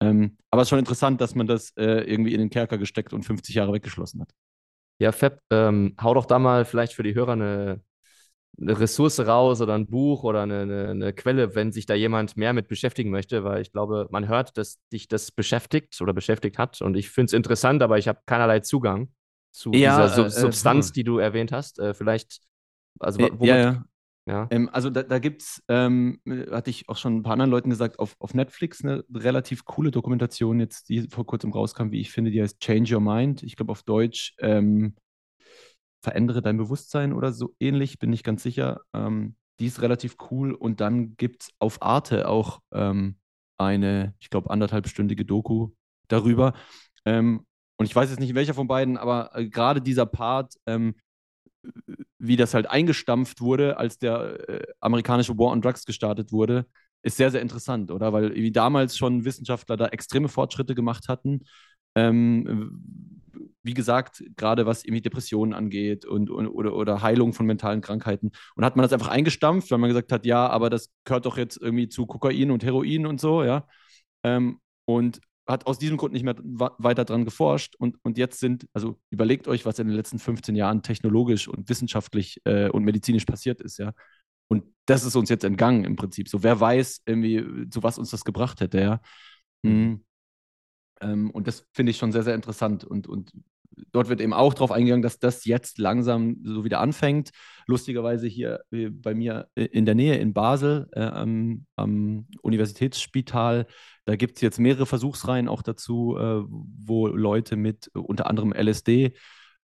Ähm, 0.00 0.36
aber 0.50 0.60
es 0.60 0.66
ist 0.66 0.70
schon 0.70 0.78
interessant, 0.78 1.20
dass 1.22 1.34
man 1.34 1.46
das 1.46 1.70
äh, 1.78 2.02
irgendwie 2.02 2.34
in 2.34 2.40
den 2.40 2.50
Kerker 2.50 2.76
gesteckt 2.76 3.14
und 3.14 3.24
50 3.24 3.54
Jahre 3.54 3.72
weggeschlossen 3.72 4.20
hat. 4.20 4.32
Ja, 4.98 5.12
Fab, 5.12 5.40
ähm, 5.50 5.96
hau 6.00 6.12
doch 6.12 6.26
da 6.26 6.38
mal 6.38 6.66
vielleicht 6.66 6.92
für 6.92 7.02
die 7.02 7.14
Hörer 7.14 7.32
eine, 7.32 7.80
eine 8.60 8.78
Ressource 8.78 9.18
raus 9.20 9.62
oder 9.62 9.74
ein 9.74 9.86
Buch 9.86 10.24
oder 10.24 10.42
eine, 10.42 10.60
eine, 10.60 10.88
eine, 10.90 11.12
Quelle, 11.14 11.54
wenn 11.54 11.72
sich 11.72 11.86
da 11.86 11.94
jemand 11.94 12.36
mehr 12.36 12.52
mit 12.52 12.68
beschäftigen 12.68 13.10
möchte, 13.10 13.44
weil 13.44 13.62
ich 13.62 13.72
glaube, 13.72 14.08
man 14.10 14.28
hört, 14.28 14.58
dass 14.58 14.78
dich 14.92 15.08
das 15.08 15.32
beschäftigt 15.32 15.98
oder 16.02 16.12
beschäftigt 16.12 16.58
hat 16.58 16.82
und 16.82 16.96
ich 16.98 17.08
finde 17.08 17.26
es 17.30 17.32
interessant, 17.32 17.82
aber 17.82 17.96
ich 17.96 18.08
habe 18.08 18.20
keinerlei 18.26 18.60
Zugang 18.60 19.08
zu 19.52 19.72
ja, 19.72 19.96
dieser 19.96 20.08
Sub 20.08 20.26
äh, 20.26 20.30
Substanz, 20.30 20.90
äh, 20.90 20.92
die 20.94 21.04
du 21.04 21.18
erwähnt 21.18 21.52
hast. 21.52 21.78
Äh, 21.78 21.94
vielleicht, 21.94 22.40
also 22.98 23.20
womit, 23.20 23.42
ja, 23.42 23.56
ja. 23.56 23.84
ja. 24.26 24.48
Ähm, 24.50 24.68
also 24.72 24.90
da, 24.90 25.02
da 25.02 25.18
gibt 25.18 25.42
es, 25.42 25.62
ähm, 25.68 26.20
hatte 26.50 26.70
ich 26.70 26.88
auch 26.88 26.96
schon 26.96 27.18
ein 27.18 27.22
paar 27.22 27.34
anderen 27.34 27.50
Leuten 27.50 27.70
gesagt, 27.70 27.98
auf, 27.98 28.16
auf 28.18 28.34
Netflix 28.34 28.82
eine 28.82 29.04
relativ 29.14 29.64
coole 29.64 29.90
Dokumentation 29.90 30.58
jetzt, 30.58 30.88
die 30.88 31.02
vor 31.08 31.26
kurzem 31.26 31.52
rauskam, 31.52 31.90
wie 31.90 32.00
ich 32.00 32.10
finde, 32.10 32.30
die 32.30 32.42
heißt 32.42 32.60
Change 32.60 32.94
Your 32.94 33.00
Mind. 33.00 33.42
Ich 33.42 33.56
glaube 33.56 33.72
auf 33.72 33.82
Deutsch 33.82 34.34
ähm, 34.38 34.96
Verändere 36.02 36.42
dein 36.42 36.56
Bewusstsein 36.56 37.12
oder 37.12 37.32
so 37.32 37.54
ähnlich, 37.60 38.00
bin 38.00 38.12
ich 38.12 38.24
ganz 38.24 38.42
sicher. 38.42 38.80
Ähm, 38.92 39.36
die 39.60 39.66
ist 39.66 39.80
relativ 39.82 40.16
cool. 40.30 40.52
Und 40.52 40.80
dann 40.80 41.16
gibt 41.16 41.42
es 41.44 41.50
auf 41.60 41.80
Arte 41.80 42.28
auch 42.28 42.60
ähm, 42.72 43.18
eine, 43.56 44.14
ich 44.18 44.28
glaube, 44.28 44.50
anderthalbstündige 44.50 45.24
Doku 45.24 45.70
darüber. 46.08 46.54
Ähm, 47.04 47.46
und 47.82 47.86
ich 47.86 47.96
weiß 47.96 48.10
jetzt 48.10 48.20
nicht, 48.20 48.36
welcher 48.36 48.54
von 48.54 48.68
beiden, 48.68 48.96
aber 48.96 49.30
äh, 49.34 49.48
gerade 49.48 49.82
dieser 49.82 50.06
Part, 50.06 50.54
ähm, 50.66 50.94
wie 52.18 52.36
das 52.36 52.54
halt 52.54 52.70
eingestampft 52.70 53.40
wurde, 53.40 53.76
als 53.76 53.98
der 53.98 54.48
äh, 54.48 54.62
amerikanische 54.78 55.36
War 55.36 55.50
on 55.50 55.60
Drugs 55.60 55.84
gestartet 55.84 56.30
wurde, 56.30 56.66
ist 57.02 57.16
sehr, 57.16 57.32
sehr 57.32 57.42
interessant, 57.42 57.90
oder? 57.90 58.12
Weil 58.12 58.36
wie 58.36 58.52
damals 58.52 58.96
schon 58.96 59.24
Wissenschaftler 59.24 59.76
da 59.76 59.88
extreme 59.88 60.28
Fortschritte 60.28 60.76
gemacht 60.76 61.08
hatten. 61.08 61.40
Ähm, 61.96 63.20
wie 63.64 63.74
gesagt, 63.74 64.22
gerade 64.36 64.64
was 64.64 64.84
irgendwie 64.84 65.02
Depressionen 65.02 65.52
angeht 65.52 66.04
und, 66.04 66.30
und, 66.30 66.46
oder, 66.46 66.76
oder 66.76 67.02
Heilung 67.02 67.32
von 67.32 67.46
mentalen 67.46 67.80
Krankheiten. 67.80 68.30
Und 68.54 68.64
hat 68.64 68.76
man 68.76 68.84
das 68.84 68.92
einfach 68.92 69.08
eingestampft, 69.08 69.72
weil 69.72 69.78
man 69.78 69.90
gesagt 69.90 70.12
hat, 70.12 70.24
ja, 70.24 70.48
aber 70.48 70.70
das 70.70 70.90
gehört 71.04 71.26
doch 71.26 71.36
jetzt 71.36 71.60
irgendwie 71.60 71.88
zu 71.88 72.06
Kokain 72.06 72.52
und 72.52 72.62
Heroin 72.62 73.06
und 73.06 73.20
so, 73.20 73.42
ja. 73.42 73.66
Ähm, 74.22 74.60
und 74.84 75.20
hat 75.46 75.66
aus 75.66 75.78
diesem 75.78 75.96
Grund 75.96 76.12
nicht 76.12 76.22
mehr 76.22 76.36
weiter 76.38 77.04
dran 77.04 77.24
geforscht. 77.24 77.74
Und, 77.76 77.98
und 78.04 78.18
jetzt 78.18 78.40
sind, 78.40 78.66
also 78.72 79.00
überlegt 79.10 79.48
euch, 79.48 79.66
was 79.66 79.78
in 79.78 79.88
den 79.88 79.96
letzten 79.96 80.18
15 80.18 80.54
Jahren 80.54 80.82
technologisch 80.82 81.48
und 81.48 81.68
wissenschaftlich 81.68 82.40
äh, 82.44 82.68
und 82.68 82.84
medizinisch 82.84 83.24
passiert 83.24 83.60
ist, 83.60 83.78
ja. 83.78 83.92
Und 84.48 84.64
das 84.86 85.04
ist 85.04 85.16
uns 85.16 85.30
jetzt 85.30 85.44
entgangen 85.44 85.84
im 85.84 85.96
Prinzip. 85.96 86.28
So, 86.28 86.42
wer 86.42 86.60
weiß 86.60 87.02
irgendwie, 87.06 87.68
zu 87.70 87.82
was 87.82 87.98
uns 87.98 88.10
das 88.10 88.24
gebracht 88.24 88.60
hätte, 88.60 88.80
ja. 88.80 89.00
Mhm. 89.62 90.04
Ähm, 91.00 91.30
und 91.30 91.46
das 91.46 91.66
finde 91.72 91.90
ich 91.90 91.98
schon 91.98 92.12
sehr, 92.12 92.22
sehr 92.22 92.34
interessant. 92.34 92.84
Und, 92.84 93.06
und 93.06 93.32
dort 93.92 94.08
wird 94.08 94.20
eben 94.20 94.32
auch 94.32 94.54
darauf 94.54 94.72
eingegangen, 94.72 95.02
dass 95.02 95.18
das 95.18 95.44
jetzt 95.44 95.78
langsam 95.78 96.38
so 96.44 96.64
wieder 96.64 96.80
anfängt. 96.80 97.30
Lustigerweise 97.66 98.26
hier 98.26 98.60
äh, 98.70 98.90
bei 98.90 99.14
mir 99.14 99.48
äh, 99.54 99.64
in 99.64 99.86
der 99.86 99.94
Nähe 99.94 100.16
in 100.16 100.32
Basel 100.32 100.88
äh, 100.92 101.00
am, 101.02 101.66
am, 101.76 102.26
Universitätsspital, 102.42 103.66
da 104.04 104.16
gibt 104.16 104.36
es 104.36 104.42
jetzt 104.42 104.58
mehrere 104.58 104.86
Versuchsreihen 104.86 105.48
auch 105.48 105.62
dazu, 105.62 106.16
äh, 106.18 106.42
wo 106.48 107.06
Leute 107.06 107.56
mit 107.56 107.88
unter 107.94 108.28
anderem 108.28 108.52
LSD 108.52 109.14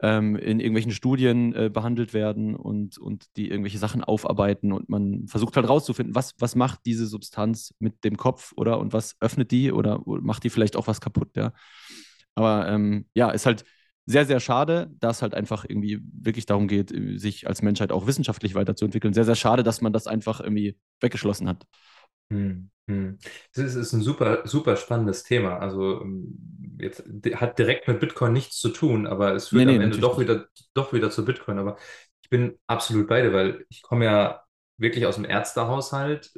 ähm, 0.03 0.37
in 0.37 0.61
irgendwelchen 0.61 0.93
Studien 0.93 1.55
äh, 1.55 1.71
behandelt 1.71 2.15
werden 2.15 2.57
und, 2.57 2.99
und 2.99 3.27
die 3.37 3.51
irgendwelche 3.51 3.79
Sachen 3.79 4.03
aufarbeiten 4.03 4.73
und 4.73 4.89
man 4.89 5.27
versucht 5.29 5.57
halt 5.57 5.69
rauszufinden, 5.69 6.15
was, 6.15 6.35
was 6.39 6.55
macht 6.55 6.81
diese 6.87 7.07
Substanz 7.07 7.75
mit 7.79 8.03
dem 8.05 8.17
Kopf 8.17 8.53
oder 8.57 8.79
und 8.79 8.93
was 8.93 9.17
öffnet 9.21 9.51
die 9.51 9.73
oder 9.73 10.01
macht 10.05 10.45
die 10.45 10.51
vielleicht 10.51 10.77
auch 10.77 10.87
was 10.87 11.01
kaputt, 11.01 11.37
ja. 11.37 11.53
Aber 12.35 12.69
ähm, 12.69 13.07
ja, 13.15 13.31
ist 13.31 13.47
halt 13.47 13.65
sehr, 14.07 14.27
sehr 14.27 14.41
schade, 14.41 14.91
dass 14.99 15.23
halt 15.23 15.35
einfach 15.35 15.65
irgendwie 15.69 16.01
wirklich 16.13 16.47
darum 16.47 16.69
geht, 16.69 16.93
sich 17.21 17.47
als 17.47 17.63
Menschheit 17.63 17.93
auch 17.93 18.07
wissenschaftlich 18.07 18.55
weiterzuentwickeln. 18.55 19.15
Sehr, 19.15 19.25
sehr 19.25 19.37
schade, 19.37 19.63
dass 19.63 19.81
man 19.81 19.93
das 19.93 20.07
einfach 20.07 20.41
irgendwie 20.41 20.77
weggeschlossen 21.01 21.49
hat. 21.49 21.67
Hm, 22.33 22.71
hm. 22.89 23.19
Das 23.55 23.75
ist 23.75 23.93
ein 23.93 24.03
super, 24.03 24.43
super 24.45 24.77
spannendes 24.77 25.23
Thema. 25.23 25.59
Also 25.59 26.01
ähm, 26.01 26.77
jetzt 26.81 27.05
hat 27.35 27.59
direkt 27.59 27.89
mit 27.89 28.01
Bitcoin 28.01 28.33
nichts 28.33 28.59
zu 28.59 28.71
tun, 28.71 29.07
aber 29.07 29.35
es 29.35 29.49
führt 29.49 29.67
nee, 29.67 29.73
nee, 29.73 29.77
am 29.77 29.83
Ende 29.83 29.99
doch 29.99 30.19
wieder, 30.19 30.47
doch 30.75 30.93
wieder 30.93 31.11
zu 31.11 31.25
Bitcoin. 31.25 31.59
Aber 31.59 31.77
ich 32.23 32.31
bin 32.31 32.59
absolut 32.67 33.09
beide, 33.09 33.33
weil 33.33 33.65
ich 33.69 33.83
komme 33.83 34.05
ja 34.05 34.43
wirklich 34.77 35.07
aus 35.07 35.17
dem 35.17 35.25
Ärztehaushalt. 35.25 36.33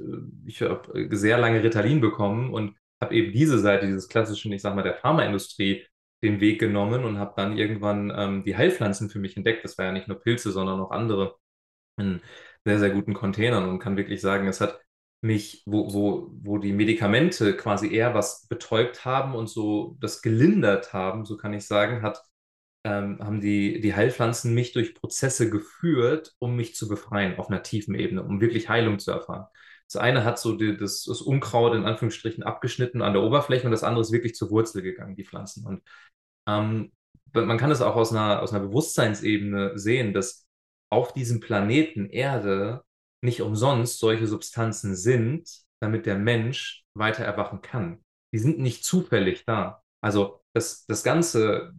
Ich 0.47 0.63
habe 0.63 1.09
sehr 1.17 1.39
lange 1.39 1.63
Ritalin 1.63 2.01
bekommen 2.01 2.53
und 2.53 2.77
habe 3.01 3.15
eben 3.15 3.33
diese 3.33 3.59
Seite 3.59 3.87
dieses 3.87 4.09
klassischen, 4.09 4.53
ich 4.53 4.63
sag 4.63 4.75
mal, 4.75 4.83
der 4.83 4.95
Pharmaindustrie 4.95 5.85
den 6.23 6.41
Weg 6.41 6.61
genommen 6.61 7.05
und 7.05 7.18
habe 7.18 7.35
dann 7.37 7.57
irgendwann 7.59 8.12
ähm, 8.16 8.45
die 8.45 8.57
Heilpflanzen 8.57 9.11
für 9.11 9.18
mich 9.18 9.37
entdeckt. 9.37 9.64
Das 9.64 9.79
war 9.79 9.87
ja 9.87 9.93
nicht 9.93 10.09
nur 10.09 10.20
Pilze, 10.20 10.53
sondern 10.53 10.81
auch 10.81 10.91
andere 10.91 11.37
in 11.99 12.20
sehr, 12.64 12.79
sehr 12.79 12.91
guten 12.91 13.14
Containern 13.14 13.68
und 13.68 13.79
kann 13.81 13.97
wirklich 13.97 14.20
sagen, 14.20 14.49
es 14.49 14.61
hat 14.61 14.81
mich, 15.20 15.62
wo, 15.66 15.93
wo, 15.95 16.31
wo 16.43 16.59
die 16.59 16.73
Medikamente 16.73 17.57
quasi 17.57 17.93
eher 17.93 18.14
was 18.14 18.47
betäubt 18.49 19.05
haben 19.05 19.35
und 19.35 19.49
so 19.49 19.97
das 20.01 20.23
gelindert 20.23 20.93
haben, 20.93 21.25
so 21.25 21.37
kann 21.37 21.55
ich 21.55 21.66
sagen, 21.66 22.03
hat, 22.03 22.23
ähm, 22.85 23.18
haben 23.20 23.41
die, 23.41 23.81
die 23.81 23.95
Heilpflanzen 23.95 24.55
mich 24.55 24.73
durch 24.73 24.95
Prozesse 24.95 25.51
geführt, 25.51 26.35
um 26.39 26.57
mich 26.57 26.75
zu 26.75 26.89
befreien 26.89 27.39
auf 27.39 27.49
einer 27.49 27.62
tiefen 27.62 27.95
Ebene, 27.95 28.23
um 28.25 28.41
wirklich 28.41 28.68
Heilung 28.68 28.99
zu 28.99 29.12
erfahren. 29.12 29.47
Das 29.93 30.01
eine 30.01 30.25
hat 30.25 30.39
so 30.39 30.57
die, 30.57 30.77
das, 30.77 31.05
das 31.05 31.20
Unkraut 31.20 31.75
in 31.75 31.85
Anführungsstrichen 31.85 32.43
abgeschnitten 32.43 33.03
an 33.03 33.12
der 33.12 33.23
Oberfläche 33.23 33.66
und 33.66 33.73
das 33.73 33.85
andere 33.85 34.03
ist 34.03 34.12
wirklich 34.12 34.35
zur 34.35 34.51
Wurzel 34.51 34.83
gegangen, 34.83 35.16
die 35.16 35.25
Pflanzen. 35.25 35.66
Und 35.66 35.83
ähm, 36.47 36.93
man 37.32 37.59
kann 37.59 37.70
es 37.70 37.80
auch 37.80 37.97
aus 37.97 38.12
einer, 38.12 38.43
aus 38.43 38.53
einer 38.53 38.64
Bewusstseinsebene 38.64 39.78
sehen, 39.78 40.12
dass 40.12 40.47
auf 40.90 41.14
diesem 41.14 41.40
Planeten 41.40 42.07
Erde 42.11 42.84
nicht 43.22 43.40
umsonst 43.40 43.99
solche 43.99 44.26
Substanzen 44.26 44.95
sind, 44.95 45.49
damit 45.80 46.07
der 46.07 46.18
Mensch 46.18 46.84
weiter 46.95 47.24
erwachen 47.24 47.62
kann. 47.62 48.05
Die 48.32 48.38
sind 48.38 48.59
nicht 48.59 48.84
zufällig 48.84 49.45
da. 49.47 49.82
Also 50.03 50.40
das, 50.53 50.84
das 50.86 51.03
Ganze, 51.03 51.72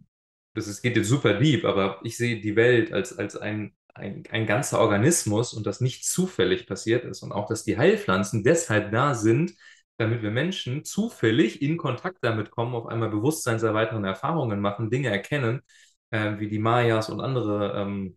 das 0.54 0.66
ist, 0.66 0.82
geht 0.82 0.96
jetzt 0.96 1.08
super 1.08 1.34
deep, 1.34 1.64
aber 1.64 2.00
ich 2.02 2.16
sehe 2.16 2.40
die 2.40 2.56
Welt 2.56 2.92
als, 2.92 3.16
als 3.16 3.36
ein, 3.36 3.74
ein, 3.94 4.24
ein 4.30 4.46
ganzer 4.46 4.80
Organismus 4.80 5.52
und 5.52 5.66
das 5.66 5.80
nicht 5.80 6.04
zufällig 6.04 6.66
passiert 6.66 7.04
ist. 7.04 7.22
Und 7.22 7.32
auch, 7.32 7.46
dass 7.46 7.64
die 7.64 7.76
Heilpflanzen 7.76 8.42
deshalb 8.42 8.90
da 8.90 9.14
sind, 9.14 9.52
damit 9.96 10.22
wir 10.22 10.30
Menschen 10.30 10.84
zufällig 10.84 11.62
in 11.62 11.76
Kontakt 11.76 12.18
damit 12.22 12.50
kommen, 12.50 12.74
auf 12.74 12.86
einmal 12.86 13.10
bewusstseinserweiternde 13.10 14.08
Erfahrungen 14.08 14.60
machen, 14.60 14.90
Dinge 14.90 15.08
erkennen, 15.10 15.62
äh, 16.10 16.38
wie 16.38 16.48
die 16.48 16.58
Mayas 16.58 17.10
und 17.10 17.20
andere 17.20 17.74
ähm, 17.80 18.16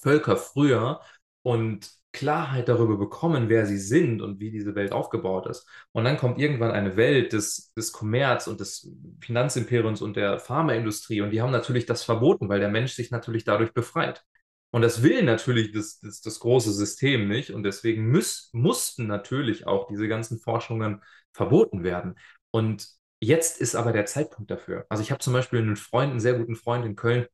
Völker 0.00 0.36
früher 0.36 1.00
und 1.42 1.90
Klarheit 2.12 2.68
darüber 2.68 2.96
bekommen, 2.96 3.48
wer 3.48 3.66
sie 3.66 3.78
sind 3.78 4.22
und 4.22 4.40
wie 4.40 4.50
diese 4.50 4.74
Welt 4.74 4.92
aufgebaut 4.92 5.46
ist. 5.46 5.68
Und 5.92 6.04
dann 6.04 6.16
kommt 6.16 6.38
irgendwann 6.40 6.70
eine 6.72 6.96
Welt 6.96 7.32
des, 7.32 7.72
des 7.74 7.92
Kommerz 7.92 8.46
und 8.46 8.60
des 8.60 8.90
Finanzimperiums 9.20 10.02
und 10.02 10.16
der 10.16 10.38
Pharmaindustrie 10.38 11.20
und 11.20 11.30
die 11.30 11.42
haben 11.42 11.52
natürlich 11.52 11.86
das 11.86 12.02
verboten, 12.02 12.48
weil 12.48 12.60
der 12.60 12.70
Mensch 12.70 12.92
sich 12.94 13.10
natürlich 13.10 13.44
dadurch 13.44 13.72
befreit. 13.72 14.24
Und 14.70 14.82
das 14.82 15.02
will 15.02 15.22
natürlich 15.22 15.72
das, 15.72 15.98
das, 16.00 16.20
das 16.20 16.40
große 16.40 16.72
System 16.72 17.26
nicht 17.28 17.50
und 17.50 17.62
deswegen 17.62 18.04
müß, 18.06 18.50
mussten 18.52 19.06
natürlich 19.06 19.66
auch 19.66 19.88
diese 19.88 20.08
ganzen 20.08 20.38
Forschungen 20.38 21.02
verboten 21.32 21.84
werden. 21.84 22.18
Und 22.50 22.88
jetzt 23.20 23.60
ist 23.60 23.74
aber 23.74 23.92
der 23.92 24.06
Zeitpunkt 24.06 24.50
dafür. 24.50 24.84
Also 24.90 25.02
ich 25.02 25.10
habe 25.10 25.20
zum 25.20 25.32
Beispiel 25.32 25.60
einen 25.60 25.76
Freund, 25.76 26.10
einen 26.10 26.20
sehr 26.20 26.34
guten 26.34 26.56
Freund 26.56 26.84
in 26.84 26.96
Köln, 26.96 27.26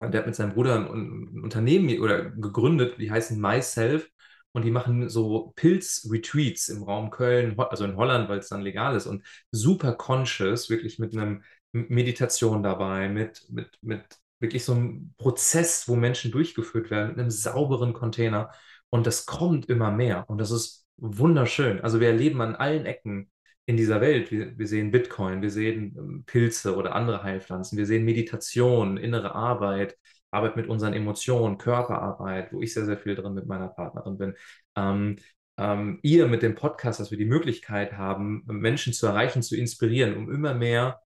der 0.00 0.20
hat 0.20 0.26
mit 0.26 0.34
seinem 0.34 0.54
Bruder 0.54 0.76
ein, 0.76 1.40
Unternehmen 1.42 2.00
oder 2.00 2.30
gegründet, 2.30 3.00
die 3.00 3.10
heißen 3.10 3.40
Myself 3.40 4.10
und 4.52 4.64
die 4.64 4.70
machen 4.70 5.08
so 5.08 5.52
Pilz-Retreats 5.56 6.68
im 6.68 6.82
Raum 6.82 7.10
Köln, 7.10 7.58
also 7.58 7.84
in 7.84 7.96
Holland, 7.96 8.28
weil 8.28 8.38
es 8.38 8.48
dann 8.48 8.62
legal 8.62 8.96
ist 8.96 9.06
und 9.06 9.24
super 9.50 9.94
conscious, 9.94 10.70
wirklich 10.70 10.98
mit 10.98 11.16
einem 11.16 11.42
Meditation 11.72 12.62
dabei, 12.62 13.08
mit, 13.08 13.46
mit, 13.50 13.78
mit 13.82 14.04
wirklich 14.40 14.64
so 14.64 14.74
ein 14.74 15.14
Prozess, 15.18 15.88
wo 15.88 15.96
Menschen 15.96 16.30
durchgeführt 16.30 16.90
werden 16.90 17.10
mit 17.10 17.18
einem 17.18 17.30
sauberen 17.30 17.92
Container. 17.92 18.50
Und 18.90 19.06
das 19.06 19.26
kommt 19.26 19.68
immer 19.68 19.90
mehr. 19.90 20.24
Und 20.28 20.38
das 20.38 20.50
ist 20.50 20.86
wunderschön. 20.96 21.80
Also 21.80 22.00
wir 22.00 22.08
erleben 22.08 22.40
an 22.40 22.54
allen 22.54 22.86
Ecken 22.86 23.30
in 23.66 23.76
dieser 23.76 24.00
Welt, 24.00 24.30
wir, 24.30 24.58
wir 24.58 24.66
sehen 24.66 24.90
Bitcoin, 24.90 25.40
wir 25.42 25.50
sehen 25.50 25.94
ähm, 25.98 26.24
Pilze 26.26 26.76
oder 26.76 26.94
andere 26.94 27.22
Heilpflanzen, 27.22 27.78
wir 27.78 27.86
sehen 27.86 28.04
Meditation, 28.04 28.98
innere 28.98 29.34
Arbeit, 29.34 29.96
Arbeit 30.30 30.56
mit 30.56 30.66
unseren 30.68 30.92
Emotionen, 30.92 31.58
Körperarbeit, 31.58 32.52
wo 32.52 32.60
ich 32.60 32.74
sehr, 32.74 32.84
sehr 32.84 32.98
viel 32.98 33.14
drin 33.14 33.34
mit 33.34 33.46
meiner 33.46 33.68
Partnerin 33.68 34.18
bin. 34.18 34.34
Ähm, 34.76 35.16
ähm, 35.56 36.00
ihr 36.02 36.26
mit 36.26 36.42
dem 36.42 36.54
Podcast, 36.56 37.00
dass 37.00 37.10
wir 37.10 37.18
die 37.18 37.24
Möglichkeit 37.24 37.94
haben, 37.94 38.42
Menschen 38.46 38.92
zu 38.92 39.06
erreichen, 39.06 39.42
zu 39.42 39.56
inspirieren, 39.56 40.16
um 40.16 40.30
immer 40.30 40.54
mehr 40.54 41.00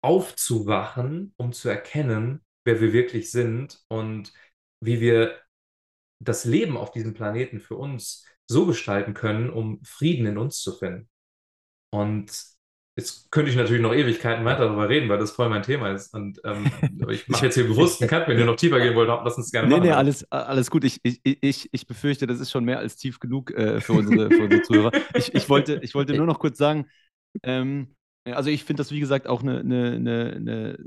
aufzuwachen, 0.00 1.34
um 1.36 1.52
zu 1.52 1.68
erkennen, 1.68 2.43
wer 2.64 2.80
wir 2.80 2.92
wirklich 2.92 3.30
sind 3.30 3.80
und 3.88 4.32
wie 4.80 5.00
wir 5.00 5.38
das 6.20 6.44
Leben 6.44 6.76
auf 6.76 6.90
diesem 6.92 7.14
Planeten 7.14 7.60
für 7.60 7.76
uns 7.76 8.26
so 8.46 8.66
gestalten 8.66 9.14
können, 9.14 9.50
um 9.50 9.82
Frieden 9.84 10.26
in 10.26 10.38
uns 10.38 10.60
zu 10.60 10.72
finden. 10.72 11.08
Und 11.90 12.32
jetzt 12.96 13.30
könnte 13.30 13.50
ich 13.50 13.56
natürlich 13.56 13.82
noch 13.82 13.94
Ewigkeiten 13.94 14.44
weiter 14.44 14.66
darüber 14.66 14.88
reden, 14.88 15.08
weil 15.08 15.18
das 15.18 15.32
voll 15.32 15.48
mein 15.48 15.62
Thema 15.62 15.90
ist. 15.92 16.14
Und 16.14 16.40
ähm, 16.44 16.70
ich 17.10 17.28
mache 17.28 17.46
jetzt 17.46 17.54
hier 17.54 17.66
bewusst 17.66 18.00
einen 18.00 18.10
Cut, 18.10 18.28
wenn 18.28 18.38
ihr 18.38 18.44
noch 18.46 18.56
tiefer 18.56 18.80
gehen 18.80 18.94
wollt, 18.94 19.08
lass 19.08 19.36
uns 19.36 19.50
gerne 19.50 19.68
Nee, 19.68 19.74
machen. 19.74 19.82
nee, 19.84 19.92
alles, 19.92 20.30
alles 20.30 20.70
gut. 20.70 20.84
Ich, 20.84 21.00
ich, 21.02 21.20
ich, 21.22 21.68
ich 21.72 21.86
befürchte, 21.86 22.26
das 22.26 22.40
ist 22.40 22.50
schon 22.50 22.64
mehr 22.64 22.78
als 22.78 22.96
tief 22.96 23.18
genug 23.18 23.50
äh, 23.52 23.80
für, 23.80 23.94
unsere, 23.94 24.30
für 24.30 24.44
unsere 24.44 24.62
Zuhörer. 24.62 24.92
Ich, 25.14 25.34
ich, 25.34 25.48
wollte, 25.48 25.78
ich 25.82 25.94
wollte 25.94 26.14
nur 26.14 26.26
noch 26.26 26.38
kurz 26.38 26.58
sagen, 26.58 26.86
ähm, 27.42 27.96
also 28.24 28.50
ich 28.50 28.64
finde 28.64 28.80
das, 28.82 28.90
wie 28.90 29.00
gesagt, 29.00 29.26
auch 29.26 29.42
eine, 29.42 29.60
eine 29.60 30.76
äh, 30.76 30.84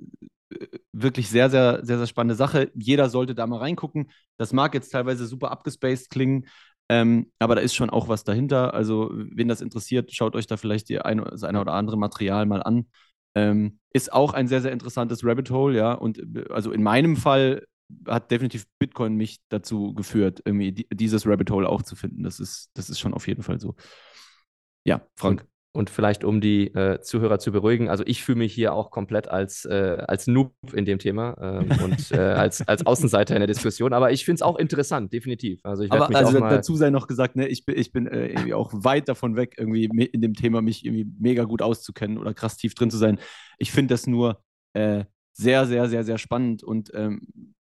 wirklich 0.91 1.29
sehr, 1.29 1.49
sehr, 1.49 1.85
sehr, 1.85 1.97
sehr 1.97 2.07
spannende 2.07 2.35
Sache. 2.35 2.71
Jeder 2.75 3.09
sollte 3.09 3.35
da 3.35 3.47
mal 3.47 3.59
reingucken. 3.59 4.11
Das 4.37 4.53
mag 4.53 4.73
jetzt 4.73 4.89
teilweise 4.89 5.25
super 5.25 5.51
abgespaced 5.51 6.09
klingen, 6.09 6.47
ähm, 6.89 7.31
aber 7.39 7.55
da 7.55 7.61
ist 7.61 7.75
schon 7.75 7.89
auch 7.89 8.07
was 8.07 8.23
dahinter. 8.23 8.73
Also, 8.73 9.11
wen 9.13 9.47
das 9.47 9.61
interessiert, 9.61 10.13
schaut 10.13 10.35
euch 10.35 10.47
da 10.47 10.57
vielleicht 10.57 10.89
die 10.89 10.99
ein, 10.99 11.17
das 11.17 11.43
eine 11.43 11.59
oder 11.59 11.73
andere 11.73 11.97
Material 11.97 12.45
mal 12.45 12.63
an. 12.63 12.87
Ähm, 13.35 13.79
ist 13.93 14.13
auch 14.13 14.33
ein 14.33 14.47
sehr, 14.47 14.61
sehr 14.61 14.71
interessantes 14.71 15.23
Rabbit 15.23 15.51
Hole, 15.51 15.77
ja. 15.77 15.93
Und 15.93 16.21
also 16.49 16.71
in 16.71 16.83
meinem 16.83 17.17
Fall 17.17 17.65
hat 18.07 18.31
definitiv 18.31 18.65
Bitcoin 18.79 19.15
mich 19.15 19.39
dazu 19.49 19.93
geführt, 19.93 20.41
irgendwie 20.45 20.71
die, 20.71 20.87
dieses 20.91 21.25
Rabbit 21.25 21.51
Hole 21.51 21.67
auch 21.67 21.81
zu 21.83 21.95
finden. 21.95 22.23
Das 22.23 22.39
ist, 22.39 22.69
das 22.73 22.89
ist 22.89 22.99
schon 22.99 23.13
auf 23.13 23.27
jeden 23.27 23.43
Fall 23.43 23.59
so. 23.59 23.75
Ja, 24.83 25.05
Frank. 25.15 25.45
Und, 25.73 25.91
vielleicht, 25.91 26.23
um 26.23 26.41
die 26.41 26.73
äh, 26.73 27.01
Zuhörer 27.01 27.37
zu 27.37 27.51
beruhigen, 27.51 27.87
also 27.87 28.03
ich 28.07 28.23
fühle 28.23 28.39
mich 28.39 28.53
hier 28.53 28.73
auch 28.73 28.89
komplett 28.89 29.27
als, 29.27 29.63
äh, 29.65 30.03
als 30.07 30.25
Noob 30.25 30.53
in 30.73 30.85
dem 30.85 30.97
Thema 30.97 31.37
ähm, 31.39 31.69
und 31.83 32.11
äh, 32.11 32.17
als, 32.17 32.67
als 32.67 32.83
Außenseiter 32.85 33.35
in 33.35 33.41
der 33.41 33.47
Diskussion, 33.47 33.93
aber 33.93 34.11
ich 34.11 34.25
finde 34.25 34.35
es 34.35 34.41
auch 34.41 34.57
interessant, 34.57 35.13
definitiv. 35.13 35.59
Also 35.63 35.83
ich 35.83 35.91
Aber 35.91 36.09
mich 36.09 36.17
also 36.17 36.39
dazu 36.39 36.75
sei 36.75 36.89
noch 36.89 37.07
gesagt, 37.07 37.35
ne, 37.35 37.47
ich 37.47 37.63
bin, 37.65 37.77
ich 37.77 37.91
bin 37.91 38.07
äh, 38.07 38.27
irgendwie 38.27 38.55
auch 38.55 38.71
weit 38.73 39.07
davon 39.07 39.35
weg, 39.35 39.53
irgendwie 39.57 39.85
in 39.85 40.21
dem 40.21 40.33
Thema 40.33 40.61
mich 40.61 40.83
irgendwie 40.83 41.05
mega 41.19 41.43
gut 41.43 41.61
auszukennen 41.61 42.17
oder 42.17 42.33
krass 42.33 42.57
tief 42.57 42.73
drin 42.73 42.89
zu 42.89 42.97
sein. 42.97 43.19
Ich 43.59 43.71
finde 43.71 43.93
das 43.93 44.07
nur 44.07 44.41
äh, 44.73 45.05
sehr, 45.33 45.67
sehr, 45.67 45.87
sehr, 45.89 46.03
sehr 46.03 46.17
spannend 46.17 46.63
und 46.63 46.91
ähm, 46.95 47.21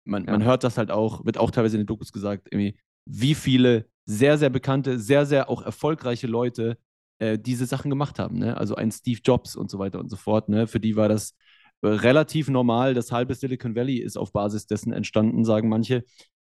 man, 0.04 0.26
man 0.28 0.42
Ja. 0.42 0.46
hört 0.46 0.64
das 0.64 0.76
halt 0.76 0.90
auch, 0.90 1.24
wird 1.24 1.38
auch 1.38 1.50
teilweise 1.50 1.76
in 1.76 1.82
den 1.82 1.86
Dokus 1.86 2.12
gesagt, 2.12 2.48
irgendwie, 2.50 2.76
wie 3.06 3.34
viele 3.34 3.86
sehr, 4.06 4.36
sehr 4.36 4.50
bekannte, 4.50 4.98
sehr, 4.98 5.24
sehr 5.24 5.48
auch 5.48 5.62
erfolgreiche 5.62 6.26
Leute 6.26 6.76
äh, 7.18 7.38
diese 7.38 7.66
Sachen 7.66 7.90
gemacht 7.90 8.18
haben. 8.18 8.38
Ne? 8.38 8.56
Also 8.56 8.74
ein 8.76 8.90
Steve 8.90 9.20
Jobs 9.24 9.56
und 9.56 9.70
so 9.70 9.78
weiter 9.78 9.98
und 10.00 10.08
so 10.10 10.16
fort. 10.16 10.48
Ne? 10.48 10.66
Für 10.66 10.80
die 10.80 10.96
war 10.96 11.08
das 11.08 11.34
äh, 11.82 11.88
relativ 11.88 12.48
normal. 12.48 12.94
Das 12.94 13.12
halbe 13.12 13.34
Silicon 13.34 13.74
Valley 13.76 13.98
ist 13.98 14.16
auf 14.16 14.32
Basis 14.32 14.66
dessen 14.66 14.92
entstanden, 14.92 15.44
sagen 15.44 15.68
manche. 15.68 16.04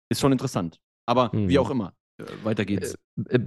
Ist 0.09 0.21
schon 0.21 0.31
interessant. 0.31 0.77
Aber 1.05 1.31
wie 1.33 1.55
Hm. 1.55 1.57
auch 1.63 1.69
immer, 1.71 1.93
äh, 2.19 2.23
weiter 2.43 2.65
geht's. 2.65 2.95
Äh, 3.29 3.39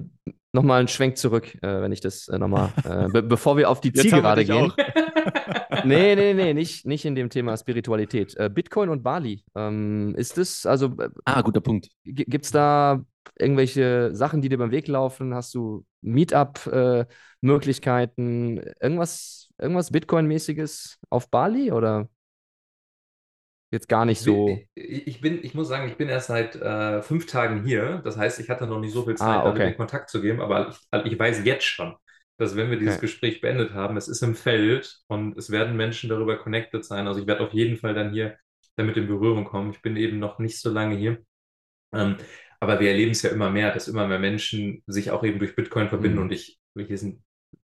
nochmal 0.52 0.80
einen 0.80 0.88
Schwenk 0.88 1.16
zurück, 1.16 1.54
äh, 1.62 1.80
wenn 1.80 1.92
ich 1.92 2.00
das 2.00 2.28
äh, 2.28 2.38
nochmal, 2.38 2.70
äh, 2.84 3.08
be 3.08 3.22
bevor 3.22 3.56
wir 3.56 3.70
auf 3.70 3.80
die 3.80 3.92
Zielgerade 3.92 4.44
gehen. 4.44 4.70
auch. 4.72 4.76
Nee, 5.84 6.14
nee, 6.14 6.34
nee, 6.34 6.52
nicht, 6.54 6.86
nicht 6.86 7.04
in 7.06 7.14
dem 7.14 7.30
Thema 7.30 7.56
Spiritualität. 7.56 8.36
Äh, 8.36 8.50
Bitcoin 8.52 8.88
und 8.90 9.02
Bali, 9.02 9.42
ähm, 9.56 10.14
ist 10.16 10.36
es, 10.38 10.66
also 10.66 10.94
äh, 10.98 11.08
Ah, 11.24 11.40
guter 11.42 11.60
Punkt. 11.60 11.88
gibt 12.04 12.44
es 12.44 12.50
da 12.50 13.02
irgendwelche 13.38 14.10
Sachen, 14.14 14.42
die 14.42 14.48
dir 14.48 14.58
beim 14.58 14.70
Weg 14.70 14.86
laufen? 14.86 15.34
Hast 15.34 15.54
du 15.54 15.84
Meetup-Möglichkeiten? 16.03 18.59
irgendwas, 18.80 19.48
irgendwas 19.59 19.90
Bitcoin-mäßiges 19.92 20.98
auf 21.11 21.28
Bali 21.30 21.72
oder 21.72 22.09
jetzt 23.70 23.88
gar 23.88 24.05
nicht 24.05 24.20
so? 24.20 24.61
Ich, 24.74 25.07
ich 25.07 25.20
bin, 25.20 25.42
ich 25.44 25.55
muss 25.55 25.68
sagen, 25.68 25.88
ich 25.88 25.96
bin 25.96 26.09
erst 26.09 26.28
seit 26.28 26.57
äh, 26.57 27.03
fünf 27.03 27.26
Tagen 27.26 27.64
hier. 27.64 27.98
Das 28.05 28.16
heißt, 28.16 28.40
ich 28.40 28.48
hatte 28.50 28.66
noch 28.66 28.80
nicht 28.80 28.92
so 28.92 29.05
viel 29.05 29.16
Zeit, 29.16 29.18
Ah, 29.18 29.44
damit 29.44 29.50
okay. 29.50 29.64
in 29.64 29.76
Kontakt 29.76 30.11
zu 30.11 30.20
gehen, 30.22 30.40
aber 30.40 30.68
ich, 30.70 30.76
also 30.90 31.07
ich 31.07 31.18
weiß 31.18 31.44
jetzt 31.44 31.64
schon, 31.64 31.94
dass 32.38 32.57
wenn 32.57 32.70
wir 32.70 32.78
dieses 32.78 32.94
Okay. 32.96 33.00
Gespräch 33.00 33.40
beendet 33.40 33.72
haben, 33.74 33.96
es 33.96 34.09
ist 34.09 34.22
im 34.22 34.34
Feld 34.34 35.00
und 35.09 35.36
es 35.36 35.50
werden 35.50 35.76
Menschen 35.76 36.09
darüber 36.11 36.38
connected 36.38 36.84
sein. 36.84 37.07
Also 37.07 37.20
ich 37.20 37.26
werde 37.26 37.42
auf 37.44 37.53
jeden 37.53 37.76
Fall 37.76 37.94
dann 37.94 38.12
hier 38.12 38.36
damit 38.76 38.96
in 38.96 39.07
Berührung 39.07 39.44
kommen. 39.44 39.70
Ich 39.70 39.82
bin 39.82 39.96
eben 39.96 40.18
noch 40.18 40.38
nicht 40.38 40.61
so 40.61 40.70
lange 40.70 40.96
hier. 40.96 41.18
Ähm, 41.92 42.16
aber 42.62 42.80
wir 42.80 42.90
erleben 42.90 43.12
es 43.12 43.22
ja 43.22 43.30
immer 43.30 43.50
mehr, 43.50 43.72
dass 43.74 43.88
immer 43.88 44.06
mehr 44.08 44.20
Menschen 44.20 44.82
sich 44.86 45.10
auch 45.10 45.24
eben 45.24 45.40
durch 45.40 45.56
Bitcoin 45.56 45.88
verbinden 45.90 46.18
Mhm. 46.18 46.22
und 46.22 46.32
ich, 46.32 46.60
hier 46.76 46.98
sind, 46.98 47.22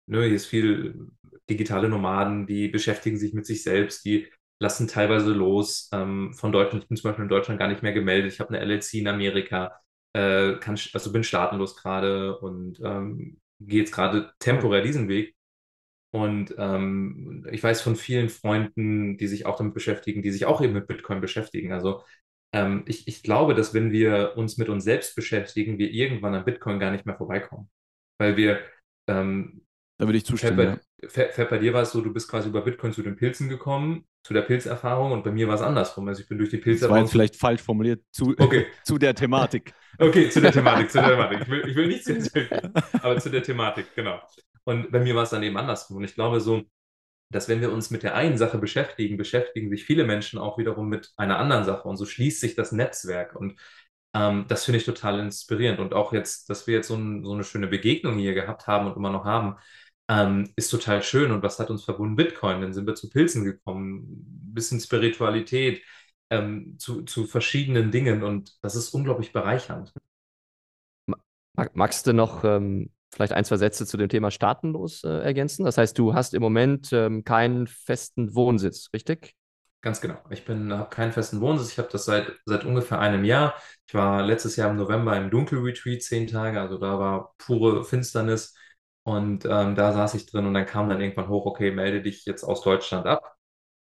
ne, 0.08 0.24
hier 0.26 0.36
ist 0.36 0.46
viel 0.48 1.08
digitale 1.50 1.90
Nomaden, 1.90 2.48
die 2.48 2.70
beschäftigen 2.70 3.18
sich 3.18 3.34
mit 3.34 3.46
sich 3.46 3.64
selbst, 3.64 4.06
die 4.06 4.28
lassen 4.60 4.88
teilweise 4.88 5.34
los 5.34 5.90
ähm, 5.94 6.34
von 6.34 6.52
Deutschland. 6.52 6.84
Ich 6.84 6.90
bin 6.90 6.98
zum 6.98 7.10
Beispiel 7.10 7.24
in 7.24 7.30
Deutschland 7.30 7.60
gar 7.60 7.68
nicht 7.68 7.84
mehr 7.84 7.94
gemeldet. 7.94 8.34
Ich 8.34 8.40
habe 8.40 8.52
eine 8.52 8.60
LLC 8.62 9.00
in 9.00 9.08
Amerika, 9.08 9.80
äh, 10.14 10.56
kann, 10.60 10.78
also 10.94 11.12
bin 11.12 11.24
staatenlos 11.24 11.76
gerade 11.76 12.38
und 12.40 12.80
ähm, 12.84 13.42
gehe 13.60 13.82
jetzt 13.82 13.92
gerade 13.94 14.32
temporär 14.40 14.82
diesen 14.84 15.10
Weg. 15.10 15.36
Und 16.12 16.54
ähm, 16.60 17.46
ich 17.52 17.64
weiß 17.64 17.82
von 17.82 17.96
vielen 17.96 18.30
Freunden, 18.30 19.18
die 19.18 19.28
sich 19.28 19.46
auch 19.48 19.58
damit 19.58 19.74
beschäftigen, 19.74 20.22
die 20.22 20.30
sich 20.32 20.46
auch 20.46 20.62
eben 20.62 20.74
mit 20.74 20.88
Bitcoin 20.88 21.22
beschäftigen. 21.22 21.72
Also 21.74 22.04
ähm, 22.54 22.84
ich, 22.88 23.08
ich 23.08 23.24
glaube, 23.24 23.56
dass 23.56 23.74
wenn 23.74 23.92
wir 23.92 24.34
uns 24.38 24.58
mit 24.58 24.70
uns 24.70 24.84
selbst 24.84 25.16
beschäftigen, 25.16 25.78
wir 25.78 25.92
irgendwann 25.92 26.36
an 26.36 26.46
Bitcoin 26.46 26.80
gar 26.80 26.92
nicht 26.92 27.06
mehr 27.06 27.16
vorbeikommen. 27.18 27.70
Weil 28.20 28.38
wir, 28.38 28.60
ähm, 29.08 29.66
Da 29.98 30.06
würde 30.08 30.18
ich 30.18 30.26
zustimmen. 30.26 30.60
Ja. 30.60 30.74
Fett, 31.10 31.12
Fett, 31.12 31.34
Fett, 31.34 31.50
bei 31.50 31.58
dir 31.58 31.74
war 31.74 31.82
es 31.82 31.92
so, 31.92 32.02
du 32.02 32.14
bist 32.14 32.30
quasi 32.30 32.48
über 32.50 32.62
Bitcoin 32.62 32.94
zu 32.94 33.02
den 33.02 33.16
Pilzen 33.18 33.50
gekommen, 33.50 34.06
zu 34.24 34.34
der 34.34 34.44
Pilzerfahrung 34.44 35.12
und 35.12 35.24
bei 35.24 35.32
mir 35.32 35.48
war 35.48 35.56
es 35.56 35.62
andersrum. 35.62 36.08
Also 36.08 36.22
ich 36.22 36.30
bin 36.30 36.38
durch 36.38 36.50
die 36.52 36.58
Das 36.58 36.90
war 36.90 36.98
Pilzerfahrung. 36.98 37.04
jetzt 37.06 37.12
vielleicht 37.12 37.36
falsch 37.36 37.62
formuliert 37.62 38.04
zu, 38.12 38.34
Okay. 38.38 38.68
zu 38.84 38.98
der 38.98 39.14
Thematik. 39.16 39.74
Okay, 39.98 40.30
zu 40.30 40.40
der 40.42 40.52
Thematik, 40.52 40.90
zu 40.92 41.00
der 41.00 41.10
Thematik. 41.12 41.42
Ich 41.42 41.50
will, 41.50 41.68
ich 41.68 41.76
will 41.76 41.88
nichts 41.88 42.08
erzählen, 42.08 42.72
aber 43.02 43.18
zu 43.20 43.30
der 43.30 43.44
Thematik, 43.44 43.88
genau. 43.96 44.22
Und 44.64 44.92
bei 44.92 45.00
mir 45.00 45.14
war 45.16 45.24
es 45.24 45.32
dann 45.32 45.44
eben 45.44 45.58
andersrum. 45.58 45.98
Und 45.98 46.04
ich 46.06 46.16
glaube 46.16 46.40
so, 46.40 46.64
dass 47.30 47.50
wenn 47.50 47.62
wir 47.62 47.72
uns 47.72 47.90
mit 47.90 48.04
der 48.04 48.16
einen 48.16 48.38
Sache 48.38 48.58
beschäftigen, 48.58 49.18
beschäftigen 49.18 49.70
sich 49.70 49.86
viele 49.86 50.06
Menschen 50.06 50.40
auch 50.40 50.58
wiederum 50.58 50.90
mit 50.90 51.12
einer 51.18 51.40
anderen 51.40 51.64
Sache 51.66 51.88
und 51.88 51.98
so 51.98 52.06
schließt 52.06 52.40
sich 52.40 52.56
das 52.56 52.72
Netzwerk. 52.72 53.36
Und 53.36 53.60
ähm, 54.14 54.46
das 54.48 54.66
finde 54.66 54.78
ich 54.80 54.86
total 54.86 55.20
inspirierend. 55.20 55.80
Und 55.80 55.94
auch 55.94 56.14
jetzt, 56.14 56.50
dass 56.50 56.68
wir 56.68 56.76
jetzt 56.76 56.88
so, 56.88 56.96
ein, 56.96 57.24
so 57.24 57.34
eine 57.34 57.44
schöne 57.44 57.68
Begegnung 57.68 58.18
hier 58.18 58.34
gehabt 58.34 58.68
haben 58.68 58.88
und 58.88 58.96
immer 58.98 59.12
noch 59.12 59.26
haben, 59.26 59.58
ähm, 60.10 60.52
ist 60.56 60.70
total 60.70 61.02
schön. 61.04 61.32
Und 61.32 61.44
was 61.44 61.60
hat 61.60 61.70
uns 61.70 61.84
verbunden? 61.84 62.16
Bitcoin. 62.16 62.62
Dann 62.62 62.74
sind 62.74 62.88
wir 62.88 62.96
zu 62.96 63.10
Pilzen 63.10 63.44
gekommen, 63.44 64.04
ein 64.50 64.54
bisschen 64.54 64.80
Spiritualität, 64.80 65.84
ähm, 66.30 66.78
zu, 66.80 67.04
zu 67.04 67.26
verschiedenen 67.26 67.92
Dingen. 67.92 68.24
Und 68.24 68.58
das 68.64 68.76
ist 68.76 68.94
unglaublich 68.94 69.34
bereichernd. 69.34 69.94
Mag, 71.56 71.76
magst 71.76 72.08
du 72.08 72.14
noch 72.14 72.44
ähm, 72.44 72.92
vielleicht 73.14 73.34
ein, 73.34 73.46
zwei 73.46 73.58
Sätze 73.58 73.86
zu 73.86 73.98
dem 73.98 74.10
Thema 74.10 74.32
staatenlos 74.32 75.04
äh, 75.04 75.10
ergänzen? 75.10 75.66
Das 75.66 75.78
heißt, 75.78 75.98
du 75.98 76.14
hast 76.14 76.34
im 76.34 76.42
Moment 76.42 76.92
ähm, 76.92 77.24
keinen 77.24 77.68
festen 77.68 78.36
Wohnsitz, 78.36 78.90
richtig? 78.94 79.36
Ganz 79.82 80.00
genau. 80.00 80.18
Ich 80.30 80.48
habe 80.48 80.88
keinen 80.90 81.12
festen 81.12 81.42
Wohnsitz. 81.42 81.72
Ich 81.74 81.78
habe 81.78 81.90
das 81.92 82.06
seit, 82.06 82.32
seit 82.46 82.64
ungefähr 82.64 83.00
einem 83.00 83.26
Jahr. 83.26 83.56
Ich 83.86 83.94
war 83.94 84.24
letztes 84.24 84.56
Jahr 84.56 84.70
im 84.72 84.78
November 84.78 85.18
im 85.18 85.30
Dunkelretreat 85.30 86.02
zehn 86.02 86.26
Tage. 86.28 86.62
Also 86.62 86.78
da 86.78 87.00
war 87.00 87.36
pure 87.38 87.84
Finsternis. 87.84 88.56
Und 89.04 89.44
ähm, 89.46 89.76
da 89.76 89.92
saß 89.92 90.14
ich 90.16 90.26
drin 90.26 90.46
und 90.46 90.54
dann 90.54 90.66
kam 90.66 90.88
dann 90.88 91.02
irgendwann 91.02 91.28
hoch, 91.28 91.46
okay, 91.46 91.72
melde 91.72 92.02
dich 92.02 92.26
jetzt 92.26 92.44
aus 92.46 92.62
Deutschland 92.62 93.06
ab. 93.06 93.36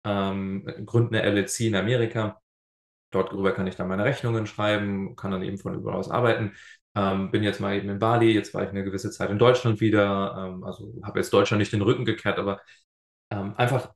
Ähm, 0.05 0.65
gründe 0.87 1.21
eine 1.21 1.23
LLC 1.23 1.61
in 1.69 1.77
Amerika. 1.77 2.41
Dort 3.11 3.33
drüber 3.33 3.53
kann 3.53 3.69
ich 3.69 3.77
dann 3.77 3.89
meine 3.89 4.05
Rechnungen 4.05 4.47
schreiben, 4.47 5.17
kann 5.17 5.31
dann 5.31 5.43
eben 5.43 5.59
von 5.59 5.75
überall 5.75 5.97
aus 5.99 6.11
arbeiten. 6.11 6.55
Ähm, 6.97 7.31
bin 7.31 7.43
jetzt 7.43 7.61
mal 7.61 7.75
eben 7.77 7.89
in 7.89 7.99
Bali, 7.99 8.33
jetzt 8.33 8.55
war 8.55 8.63
ich 8.63 8.71
eine 8.71 8.85
gewisse 8.85 9.11
Zeit 9.11 9.31
in 9.31 9.39
Deutschland 9.39 9.81
wieder. 9.81 10.35
Ähm, 10.55 10.65
also 10.65 10.95
habe 11.03 11.19
jetzt 11.21 11.33
Deutschland 11.33 11.59
nicht 11.61 11.73
den 11.73 11.83
Rücken 11.83 12.05
gekehrt, 12.05 12.39
aber 12.39 12.61
ähm, 13.31 13.55
einfach 13.57 13.95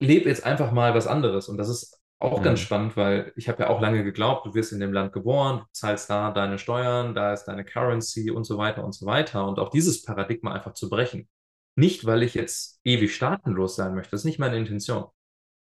lebe 0.00 0.28
jetzt 0.28 0.44
einfach 0.44 0.72
mal 0.72 0.94
was 0.94 1.06
anderes. 1.06 1.48
Und 1.48 1.58
das 1.58 1.68
ist 1.68 2.00
auch 2.20 2.42
Mhm. 2.42 2.42
ganz 2.42 2.60
spannend, 2.60 2.96
weil 2.96 3.32
ich 3.36 3.48
habe 3.48 3.64
ja 3.64 3.68
auch 3.70 3.80
lange 3.80 4.04
geglaubt, 4.04 4.46
du 4.46 4.54
wirst 4.54 4.72
in 4.72 4.80
dem 4.80 4.92
Land 4.92 5.12
geboren, 5.12 5.60
du 5.60 5.64
zahlst 5.72 6.08
da 6.10 6.30
deine 6.32 6.58
Steuern, 6.58 7.14
da 7.14 7.32
ist 7.32 7.44
deine 7.44 7.64
Currency 7.64 8.30
und 8.30 8.44
so 8.44 8.58
weiter 8.58 8.84
und 8.84 8.94
so 8.94 9.06
weiter. 9.06 9.46
Und 9.46 9.58
auch 9.58 9.70
dieses 9.70 10.02
Paradigma 10.02 10.52
einfach 10.52 10.74
zu 10.74 10.88
brechen. 10.90 11.28
Nicht, 11.76 12.06
weil 12.06 12.22
ich 12.22 12.34
jetzt 12.34 12.80
ewig 12.84 13.14
staatenlos 13.14 13.76
sein 13.76 13.94
möchte, 13.94 14.12
das 14.12 14.20
ist 14.22 14.26
nicht 14.26 14.38
meine 14.38 14.56
Intention, 14.58 15.06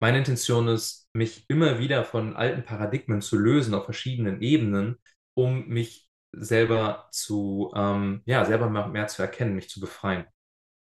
meine 0.01 0.19
Intention 0.19 0.69
ist, 0.69 1.09
mich 1.15 1.45
immer 1.49 1.79
wieder 1.79 2.05
von 2.05 2.37
alten 2.37 2.65
Paradigmen 2.65 3.21
zu 3.23 3.39
lösen 3.39 3.75
auf 3.75 3.85
verschiedenen 3.85 4.43
Ebenen, 4.43 4.97
um 5.35 5.67
mich 5.69 6.04
selber 6.43 7.09
zu, 7.13 7.73
ähm, 7.77 8.23
ja, 8.27 8.45
selber 8.45 8.71
mehr, 8.71 8.89
mehr 8.89 9.07
zu 9.09 9.23
erkennen, 9.23 9.55
mich 9.55 9.69
zu 9.69 9.81
befreien. 9.81 10.27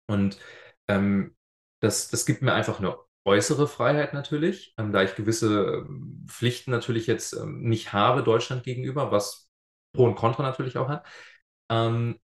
Und 0.08 0.38
ähm, 0.88 1.36
das, 1.80 2.08
das 2.08 2.26
gibt 2.26 2.42
mir 2.42 2.54
einfach 2.54 2.78
eine 2.80 2.96
äußere 3.24 3.66
Freiheit 3.68 4.14
natürlich, 4.14 4.74
ähm, 4.78 4.92
da 4.92 5.02
ich 5.02 5.14
gewisse 5.14 5.84
ähm, 5.88 6.26
Pflichten 6.28 6.70
natürlich 6.70 7.06
jetzt 7.06 7.34
ähm, 7.34 7.62
nicht 7.62 7.92
habe 7.92 8.22
Deutschland 8.22 8.64
gegenüber, 8.64 9.10
was 9.12 9.50
Pro 9.92 10.04
und 10.04 10.14
Contra 10.16 10.42
natürlich 10.42 10.78
auch 10.78 10.88
hat. 10.88 11.06
Ähm, 11.70 12.20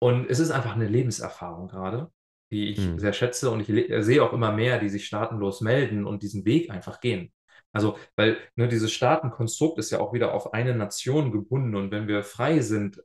und 0.00 0.30
es 0.30 0.38
ist 0.38 0.50
einfach 0.50 0.74
eine 0.76 0.88
Lebenserfahrung 0.88 1.68
gerade, 1.68 2.12
die 2.50 2.70
ich 2.70 2.78
Hm. 2.78 2.98
sehr 2.98 3.12
schätze 3.12 3.50
und 3.50 3.60
ich 3.68 4.04
sehe 4.04 4.22
auch 4.22 4.32
immer 4.32 4.52
mehr, 4.52 4.78
die 4.78 4.88
sich 4.88 5.06
staatenlos 5.06 5.60
melden 5.60 6.06
und 6.06 6.22
diesen 6.22 6.44
Weg 6.44 6.70
einfach 6.70 7.00
gehen. 7.00 7.32
Also, 7.72 7.98
weil 8.16 8.38
ne, 8.56 8.68
dieses 8.68 8.92
Staatenkonstrukt 8.92 9.78
ist 9.78 9.90
ja 9.90 10.00
auch 10.00 10.12
wieder 10.12 10.32
auf 10.34 10.54
eine 10.54 10.74
Nation 10.74 11.32
gebunden 11.32 11.74
und 11.76 11.90
wenn 11.90 12.08
wir 12.08 12.22
frei 12.22 12.60
sind, 12.60 13.02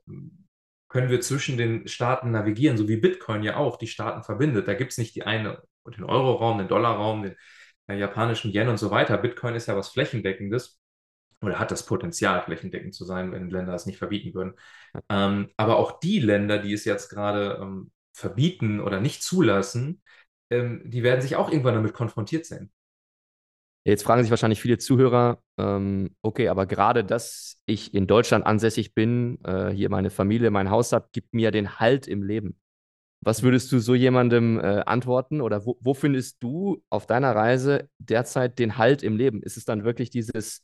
können 0.88 1.10
wir 1.10 1.20
zwischen 1.20 1.56
den 1.58 1.88
Staaten 1.88 2.30
navigieren, 2.30 2.76
so 2.76 2.88
wie 2.88 2.96
Bitcoin 2.96 3.42
ja 3.42 3.56
auch 3.56 3.76
die 3.78 3.88
Staaten 3.88 4.22
verbindet. 4.22 4.68
Da 4.68 4.74
gibt 4.74 4.92
es 4.92 4.98
nicht 4.98 5.14
die 5.16 5.24
eine, 5.24 5.62
den 5.86 6.04
Euro-Raum, 6.04 6.58
den 6.58 6.68
Dollar-Raum, 6.68 7.24
den 7.24 7.36
äh, 7.88 7.98
japanischen 7.98 8.52
Yen 8.52 8.68
und 8.68 8.78
so 8.78 8.90
weiter. 8.90 9.18
Bitcoin 9.18 9.54
ist 9.54 9.66
ja 9.66 9.76
was 9.76 9.88
Flächendeckendes 9.88 10.80
oder 11.42 11.58
hat 11.58 11.70
das 11.70 11.84
Potenzial, 11.84 12.42
flächendeckend 12.42 12.94
zu 12.94 13.04
sein, 13.04 13.32
wenn 13.32 13.50
Länder 13.50 13.74
es 13.74 13.86
nicht 13.86 13.98
verbieten 13.98 14.34
würden. 14.34 14.54
Ähm, 15.08 15.50
aber 15.56 15.78
auch 15.78 15.98
die 16.00 16.20
Länder, 16.20 16.58
die 16.58 16.72
es 16.72 16.84
jetzt 16.84 17.08
gerade 17.10 17.58
ähm, 17.60 17.90
verbieten 18.12 18.80
oder 18.80 19.00
nicht 19.00 19.22
zulassen, 19.22 20.02
ähm, 20.50 20.82
die 20.84 21.02
werden 21.02 21.20
sich 21.20 21.36
auch 21.36 21.50
irgendwann 21.50 21.74
damit 21.74 21.92
konfrontiert 21.92 22.46
sehen. 22.46 22.72
Jetzt 23.86 24.02
fragen 24.02 24.22
sich 24.22 24.30
wahrscheinlich 24.30 24.62
viele 24.62 24.78
Zuhörer, 24.78 25.42
ähm, 25.58 26.16
okay, 26.22 26.48
aber 26.48 26.64
gerade, 26.64 27.04
dass 27.04 27.60
ich 27.66 27.92
in 27.92 28.06
Deutschland 28.06 28.46
ansässig 28.46 28.94
bin, 28.94 29.38
äh, 29.44 29.70
hier 29.70 29.90
meine 29.90 30.08
Familie, 30.08 30.50
mein 30.50 30.70
Haus 30.70 30.92
habe, 30.92 31.08
gibt 31.12 31.34
mir 31.34 31.50
den 31.50 31.78
Halt 31.78 32.08
im 32.08 32.22
Leben. 32.22 32.58
Was 33.20 33.42
würdest 33.42 33.70
du 33.72 33.78
so 33.78 33.94
jemandem 33.94 34.58
äh, 34.58 34.82
antworten 34.86 35.40
oder 35.42 35.66
wo, 35.66 35.78
wo 35.80 35.94
findest 35.94 36.42
du 36.42 36.82
auf 36.90 37.06
deiner 37.06 37.34
Reise 37.34 37.88
derzeit 37.98 38.58
den 38.58 38.78
Halt 38.78 39.02
im 39.02 39.16
Leben? 39.16 39.42
Ist 39.42 39.56
es 39.56 39.66
dann 39.66 39.84
wirklich 39.84 40.08
dieses, 40.10 40.62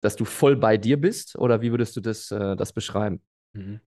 dass 0.00 0.14
du 0.14 0.24
voll 0.24 0.56
bei 0.56 0.76
dir 0.76 1.00
bist 1.00 1.36
oder 1.36 1.60
wie 1.60 1.72
würdest 1.72 1.96
du 1.96 2.00
das, 2.00 2.30
äh, 2.30 2.56
das 2.56 2.72
beschreiben? 2.72 3.20
Mhm. 3.52 3.80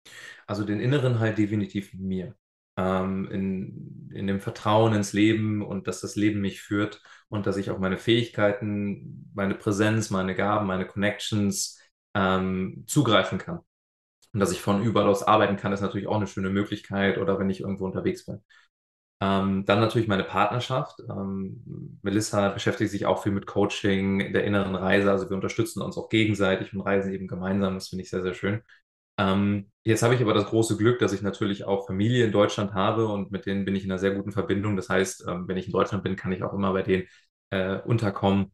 Also 0.46 0.66
den 0.66 0.80
inneren 0.80 1.20
halt 1.20 1.38
definitiv 1.38 1.94
in 1.94 2.08
mir. 2.08 2.36
Ähm, 2.78 3.30
in, 3.32 4.10
in 4.14 4.28
dem 4.28 4.40
Vertrauen 4.40 4.94
ins 4.94 5.14
Leben 5.14 5.62
und 5.62 5.88
dass 5.88 6.02
das 6.02 6.16
Leben 6.16 6.42
mich 6.42 6.62
führt 6.62 7.02
und 7.30 7.46
dass 7.48 7.58
ich 7.58 7.70
auf 7.70 7.80
meine 7.80 7.98
Fähigkeiten, 7.98 9.30
meine 9.34 9.56
Präsenz, 9.56 10.10
meine 10.10 10.36
Gaben, 10.36 10.68
meine 10.68 10.86
Connections 10.88 11.80
ähm, 12.14 12.84
zugreifen 12.88 13.38
kann. 13.38 13.60
Und 14.34 14.40
dass 14.40 14.52
ich 14.52 14.62
von 14.62 14.84
überall 14.84 15.08
aus 15.10 15.24
arbeiten 15.24 15.58
kann, 15.58 15.74
ist 15.74 15.82
natürlich 15.82 16.08
auch 16.08 16.16
eine 16.16 16.28
schöne 16.28 16.50
Möglichkeit 16.50 17.18
oder 17.18 17.40
wenn 17.40 17.50
ich 17.50 17.62
irgendwo 17.62 17.86
unterwegs 17.86 18.26
bin. 18.26 18.42
Ähm, 19.22 19.66
dann 19.66 19.80
natürlich 19.80 20.08
meine 20.08 20.24
Partnerschaft. 20.24 21.00
Ähm, 21.10 22.00
Melissa 22.02 22.50
beschäftigt 22.50 22.92
sich 22.92 23.06
auch 23.06 23.22
viel 23.24 23.32
mit 23.32 23.46
Coaching 23.46 24.34
der 24.34 24.46
inneren 24.46 24.76
Reise. 24.76 25.12
Also 25.12 25.30
wir 25.30 25.36
unterstützen 25.36 25.82
uns 25.82 25.98
auch 25.98 26.10
gegenseitig 26.10 26.74
und 26.74 26.82
reisen 26.82 27.14
eben 27.14 27.28
gemeinsam. 27.28 27.76
Das 27.76 27.90
finde 27.90 28.04
ich 28.04 28.10
sehr, 28.10 28.24
sehr 28.24 28.34
schön. 28.34 28.64
Ähm, 29.22 29.72
jetzt 29.84 30.02
habe 30.04 30.16
ich 30.16 30.22
aber 30.22 30.34
das 30.34 30.46
große 30.48 30.78
Glück, 30.78 31.00
dass 31.00 31.14
ich 31.14 31.22
natürlich 31.22 31.64
auch 31.66 31.86
Familie 31.86 32.26
in 32.26 32.32
Deutschland 32.32 32.74
habe 32.74 33.08
und 33.08 33.32
mit 33.32 33.46
denen 33.46 33.66
bin 33.66 33.76
ich 33.76 33.84
in 33.84 33.92
einer 33.92 34.00
sehr 34.00 34.12
guten 34.16 34.32
Verbindung. 34.32 34.76
Das 34.76 34.90
heißt, 34.90 35.26
ähm, 35.28 35.48
wenn 35.48 35.58
ich 35.58 35.68
in 35.68 35.74
Deutschland 35.74 36.04
bin, 36.04 36.16
kann 36.16 36.32
ich 36.32 36.44
auch 36.44 36.54
immer 36.54 36.74
bei 36.74 36.82
denen 36.82 37.08
äh, 37.52 37.78
unterkommen, 37.82 38.52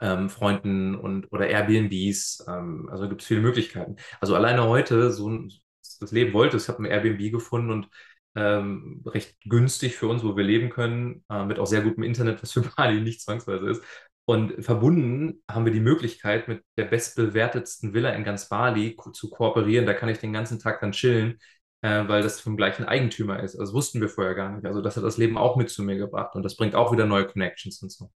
ähm, 0.00 0.30
Freunden 0.30 0.96
und 0.96 1.32
oder 1.32 1.48
Airbnbs. 1.48 2.46
Ähm, 2.48 2.88
also 2.90 3.08
gibt 3.08 3.22
es 3.22 3.28
viele 3.28 3.40
Möglichkeiten. 3.42 3.96
Also 4.20 4.34
alleine 4.36 4.64
heute, 4.68 5.12
so 5.12 5.28
ein, 5.30 5.52
das 6.00 6.12
Leben 6.12 6.32
wollte, 6.34 6.56
ich 6.56 6.68
habe 6.68 6.82
ein 6.82 6.86
Airbnb 6.86 7.32
gefunden 7.32 7.70
und 7.70 7.88
ähm, 8.36 9.02
recht 9.06 9.36
günstig 9.44 9.96
für 9.96 10.08
uns, 10.08 10.24
wo 10.24 10.36
wir 10.36 10.44
leben 10.44 10.70
können, 10.70 11.24
äh, 11.30 11.44
mit 11.44 11.58
auch 11.58 11.66
sehr 11.66 11.82
gutem 11.82 12.02
Internet, 12.04 12.42
was 12.42 12.52
für 12.54 12.62
Bali 12.62 13.00
nicht 13.00 13.20
zwangsweise 13.22 13.70
ist. 13.70 13.82
Und 14.24 14.64
verbunden 14.64 15.42
haben 15.50 15.64
wir 15.64 15.72
die 15.72 15.80
Möglichkeit, 15.80 16.46
mit 16.48 16.62
der 16.76 16.84
bestbewertetsten 16.84 17.92
Villa 17.92 18.10
in 18.10 18.24
ganz 18.24 18.48
Bali 18.48 18.96
zu 19.12 19.30
kooperieren. 19.30 19.86
Da 19.86 19.94
kann 19.94 20.08
ich 20.08 20.18
den 20.18 20.32
ganzen 20.32 20.60
Tag 20.60 20.80
dann 20.80 20.92
chillen, 20.92 21.38
äh, 21.82 22.06
weil 22.06 22.22
das 22.22 22.40
vom 22.40 22.56
gleichen 22.56 22.84
Eigentümer 22.84 23.42
ist. 23.42 23.56
Also 23.56 23.72
das 23.72 23.74
wussten 23.74 24.00
wir 24.00 24.08
vorher 24.08 24.34
gar 24.34 24.50
nicht. 24.54 24.64
Also 24.64 24.80
das 24.80 24.96
hat 24.96 25.04
das 25.04 25.18
Leben 25.18 25.36
auch 25.36 25.56
mit 25.56 25.70
zu 25.70 25.82
mir 25.82 25.96
gebracht 25.96 26.36
und 26.36 26.44
das 26.44 26.56
bringt 26.56 26.74
auch 26.74 26.92
wieder 26.92 27.06
neue 27.06 27.26
Connections 27.26 27.82
und 27.82 27.90
so. 27.90 28.12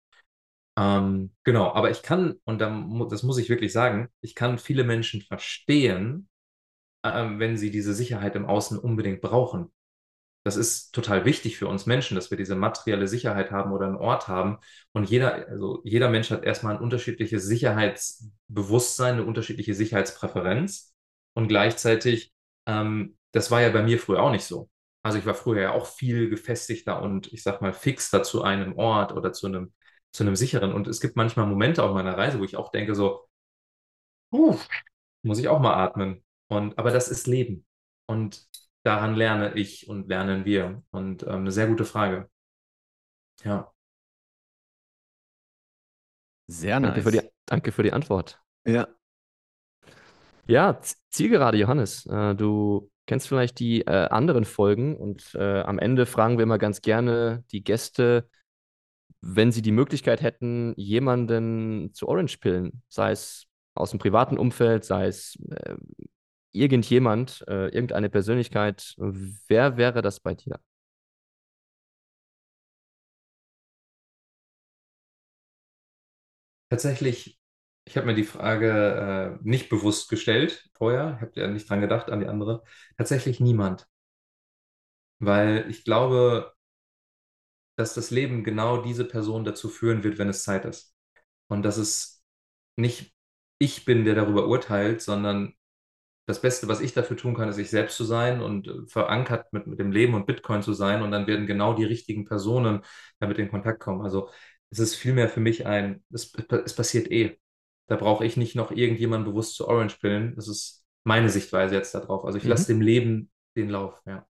Ähm, 0.77 1.33
genau, 1.43 1.71
aber 1.73 1.89
ich 1.89 2.03
kann, 2.03 2.35
und 2.43 2.59
das 2.59 3.23
muss 3.23 3.37
ich 3.37 3.49
wirklich 3.49 3.71
sagen, 3.73 4.09
ich 4.21 4.35
kann 4.35 4.57
viele 4.57 4.83
Menschen 4.83 5.21
verstehen, 5.21 6.27
ähm, 7.03 7.39
wenn 7.39 7.57
sie 7.57 7.71
diese 7.71 7.93
Sicherheit 7.93 8.35
im 8.35 8.45
Außen 8.45 8.77
unbedingt 8.77 9.21
brauchen. 9.21 9.71
Das 10.45 10.57
ist 10.57 10.93
total 10.93 11.25
wichtig 11.25 11.57
für 11.57 11.67
uns 11.67 11.87
Menschen, 11.87 12.13
dass 12.13 12.29
wir 12.29 12.37
diese 12.37 12.55
materielle 12.55 13.07
Sicherheit 13.07 13.49
haben 13.51 13.71
oder 13.73 13.87
einen 13.87 13.95
Ort 13.95 14.27
haben. 14.27 14.59
Und 14.93 15.09
jeder, 15.09 15.47
also 15.47 15.81
jeder 15.83 16.09
Mensch 16.09 16.29
hat 16.29 16.43
erstmal 16.43 16.75
ein 16.75 16.81
unterschiedliches 16.83 17.45
Sicherheitsbewusstsein, 17.45 19.15
eine 19.15 19.25
unterschiedliche 19.25 19.73
Sicherheitspräferenz. 19.73 20.93
Und 21.33 21.47
gleichzeitig, 21.47 22.31
ähm, 22.67 23.17
das 23.31 23.49
war 23.49 23.61
ja 23.61 23.69
bei 23.69 23.81
mir 23.81 23.97
früher 23.99 24.21
auch 24.21 24.31
nicht 24.31 24.45
so. 24.45 24.69
Also 25.03 25.17
ich 25.17 25.25
war 25.25 25.33
früher 25.33 25.61
ja 25.63 25.71
auch 25.73 25.87
viel 25.87 26.29
gefestigter 26.29 27.01
und 27.01 27.33
ich 27.33 27.41
sag 27.43 27.61
mal 27.61 27.73
fixer 27.73 28.21
zu 28.23 28.43
einem 28.43 28.77
Ort 28.77 29.13
oder 29.13 29.33
zu 29.33 29.47
einem, 29.47 29.73
zu 30.11 30.23
einem 30.23 30.35
sicheren. 30.35 30.73
Und 30.73 30.87
es 30.87 31.01
gibt 31.01 31.15
manchmal 31.15 31.47
Momente 31.47 31.81
auf 31.83 31.93
meiner 31.95 32.17
Reise, 32.17 32.39
wo 32.39 32.43
ich 32.43 32.55
auch 32.55 32.69
denke 32.71 32.93
so, 32.95 33.27
puh, 34.31 34.57
muss 35.23 35.39
ich 35.39 35.47
auch 35.49 35.59
mal 35.59 35.75
atmen. 35.75 36.23
Und, 36.47 36.77
aber 36.77 36.91
das 36.91 37.09
ist 37.09 37.27
Leben. 37.27 37.65
Und 38.07 38.47
daran 38.85 39.15
lerne 39.15 39.53
ich 39.55 39.89
und 39.89 40.07
lernen 40.07 40.45
wir. 40.45 40.83
Und 40.91 41.23
ähm, 41.23 41.41
eine 41.41 41.51
sehr 41.51 41.67
gute 41.67 41.85
Frage. 41.85 42.29
Ja. 43.43 43.71
Sehr 46.47 46.79
Danke 46.79 46.97
nice. 46.99 47.03
für 47.03 47.11
die, 47.11 47.29
danke 47.45 47.71
für 47.71 47.83
die 47.83 47.93
Antwort. 47.93 48.39
Ja. 48.65 48.87
Ja, 50.47 50.79
Zielgerade, 51.09 51.57
Johannes. 51.57 52.05
Äh, 52.05 52.35
du 52.35 52.91
kennst 53.07 53.27
vielleicht 53.27 53.59
die 53.59 53.81
äh, 53.81 54.07
anderen 54.09 54.45
Folgen 54.45 54.95
und 54.95 55.33
äh, 55.33 55.61
am 55.61 55.79
Ende 55.79 56.05
fragen 56.05 56.37
wir 56.37 56.43
immer 56.43 56.59
ganz 56.59 56.81
gerne 56.81 57.43
die 57.51 57.63
Gäste, 57.63 58.29
wenn 59.21 59.51
sie 59.51 59.63
die 59.63 59.71
Möglichkeit 59.71 60.21
hätten, 60.21 60.73
jemanden 60.77 61.91
zu 61.93 62.07
Orange 62.07 62.37
pillen, 62.37 62.83
sei 62.89 63.11
es 63.11 63.47
aus 63.73 63.89
dem 63.89 63.99
privaten 63.99 64.37
Umfeld, 64.37 64.85
sei 64.85 65.07
es 65.07 65.35
äh, 65.49 65.75
irgendjemand, 66.55 67.43
äh, 67.47 67.65
irgendeine 67.69 68.09
Persönlichkeit, 68.09 68.95
wer 68.97 69.77
wäre 69.77 70.01
das 70.01 70.19
bei 70.19 70.35
dir? 70.35 70.59
Tatsächlich, 76.69 77.39
ich 77.85 77.97
habe 77.97 78.07
mir 78.07 78.15
die 78.15 78.23
Frage 78.23 79.37
äh, 79.41 79.47
nicht 79.47 79.69
bewusst 79.69 80.09
gestellt 80.09 80.69
vorher. 80.73 81.13
Ich 81.17 81.21
habe 81.21 81.31
ja 81.39 81.47
nicht 81.47 81.69
dran 81.69 81.81
gedacht 81.81 82.09
an 82.09 82.19
die 82.19 82.27
andere. 82.27 82.63
Tatsächlich 82.97 83.39
niemand. 83.39 83.87
Weil 85.19 85.69
ich 85.69 85.83
glaube, 85.83 86.55
dass 87.77 87.93
das 87.93 88.11
Leben 88.11 88.43
genau 88.43 88.81
diese 88.81 89.05
Person 89.05 89.43
dazu 89.43 89.69
führen 89.69 90.03
wird, 90.03 90.17
wenn 90.17 90.29
es 90.29 90.43
Zeit 90.43 90.65
ist. 90.65 90.95
Und 91.47 91.63
dass 91.63 91.77
es 91.77 92.23
nicht 92.77 93.13
ich 93.59 93.85
bin, 93.85 94.05
der 94.05 94.15
darüber 94.15 94.47
urteilt, 94.47 95.01
sondern 95.01 95.53
das 96.25 96.41
Beste, 96.41 96.67
was 96.67 96.81
ich 96.81 96.93
dafür 96.93 97.17
tun 97.17 97.35
kann, 97.35 97.49
ist, 97.49 97.57
ich 97.57 97.69
selbst 97.69 97.97
zu 97.97 98.03
sein 98.03 98.41
und 98.41 98.67
äh, 98.67 98.87
verankert 98.87 99.51
mit, 99.53 99.67
mit 99.67 99.79
dem 99.79 99.91
Leben 99.91 100.13
und 100.15 100.25
Bitcoin 100.25 100.63
zu 100.63 100.73
sein. 100.73 101.01
Und 101.03 101.11
dann 101.11 101.27
werden 101.27 101.47
genau 101.47 101.73
die 101.73 101.85
richtigen 101.85 102.25
Personen 102.25 102.81
damit 103.19 103.37
in 103.37 103.49
Kontakt 103.49 103.79
kommen. 103.79 104.01
Also 104.01 104.29
es 104.71 104.79
ist 104.79 104.95
vielmehr 104.95 105.29
für 105.29 105.39
mich 105.39 105.65
ein, 105.67 106.03
es, 106.11 106.33
es 106.65 106.73
passiert 106.75 107.11
eh. 107.11 107.37
Da 107.87 107.95
brauche 107.97 108.25
ich 108.25 108.37
nicht 108.37 108.55
noch 108.55 108.71
irgendjemanden 108.71 109.29
bewusst 109.31 109.55
zu 109.55 109.67
Orange 109.67 109.97
pillen. 109.99 110.35
Das 110.35 110.47
ist 110.47 110.83
meine 111.03 111.29
Sichtweise 111.29 111.75
jetzt 111.75 111.93
darauf. 111.93 112.25
Also 112.25 112.37
ich 112.39 112.43
Mhm. 112.43 112.49
lasse 112.49 112.67
dem 112.73 112.81
Leben 112.81 113.31
den 113.55 113.69
Lauf, 113.69 114.01
ja. 114.05 114.25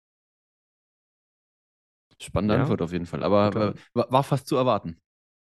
Spannende 2.21 2.53
Ja. 2.53 2.55
Antwort 2.55 2.81
auf 2.81 2.91
jeden 2.91 3.05
Fall. 3.05 3.23
Aber 3.23 3.55
äh, 3.75 3.79
war, 3.93 4.11
war 4.11 4.23
fast 4.23 4.47
zu 4.47 4.55
erwarten. 4.55 4.97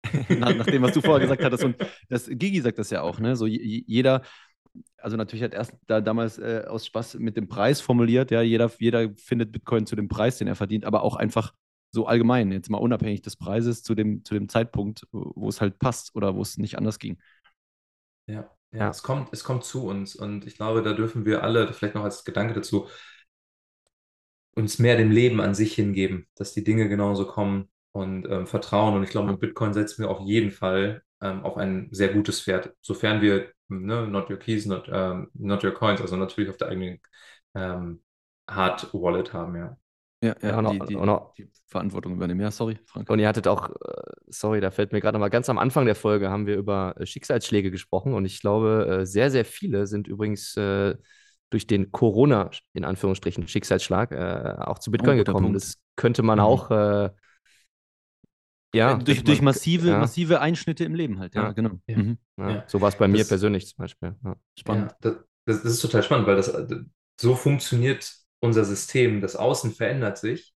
nach, 0.29 0.53
nach 0.55 0.67
dem, 0.67 0.83
was 0.83 0.93
du 0.93 1.01
vorher 1.01 1.21
gesagt 1.21 1.43
hattest. 1.43 1.63
Und 1.63 1.77
das, 2.09 2.27
Gigi 2.29 2.61
sagt 2.61 2.79
das 2.79 2.89
ja 2.91 3.01
auch, 3.01 3.19
ne? 3.19 3.35
So 3.35 3.45
je- 3.47 3.83
jeder, 3.87 4.23
also 4.97 5.17
natürlich 5.17 5.43
hat 5.43 5.53
erst 5.53 5.73
da 5.87 6.01
damals 6.01 6.37
äh, 6.37 6.65
aus 6.67 6.85
Spaß 6.85 7.15
mit 7.15 7.37
dem 7.37 7.47
Preis 7.47 7.81
formuliert, 7.81 8.31
ja, 8.31 8.41
jeder, 8.41 8.71
jeder 8.79 9.09
findet 9.15 9.51
Bitcoin 9.51 9.85
zu 9.85 9.95
dem 9.95 10.07
Preis, 10.07 10.37
den 10.37 10.47
er 10.47 10.55
verdient, 10.55 10.85
aber 10.85 11.03
auch 11.03 11.15
einfach 11.15 11.53
so 11.91 12.07
allgemein, 12.07 12.51
jetzt 12.51 12.69
mal 12.69 12.79
unabhängig 12.79 13.21
des 13.21 13.35
Preises 13.35 13.83
zu 13.83 13.93
dem, 13.93 14.23
zu 14.25 14.33
dem 14.33 14.49
Zeitpunkt, 14.49 15.07
wo 15.11 15.31
wo 15.35 15.49
es 15.49 15.61
halt 15.61 15.77
passt 15.79 16.15
oder 16.15 16.35
wo 16.35 16.41
es 16.41 16.57
nicht 16.57 16.77
anders 16.77 16.97
ging. 16.99 17.19
Ja, 18.27 18.49
ja, 18.71 18.79
Ja. 18.79 18.89
Es 18.89 19.03
kommt, 19.03 19.29
es 19.31 19.43
kommt 19.43 19.63
zu 19.63 19.85
uns 19.85 20.15
und 20.15 20.47
ich 20.47 20.55
glaube, 20.55 20.81
da 20.81 20.93
dürfen 20.93 21.25
wir 21.25 21.43
alle, 21.43 21.71
vielleicht 21.73 21.95
noch 21.95 22.03
als 22.03 22.23
Gedanke 22.23 22.53
dazu, 22.53 22.87
uns 24.55 24.79
mehr 24.79 24.97
dem 24.97 25.11
Leben 25.11 25.41
an 25.41 25.53
sich 25.55 25.73
hingeben, 25.73 26.27
dass 26.35 26.53
die 26.53 26.63
Dinge 26.63 26.87
genauso 26.89 27.27
kommen, 27.27 27.69
und 27.93 28.27
ähm, 28.29 28.47
Vertrauen. 28.47 28.95
Und 28.95 29.03
ich 29.03 29.11
glaube, 29.11 29.31
mit 29.31 29.39
Bitcoin 29.39 29.73
setzen 29.73 30.03
wir 30.03 30.09
auf 30.09 30.19
jeden 30.21 30.51
Fall 30.51 31.03
ähm, 31.23 31.43
auf 31.43 31.57
ein 31.57 31.89
sehr 31.91 32.09
gutes 32.13 32.41
Pferd, 32.41 32.73
sofern 32.81 33.21
wir 33.21 33.49
ne, 33.69 34.07
not 34.07 34.29
your 34.29 34.37
keys, 34.37 34.65
not, 34.67 34.87
ähm, 34.91 35.29
not 35.33 35.63
your 35.63 35.71
coins, 35.73 36.01
also 36.01 36.15
natürlich 36.17 36.49
auf 36.51 36.57
der 36.57 36.69
eigenen 36.69 36.99
ähm, 37.55 38.03
Hard 38.49 38.93
Wallet 38.93 39.33
haben, 39.33 39.55
ja. 39.55 39.77
Ja, 40.21 40.35
ja, 40.41 40.49
Ja, 40.49 40.57
und 40.59 40.65
auch- 40.67 40.71
die, 40.71 40.79
die, 40.87 40.95
und 40.95 41.09
auch- 41.09 41.33
die 41.35 41.49
Verantwortung 41.67 42.13
übernehmen. 42.15 42.39
Ja, 42.41 42.51
sorry, 42.51 42.77
Frank. 42.85 43.09
Und 43.09 43.19
ihr 43.19 43.27
hattet 43.27 43.47
auch, 43.47 43.69
äh, 43.69 43.73
sorry, 44.27 44.61
da 44.61 44.71
fällt 44.71 44.91
mir 44.93 45.01
gerade 45.01 45.17
mal 45.17 45.29
ganz 45.29 45.49
am 45.49 45.57
Anfang 45.57 45.85
der 45.85 45.95
Folge 45.95 46.29
haben 46.29 46.45
wir 46.45 46.55
über 46.57 46.95
äh, 46.99 47.05
Schicksalsschläge 47.05 47.71
gesprochen 47.71 48.13
und 48.13 48.25
ich 48.25 48.39
glaube, 48.41 48.99
äh, 49.01 49.05
sehr, 49.05 49.31
sehr 49.31 49.45
viele 49.45 49.87
sind 49.87 50.07
übrigens 50.07 50.55
äh, 50.57 50.95
durch 51.49 51.67
den 51.67 51.91
Corona, 51.91 52.49
in 52.73 52.83
Anführungsstrichen, 52.85 53.47
Schicksalsschlag 53.47 54.11
äh, 54.11 54.55
auch 54.59 54.79
zu 54.79 54.91
Bitcoin 54.91 55.17
guter 55.17 55.33
gekommen. 55.33 55.53
Punkt. 55.53 55.63
Das 55.63 55.77
könnte 55.95 56.23
man 56.23 56.39
Mhm. 56.39 56.43
auch, 56.45 56.71
äh, 56.71 57.09
ja, 58.73 58.97
Äh, 58.97 59.03
durch, 59.03 59.23
durch 59.23 59.41
massive, 59.41 59.89
ja, 59.89 59.99
massive 59.99 60.41
Einschnitte 60.41 60.83
im 60.83 60.95
Leben 60.95 61.19
halt. 61.19 61.35
Ja, 61.35 61.43
Ja. 61.43 61.51
genau. 61.51 61.79
Ja. 61.87 61.97
Mhm. 61.97 62.17
ja. 62.37 62.49
Ja. 62.49 62.63
So 62.67 62.81
war 62.81 62.89
es 62.89 62.97
bei 62.97 63.07
mir 63.07 63.19
Das- 63.19 63.29
persönlich 63.29 63.67
zum 63.67 63.77
Beispiel. 63.77 64.15
Ja. 64.23 64.35
Spannend. 64.59 64.91
Ja, 64.91 64.97
das, 65.45 65.61
das, 65.63 65.63
ist 65.73 65.81
total 65.81 66.03
spannend, 66.03 66.27
weil 66.27 66.35
das 66.35 66.53
so 67.19 67.35
funktioniert 67.35 68.11
unser 68.39 68.65
System. 68.65 69.21
Das 69.21 69.35
Außen 69.35 69.71
verändert 69.71 70.17
sich, 70.17 70.53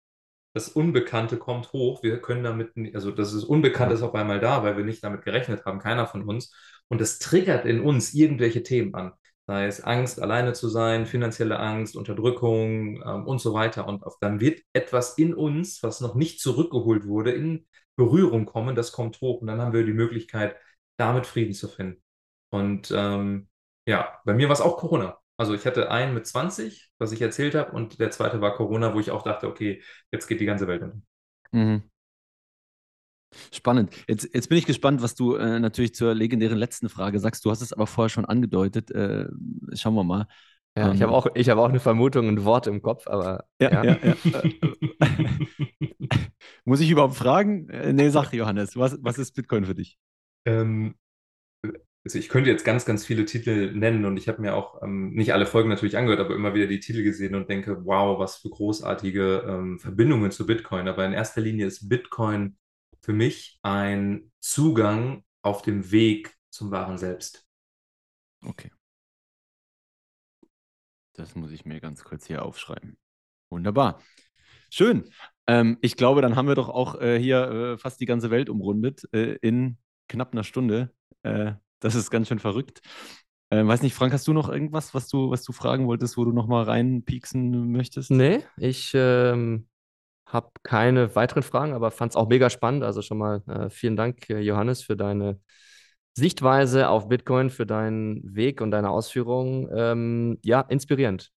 das 0.54 0.70
Unbekannte 0.70 1.38
kommt 1.38 1.74
hoch. 1.74 2.04
Wir 2.04 2.22
können 2.22 2.44
damit, 2.44 2.72
also 2.96 3.12
das 3.12 3.34
ist 3.34 3.44
Unbekannte 3.44 3.96
ist 3.96 4.04
auf 4.04 4.14
einmal 4.14 4.40
da, 4.40 4.64
weil 4.64 4.78
wir 4.78 4.84
nicht 4.86 5.04
damit 5.04 5.24
gerechnet 5.24 5.66
haben, 5.66 5.80
keiner 5.80 6.06
von 6.06 6.24
uns. 6.24 6.54
Und 6.90 7.02
das 7.02 7.18
triggert 7.20 7.66
in 7.66 7.82
uns 7.82 8.14
irgendwelche 8.14 8.62
Themen 8.62 8.94
an. 8.94 9.14
Sei 9.48 9.66
es 9.66 9.82
Angst, 9.84 10.22
alleine 10.22 10.54
zu 10.54 10.70
sein, 10.70 11.06
finanzielle 11.06 11.60
Angst, 11.60 11.98
Unterdrückung 11.98 13.02
ähm, 13.06 13.26
und 13.28 13.40
so 13.42 13.54
weiter. 13.54 13.88
Und 13.88 14.04
auf, 14.04 14.16
dann 14.22 14.40
wird 14.40 14.62
etwas 14.74 15.18
in 15.18 15.34
uns, 15.34 15.82
was 15.84 16.00
noch 16.02 16.16
nicht 16.16 16.40
zurückgeholt 16.40 17.06
wurde, 17.06 17.32
in 17.32 17.66
Berührung 17.96 18.46
kommen, 18.46 18.76
das 18.76 18.92
kommt 18.92 19.22
hoch. 19.22 19.42
Und 19.42 19.48
dann 19.48 19.62
haben 19.62 19.74
wir 19.74 19.86
die 19.86 19.94
Möglichkeit, 19.94 20.56
damit 20.98 21.26
Frieden 21.26 21.54
zu 21.54 21.68
finden. 21.68 22.02
Und 22.50 22.92
ähm, 22.96 23.50
ja, 23.88 24.20
bei 24.26 24.34
mir 24.34 24.48
war 24.48 24.54
es 24.54 24.62
auch 24.62 24.78
Corona. 24.78 25.18
Also 25.38 25.54
ich 25.56 25.66
hatte 25.66 25.90
einen 25.92 26.14
mit 26.14 26.28
20, 26.28 26.92
was 27.00 27.12
ich 27.12 27.22
erzählt 27.22 27.56
habe, 27.56 27.72
und 27.72 28.00
der 28.00 28.12
zweite 28.12 28.40
war 28.42 28.56
Corona, 28.56 28.94
wo 28.94 29.00
ich 29.00 29.12
auch 29.12 29.24
dachte, 29.24 29.48
okay, 29.48 29.82
jetzt 30.12 30.28
geht 30.28 30.40
die 30.40 30.46
ganze 30.46 30.68
Welt 30.68 30.84
unter. 30.84 31.02
Mhm. 31.52 31.84
Spannend. 33.52 33.92
Jetzt, 34.08 34.30
jetzt 34.34 34.50
bin 34.50 34.58
ich 34.58 34.66
gespannt, 34.66 35.02
was 35.02 35.16
du 35.16 35.36
äh, 35.36 35.60
natürlich 35.60 35.96
zur 35.96 36.14
legendären 36.14 36.58
letzten 36.58 36.88
Frage 36.90 37.20
sagst. 37.20 37.44
Du 37.46 37.52
hast 37.52 37.62
es 37.62 37.74
aber 37.74 37.88
vorher 37.88 38.10
schon 38.10 38.26
angedeutet. 38.26 38.92
Äh, 38.92 39.28
schauen 39.74 39.96
wir 39.96 40.04
mal. 40.04 40.28
Ja, 40.78 40.92
ich 40.92 41.02
Ähm, 41.02 41.04
habe 41.04 41.12
auch, 41.14 41.28
ich 41.36 41.50
habe 41.50 41.62
auch 41.62 41.70
eine 41.70 41.80
Vermutung, 41.80 42.28
ein 42.30 42.46
Wort 42.46 42.68
im 42.68 42.82
Kopf, 42.82 43.08
aber 43.08 43.46
Ja, 43.60 43.78
ja. 43.82 43.84
ja, 43.84 43.98
ja. 44.04 44.18
Muss 46.66 46.80
ich 46.82 46.90
überhaupt 46.90 47.16
fragen? 47.16 47.70
Äh, 47.70 47.94
nee, 47.94 48.10
sag 48.10 48.32
Johannes, 48.34 48.76
was, 48.78 48.98
was 49.02 49.18
ist 49.18 49.34
Bitcoin 49.34 49.66
für 49.66 49.76
dich? 49.76 49.98
Ähm, 50.46 50.96
also 52.06 52.20
ich 52.20 52.28
könnte 52.30 52.50
jetzt 52.50 52.66
ganz, 52.66 52.86
ganz 52.86 53.06
viele 53.06 53.24
Titel 53.26 53.72
nennen 53.74 54.04
und 54.06 54.18
ich 54.18 54.28
habe 54.28 54.42
mir 54.42 54.56
auch 54.56 54.82
ähm, 54.84 55.14
nicht 55.14 55.34
alle 55.34 55.46
Folgen 55.46 55.70
natürlich 55.70 55.98
angehört, 55.98 56.20
aber 56.20 56.36
immer 56.36 56.54
wieder 56.54 56.68
die 56.68 56.82
Titel 56.82 57.04
gesehen 57.04 57.36
und 57.36 57.50
denke, 57.50 57.86
wow, 57.86 58.20
was 58.20 58.38
für 58.38 58.50
großartige 58.50 59.46
ähm, 59.48 59.80
Verbindungen 59.80 60.32
zu 60.32 60.46
Bitcoin. 60.46 60.88
Aber 60.90 61.06
in 61.06 61.14
erster 61.14 61.40
Linie 61.42 61.66
ist 61.68 61.88
Bitcoin 61.88 62.58
für 63.02 63.14
mich 63.14 63.60
ein 63.64 64.32
Zugang 64.42 65.24
auf 65.42 65.62
dem 65.62 65.92
Weg 65.92 66.36
zum 66.50 66.72
wahren 66.72 66.98
Selbst. 66.98 67.46
Okay. 68.46 68.70
Das 71.14 71.36
muss 71.36 71.52
ich 71.52 71.66
mir 71.66 71.80
ganz 71.80 72.04
kurz 72.04 72.26
hier 72.26 72.44
aufschreiben. 72.44 72.98
Wunderbar. 73.50 74.02
Schön. 74.70 75.10
Ähm, 75.46 75.78
ich 75.82 75.96
glaube, 75.96 76.22
dann 76.22 76.36
haben 76.36 76.48
wir 76.48 76.56
doch 76.56 76.70
auch 76.70 77.00
äh, 77.00 77.20
hier 77.20 77.52
äh, 77.52 77.78
fast 77.78 78.00
die 78.02 78.06
ganze 78.06 78.32
Welt 78.32 78.50
umrundet 78.50 79.08
äh, 79.14 79.36
in 79.42 79.78
knapp 80.08 80.34
einer 80.34 80.44
Stunde. 80.44 80.92
Äh, 81.22 81.54
das 81.80 81.96
ist 81.96 82.10
ganz 82.10 82.28
schön 82.28 82.40
verrückt. 82.40 82.82
Äh, 83.52 83.66
weiß 83.66 83.84
nicht, 83.84 83.94
Frank, 83.94 84.14
hast 84.14 84.28
du 84.28 84.34
noch 84.34 84.50
irgendwas, 84.50 84.96
was 84.96 85.08
du, 85.08 85.30
was 85.30 85.44
du 85.44 85.52
fragen 85.52 85.86
wolltest, 85.86 86.18
wo 86.18 86.26
du 86.26 86.32
noch 86.32 86.48
mal 86.48 86.64
reinpieksen 86.64 87.72
möchtest? 87.72 88.10
Nee, 88.10 88.40
ich 88.58 88.94
ähm, 88.96 89.68
habe 90.26 90.50
keine 90.64 91.16
weiteren 91.16 91.44
Fragen, 91.44 91.74
aber 91.74 91.92
fand 91.92 92.14
es 92.14 92.16
auch 92.16 92.28
mega 92.28 92.50
spannend. 92.50 92.84
Also 92.84 93.04
schon 93.04 93.20
mal 93.20 93.44
äh, 93.48 93.70
vielen 93.70 93.96
Dank, 93.96 94.28
äh, 94.30 94.40
Johannes, 94.40 94.82
für 94.82 94.98
deine 94.98 95.40
Sichtweise 96.14 96.90
auf 96.90 97.10
Bitcoin, 97.10 97.50
für 97.50 97.66
deinen 97.66 98.36
Weg 98.36 98.62
und 98.62 98.72
deine 98.72 98.90
Ausführungen. 98.90 99.68
Ähm, 99.74 100.38
ja, 100.44 100.62
inspirierend. 100.62 101.32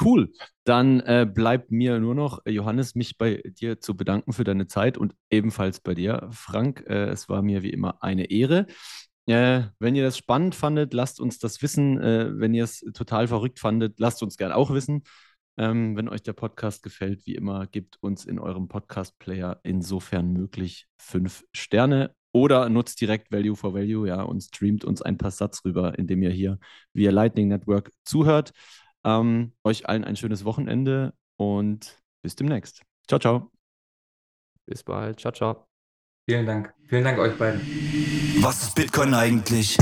Cool. 0.00 0.32
Dann 0.64 1.00
äh, 1.00 1.26
bleibt 1.32 1.70
mir 1.70 1.98
nur 2.00 2.14
noch, 2.14 2.40
Johannes, 2.46 2.94
mich 2.94 3.18
bei 3.18 3.42
dir 3.44 3.80
zu 3.80 3.96
bedanken 3.96 4.32
für 4.32 4.44
deine 4.44 4.66
Zeit 4.66 4.98
und 4.98 5.14
ebenfalls 5.30 5.80
bei 5.80 5.94
dir, 5.94 6.28
Frank. 6.30 6.84
Äh, 6.88 7.10
es 7.10 7.28
war 7.28 7.42
mir 7.42 7.62
wie 7.62 7.70
immer 7.70 8.02
eine 8.02 8.30
Ehre. 8.30 8.66
Äh, 9.26 9.64
wenn 9.78 9.94
ihr 9.94 10.02
das 10.02 10.18
spannend 10.18 10.54
fandet, 10.54 10.92
lasst 10.94 11.20
uns 11.20 11.38
das 11.38 11.62
wissen. 11.62 12.00
Äh, 12.00 12.30
wenn 12.38 12.54
ihr 12.54 12.64
es 12.64 12.80
total 12.94 13.28
verrückt 13.28 13.60
fandet, 13.60 14.00
lasst 14.00 14.22
uns 14.22 14.36
gern 14.36 14.52
auch 14.52 14.72
wissen. 14.72 15.04
Ähm, 15.56 15.96
wenn 15.96 16.08
euch 16.08 16.22
der 16.22 16.32
Podcast 16.32 16.82
gefällt, 16.82 17.26
wie 17.26 17.34
immer, 17.34 17.66
gebt 17.66 17.98
uns 18.02 18.24
in 18.24 18.38
eurem 18.38 18.68
Podcast-Player 18.68 19.60
insofern 19.62 20.32
möglich 20.32 20.88
fünf 20.96 21.44
Sterne 21.52 22.14
oder 22.32 22.68
nutzt 22.68 23.00
direkt 23.00 23.30
Value 23.30 23.56
for 23.56 23.74
Value, 23.74 24.08
ja, 24.08 24.22
und 24.22 24.42
streamt 24.42 24.84
uns 24.84 25.02
ein 25.02 25.18
paar 25.18 25.30
Satz 25.30 25.64
rüber, 25.64 25.98
indem 25.98 26.22
ihr 26.22 26.30
hier 26.30 26.58
via 26.92 27.10
Lightning 27.10 27.48
Network 27.48 27.92
zuhört. 28.04 28.52
Ähm, 29.04 29.52
euch 29.64 29.88
allen 29.88 30.04
ein 30.04 30.16
schönes 30.16 30.44
Wochenende 30.44 31.12
und 31.36 32.00
bis 32.22 32.36
demnächst. 32.36 32.82
Ciao, 33.08 33.18
ciao. 33.18 33.50
Bis 34.66 34.82
bald. 34.82 35.20
Ciao, 35.20 35.32
ciao. 35.32 35.66
Vielen 36.28 36.46
Dank. 36.46 36.72
Vielen 36.86 37.04
Dank 37.04 37.18
euch 37.18 37.36
beiden. 37.36 37.60
Was 38.40 38.62
ist 38.62 38.74
Bitcoin 38.74 39.12
eigentlich? 39.12 39.76